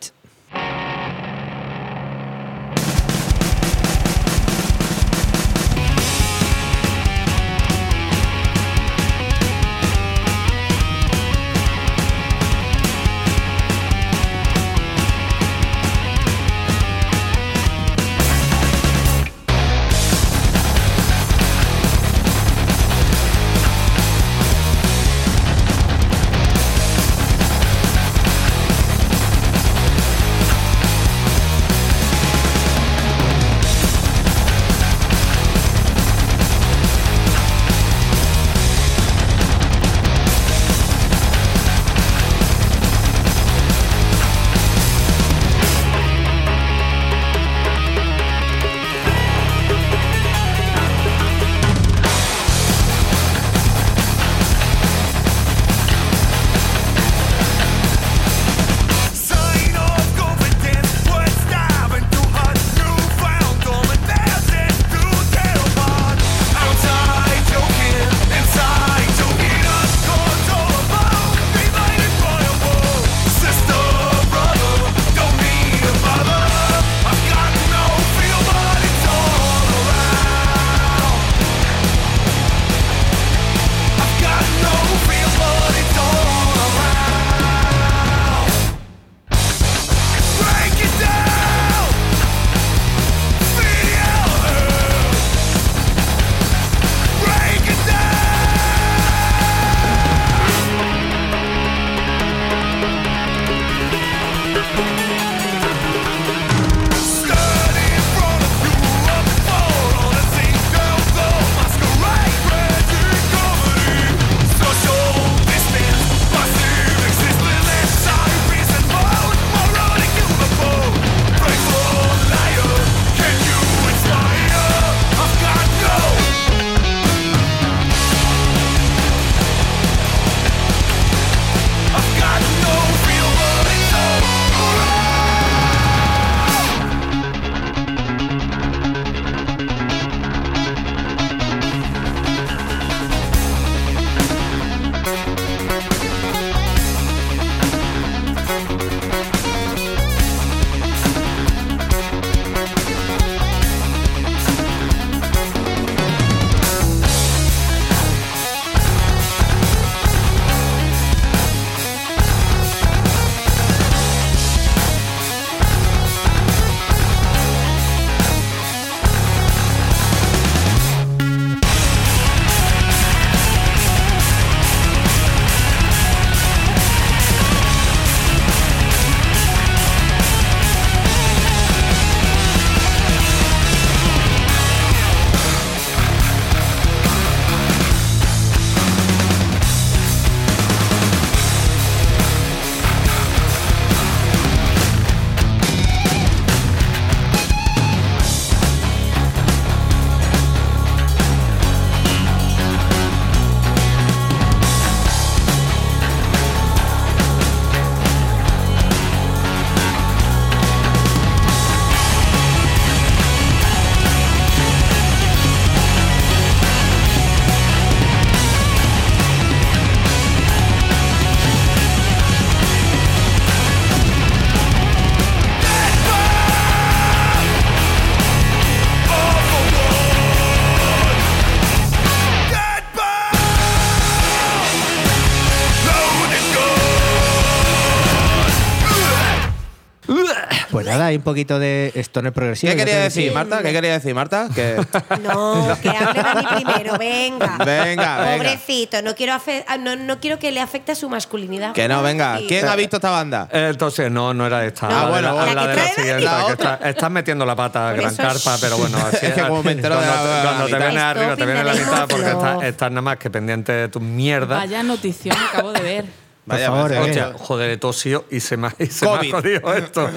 [241.18, 242.70] Un poquito de stoner progresivo.
[242.72, 243.32] ¿Qué quería decir.
[243.32, 243.62] Marta?
[243.62, 244.48] ¿Qué quería decir, Marta?
[244.54, 244.76] Que
[245.22, 247.58] No, que hable Dani primero, venga.
[247.58, 248.32] Venga, venga.
[248.36, 251.72] Pobrecito, no quiero, afe- ah, no, no quiero que le afecte a su masculinidad.
[251.72, 252.38] Que no, venga.
[252.48, 253.48] ¿Quién ha visto esta banda?
[253.52, 254.88] Eh, Entonces, no, no era esta.
[254.88, 256.24] No, la de bueno, la, la la que de la trae siguiente.
[256.24, 256.74] la que otra.
[256.74, 259.62] está- estás metiendo la pata a gran carpa, es- pero bueno, así Es que como
[259.62, 263.16] me entero de cuando, te vienes arriba, te viene la mitad porque estás, nada más
[263.18, 264.56] que pendiente de tu mierda.
[264.58, 266.27] Vaya notición acabo de ver.
[266.48, 267.04] Por Vaya, favor, vaya, eh.
[267.04, 270.08] Hostia, joder, he tosido y se me, y se me ha jodido esto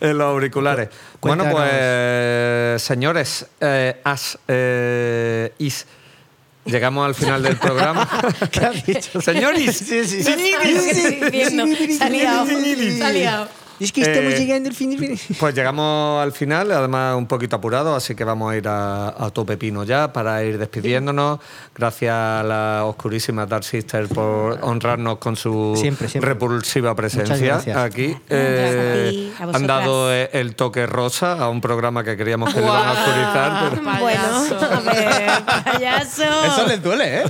[0.00, 0.88] en los auriculares.
[1.20, 5.84] Bueno, pues, señores, eh, as, eh, is,
[6.64, 8.08] llegamos al final del programa.
[8.50, 9.20] ¿Qué has dicho?
[9.20, 10.22] Señores, Sí, sí.
[10.22, 11.66] ¿Sabes lo que estoy diciendo?
[11.98, 13.48] Se ha liado, se ha liado.
[13.80, 17.56] Es que estamos Eh, llegando al fin de Pues llegamos al final, además un poquito
[17.56, 21.40] apurado, así que vamos a ir a, a tope pino ya para ir despidiéndonos.
[21.74, 26.30] Gracias a la oscurísima Dark Sister por honrarnos con su Siempre, siempre.
[26.32, 28.12] repulsiva presencia aquí.
[28.12, 32.54] A Eh, ti, a han dado eh, el toque rosa a un programa que queríamos
[32.54, 33.70] que le iban a oscurizar.
[33.70, 34.20] Pero, Bueno,
[34.70, 36.22] a ver, payaso.
[36.44, 37.24] Eso les duele, ¿eh?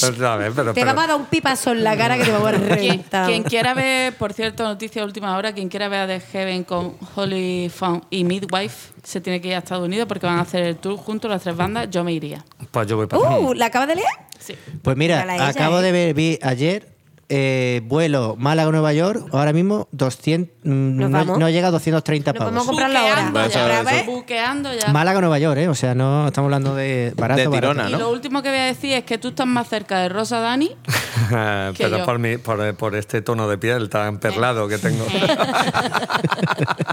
[0.00, 2.24] pero, a ver, pero- Te pero- vamos a dar un pipazo en la cara que
[2.24, 3.26] te vamos a Quien, reventar.
[3.26, 6.96] quien quiera ver, por cierto, noticia de última hora, quien quiera a The Heaven con
[7.14, 10.62] Holy Fun y Midwife, se tiene que ir a Estados Unidos porque van a hacer
[10.62, 11.88] el tour juntos las tres bandas.
[11.90, 12.44] Yo me iría.
[12.70, 14.06] pues yo voy para Uh, ¿la acabas de leer?
[14.38, 14.54] Sí.
[14.82, 15.82] Pues mira, Mírala ella, acabo ¿eh?
[15.82, 16.88] de ver, vi ayer
[17.30, 22.52] eh, vuelo Málaga-Nueva York, ahora mismo 200, mm, Nos no, llega a 230 Nos pavos.
[22.54, 23.30] vamos a comprarlo ahora.
[23.30, 24.00] Buqueando ya.
[24.00, 24.10] eso.
[24.10, 24.92] Buqueando ya.
[24.92, 25.68] Málaga-Nueva York, ¿eh?
[25.68, 27.40] O sea, no estamos hablando de barato.
[27.40, 27.72] De barato.
[27.74, 27.98] tirona, Y ¿no?
[27.98, 30.74] lo último que voy a decir es que tú estás más cerca de Rosa Dani.
[31.28, 32.04] Que pero yo.
[32.06, 35.04] por, mi, por, por este tono de piel tan perlado que tengo.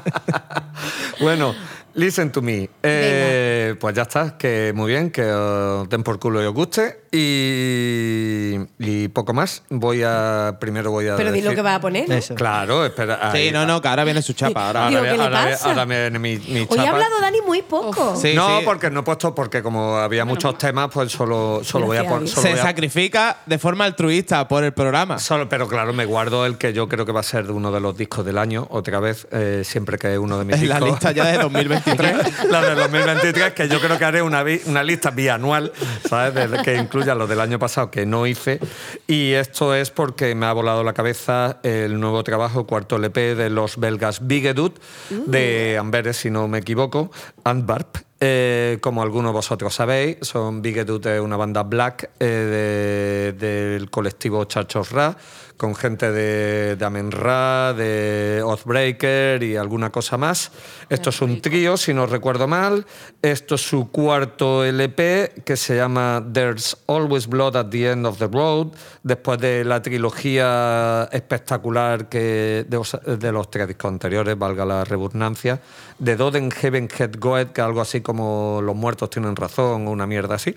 [1.22, 1.56] bueno,
[1.95, 2.69] listen to me.
[2.84, 7.01] Eh, pues ya está, que muy bien, que os den por culo y os guste.
[7.11, 9.63] Y, y poco más.
[9.69, 10.57] Voy a.
[10.59, 11.15] Primero voy a.
[11.15, 12.07] Pero di lo que vas a poner.
[12.09, 12.15] ¿no?
[12.15, 12.35] Eso.
[12.35, 13.31] Claro, espera.
[13.34, 14.67] Sí, no, no, que ahora viene su chapa.
[14.67, 15.69] Ahora, Digo, Ahora, ¿qué le ahora- pasa?
[15.69, 16.84] ahora viene mi, mi Hoy chapa.
[16.84, 18.15] ha hablado Dani muy poco.
[18.15, 18.65] Sí, no, sí.
[18.65, 22.27] porque no he puesto, porque como había muchos temas, pues solo, solo voy a poner.
[22.30, 25.17] Se a- sacrifica de forma altruista por el programa.
[25.19, 27.80] Solo, pero claro, me guardo el que yo creo que va a ser uno de
[27.80, 30.76] los discos del año, otra vez, eh, siempre que es uno de mis En la
[30.76, 30.89] discos.
[30.91, 31.38] lista ya de
[31.86, 32.49] 2023.
[32.52, 35.72] la de 2023, que yo creo que haré una, una lista bianual,
[36.10, 36.34] ¿sabes?
[36.52, 38.60] De- que incluya los del año pasado que no hice.
[39.07, 43.49] Y esto es porque me ha volado la cabeza el nuevo trabajo, cuarto LP de
[43.49, 44.80] los belgas Bigedut,
[45.10, 47.12] de Amberes, si no me equivoco,
[47.44, 47.98] Antwerp.
[48.22, 54.45] Eh, como algunos de vosotros sabéis, son Bigedut una banda black eh, de- del colectivo
[54.45, 55.16] Chachos Ra,
[55.57, 60.52] con gente de, de Amen Ra, de Oathbreaker y alguna cosa más.
[60.90, 62.86] Esto es un trío, si no recuerdo mal.
[63.22, 68.18] Esto es su cuarto LP que se llama There's Always Blood at the End of
[68.18, 68.68] the Road,
[69.03, 75.60] después de la trilogía espectacular que de, de los tres discos anteriores, valga la redundancia,
[75.99, 80.05] de Doden Heaven Head Goet, que algo así como Los muertos tienen razón o una
[80.05, 80.53] mierda así.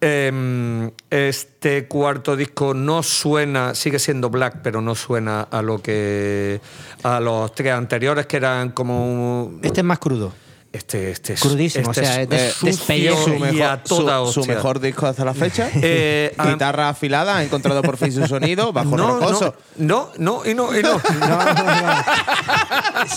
[0.00, 6.60] Em, este cuarto disco no suena, sigue siendo black, pero no suena a lo que
[7.02, 10.45] a los tres anteriores que eran como Este es más crudo.
[10.76, 13.24] Este, este es Crudísimo, este o sea, es sucio despellejo.
[13.24, 15.68] su mejor, toda su- su mejor disco hasta la fecha.
[15.82, 19.54] Eh, Guitarra afilada, ha encontrado por fin su sonido, bajo no, rocoso.
[19.76, 21.00] no, no, no, y no, y no.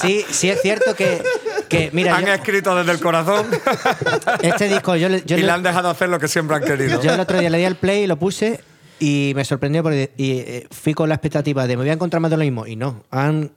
[0.01, 1.21] Sí, sí es cierto que,
[1.67, 3.45] que mira, Han yo- escrito desde el corazón
[4.41, 6.63] este disco yo, le- yo y le- le han dejado hacer lo que siempre han
[6.63, 7.01] querido.
[7.01, 8.61] yo el otro día le di al play y lo puse
[8.99, 12.19] y me sorprendió porque y, eh, fui con la expectativa de me voy a encontrar
[12.21, 13.51] más de lo mismo y no, han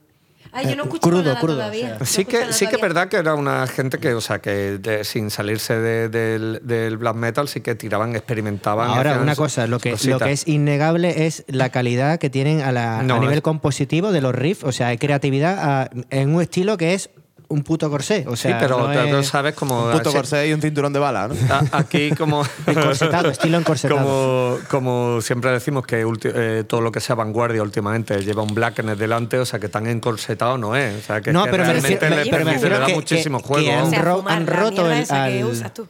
[0.55, 1.85] Ay, yo no Eh, escucho crudo, nada crudo, todavía.
[1.85, 1.99] o sea.
[1.99, 4.39] No Sí que, nada sí que es verdad que era una gente que, o sea,
[4.39, 8.89] que de- sin salirse de- del, del black metal sí que tiraban, experimentaban.
[8.89, 12.71] Ahora, una cosa, lo que, lo que es innegable es la calidad que tienen a,
[12.71, 14.63] la- No, a nivel es- compositivo de los riffs.
[14.63, 17.09] O sea, hay creatividad a- en un estilo que es
[17.53, 18.25] un puto corsé.
[18.27, 19.85] O sea, sí, pero no tú es sabes como...
[19.85, 21.35] Un puto corsé y un cinturón de bala, ¿no?
[21.71, 22.43] Aquí como...
[22.67, 23.99] encorsetado, estilo encorsetado.
[23.99, 28.53] Como, como siempre decimos que ulti- eh, todo lo que sea vanguardia últimamente lleva un
[28.53, 30.95] black en el delante, o sea que tan encorsetado no es.
[30.97, 33.39] O sea que, No, que pero me realmente refiero- le, me le da que- muchísimo
[33.39, 33.65] que- juego.
[33.67, 35.87] que O han sea, ro- fumar han la roto el- esa que al- usas tú.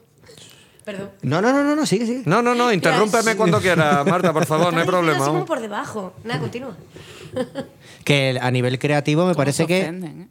[0.85, 1.11] Perdón.
[1.21, 2.23] No, no, no, no, no, sigue, sigue.
[2.25, 5.17] No, no, no, interrúmpeme cuando quiera, Marta, por favor, no hay problema.
[5.23, 6.13] así como por debajo.
[6.25, 6.75] Nada, continúa.
[8.03, 10.27] Que a nivel creativo me parece que ofenden, ¿eh?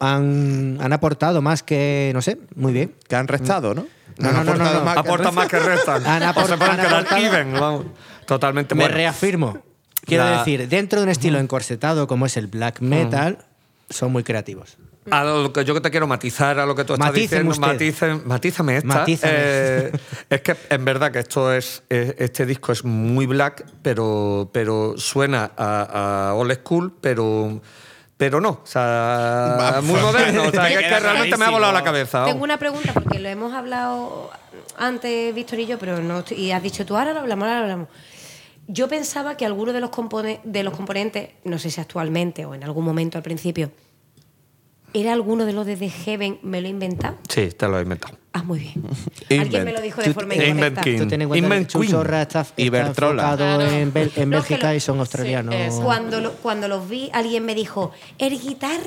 [0.00, 2.94] Han, han aportado más que, no sé, muy bien.
[3.08, 3.86] Que han restado, ¿no?
[4.18, 6.04] No, no, no, no, más Aportan más que restan.
[6.06, 7.84] Han o se pueden quedar aportado- even, vamos.
[8.26, 8.96] Totalmente Me bueno.
[8.96, 9.58] reafirmo.
[10.04, 13.38] Quiero La- decir, dentro de un estilo encorsetado como es el black metal,
[13.90, 14.76] son muy creativos.
[15.10, 18.24] A lo que yo te quiero matizar a lo que tú estás Matíceme diciendo, matice-
[18.26, 18.88] matízame esta.
[18.88, 19.32] Matízame.
[19.36, 19.92] Eh,
[20.30, 24.94] es que en verdad que esto es, es- este disco es muy black, pero, pero
[24.98, 27.60] suena a, a old school, pero
[28.18, 28.50] pero no.
[28.62, 30.42] O sea, muy moderno.
[30.48, 32.26] O sea, que, es que queda realmente me ha volado la cabeza.
[32.26, 34.30] Tengo una pregunta porque lo hemos hablado
[34.76, 37.62] antes, Víctor y yo, pero no y has dicho tú ahora lo hablamos, ahora lo
[37.64, 37.88] hablamos.
[38.66, 42.54] Yo pensaba que alguno de los, compone- de los componentes, no sé si actualmente o
[42.54, 43.70] en algún momento al principio,
[44.92, 47.16] era alguno de los de The Heaven, me lo he inventado.
[47.28, 48.16] Sí, te lo he inventado.
[48.38, 48.74] Ah, muy bien.
[49.30, 49.40] Invent.
[49.42, 50.80] Alguien me lo dijo de forma Invent incorrecta.
[50.82, 50.98] King.
[50.98, 53.22] Tú ten en cuenta Invent que Chuchorra está, está Ibertrola.
[53.24, 53.72] enfocado Claro.
[53.72, 55.54] en, Bel- en No, Bélgica lo- y son australianos.
[55.82, 58.78] Cuando, lo- cuando los vi, alguien me dijo, ¿eres guitarra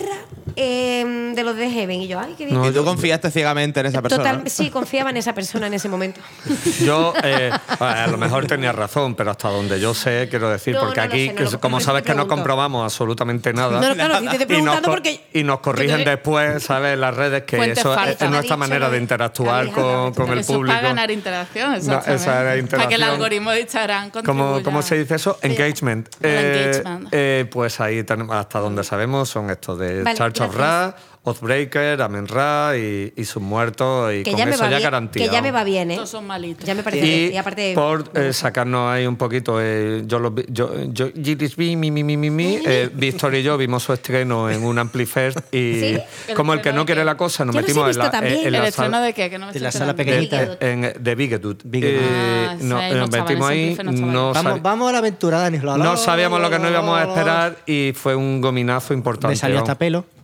[0.56, 2.02] eh, de los de Heaven?
[2.02, 2.64] Y yo, ay, qué bien.
[2.64, 4.23] y tú confiaste ciegamente en esa persona.
[4.23, 4.49] Total, ¿no?
[4.49, 6.19] sí, confiaba en esa persona en ese momento.
[6.86, 10.82] Yo, eh, a lo mejor tenía razón, pero hasta donde yo sé, quiero decir, No,
[10.82, 13.80] porque no aquí, sé, no como sabes que no comprobamos absolutamente nada.
[13.80, 16.94] No, no, claro, te estoy y nos, preguntando porque- y nos corrigen después, ¿sabes?
[16.94, 18.98] En las redes, que eso es, nuestra manera de de-
[19.41, 20.76] interactuar la con, con el Eso es público.
[20.76, 23.03] para ganar interacción, No, esa era Para que el interacción.
[23.03, 25.38] algoritmo de Instagram ¿Cómo, cómo se dice eso?
[25.41, 26.09] Engagement.
[26.22, 27.09] Eh, engagement.
[27.11, 30.55] eh, pues ahí tenemos, hasta donde sabemos son estos de Vale, Church of.
[30.55, 34.11] Ra, Oathbreaker, Amen Ra y, y sus muertos.
[34.14, 35.30] Y Que con ya, me eso va ya bien, garantizado.
[35.30, 35.95] que ya me va bien, ¿eh?
[35.95, 36.65] Todos son malitos.
[36.65, 37.31] Ya me parece bien.
[37.31, 37.73] Y, Y aparte.
[37.76, 41.91] por eh, sacarnos ahí un poquito, eh, yo, los vi- yo, yo, Giris vi, mi,
[41.91, 45.73] mi, mi, mi, mi, eh, Víctor y yo vimos su estreno en un Amplifest y
[46.27, 46.34] ¿Sí?
[46.35, 48.10] como el que ¿El no estreno quiere de la cosa, nos Yo metimos en la,
[48.10, 48.39] también.
[48.39, 49.06] en ¿El la estreno sala.
[49.06, 49.30] de qué?
[49.30, 50.57] Que no me De estoy la sala pequeñita.
[50.60, 51.61] En, en- de Bigetut.
[51.72, 54.60] Eh, Ah, no, sí, ahí nos no metimos en ahí, no no.
[54.61, 55.60] Vamos, a la aventura, Dani.
[55.60, 59.27] no sabíamos lo que nos íbamos a esperar y fue un gominazo importante.
[59.34, 59.76] Me salió hasta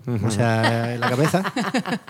[0.07, 1.43] o sea, en la cabeza.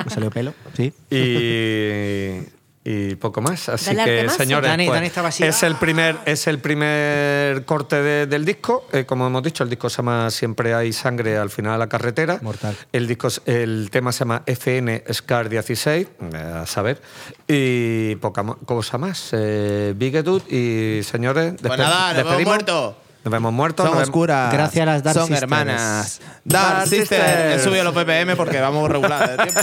[0.06, 0.94] Me salió pelo, sí.
[1.10, 2.42] y,
[2.90, 3.68] y poco más.
[3.70, 5.80] Así que, señores, Dani- pues, Dani es, el ¡ah!
[5.80, 8.88] primer, es el primer corte de- del disco.
[8.94, 11.88] Eh, como hemos dicho, el disco se llama Siempre hay sangre al final de la
[11.90, 12.40] carretera.
[12.42, 12.78] Mortal.
[12.94, 17.02] El, disco, el tema se llama FN Scar 16, eh, a saber.
[17.48, 19.30] Y poca cosa más.
[19.34, 22.96] Eh, Bigetut y señores, Pues despe- nada, nos vemos despedimos.
[23.24, 23.84] Nos vemos muertos.
[23.86, 24.54] Son nos vemos- oscuras.
[24.54, 25.44] Gracias a las Dark Son Sisters.
[25.44, 26.22] hermanas.
[26.44, 27.20] Dark Dark Sister.
[27.22, 27.56] Sisters.
[27.56, 29.62] He subido los ppm porque vamos regular de tiempo.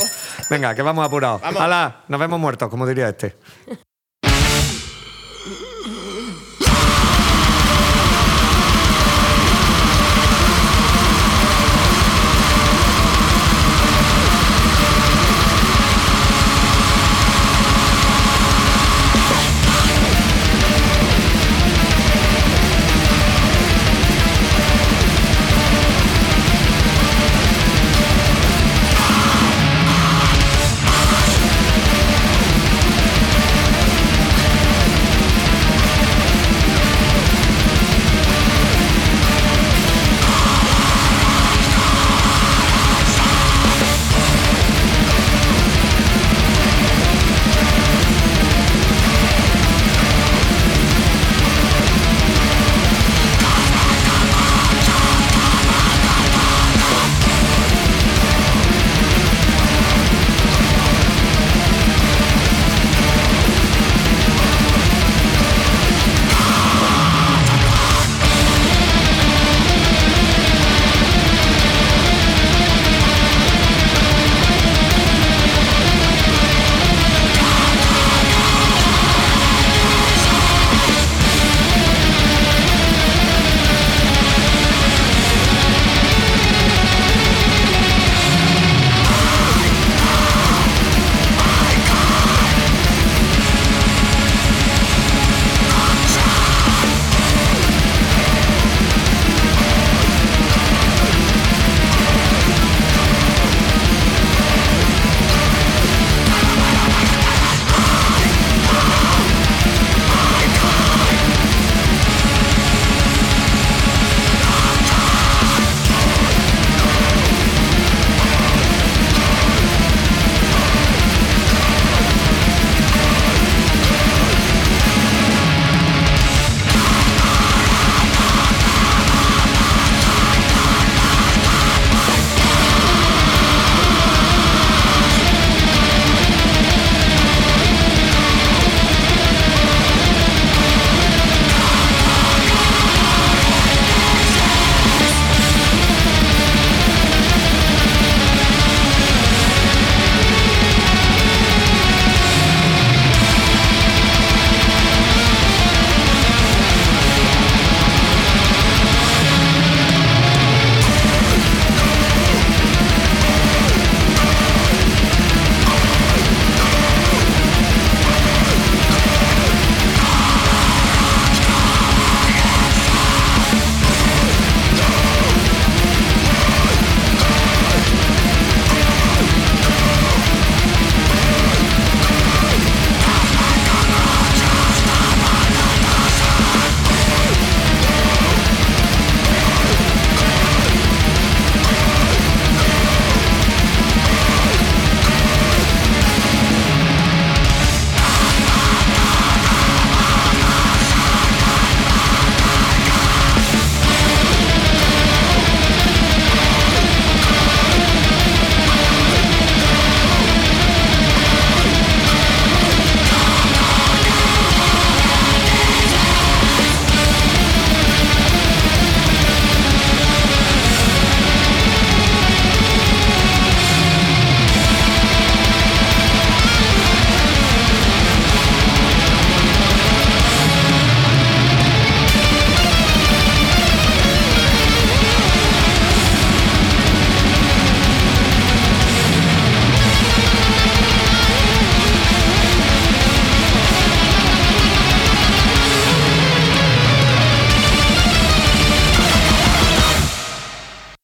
[0.50, 1.40] Venga, que vamos apurados.
[1.42, 3.36] Hala, nos vemos muertos, como diría este.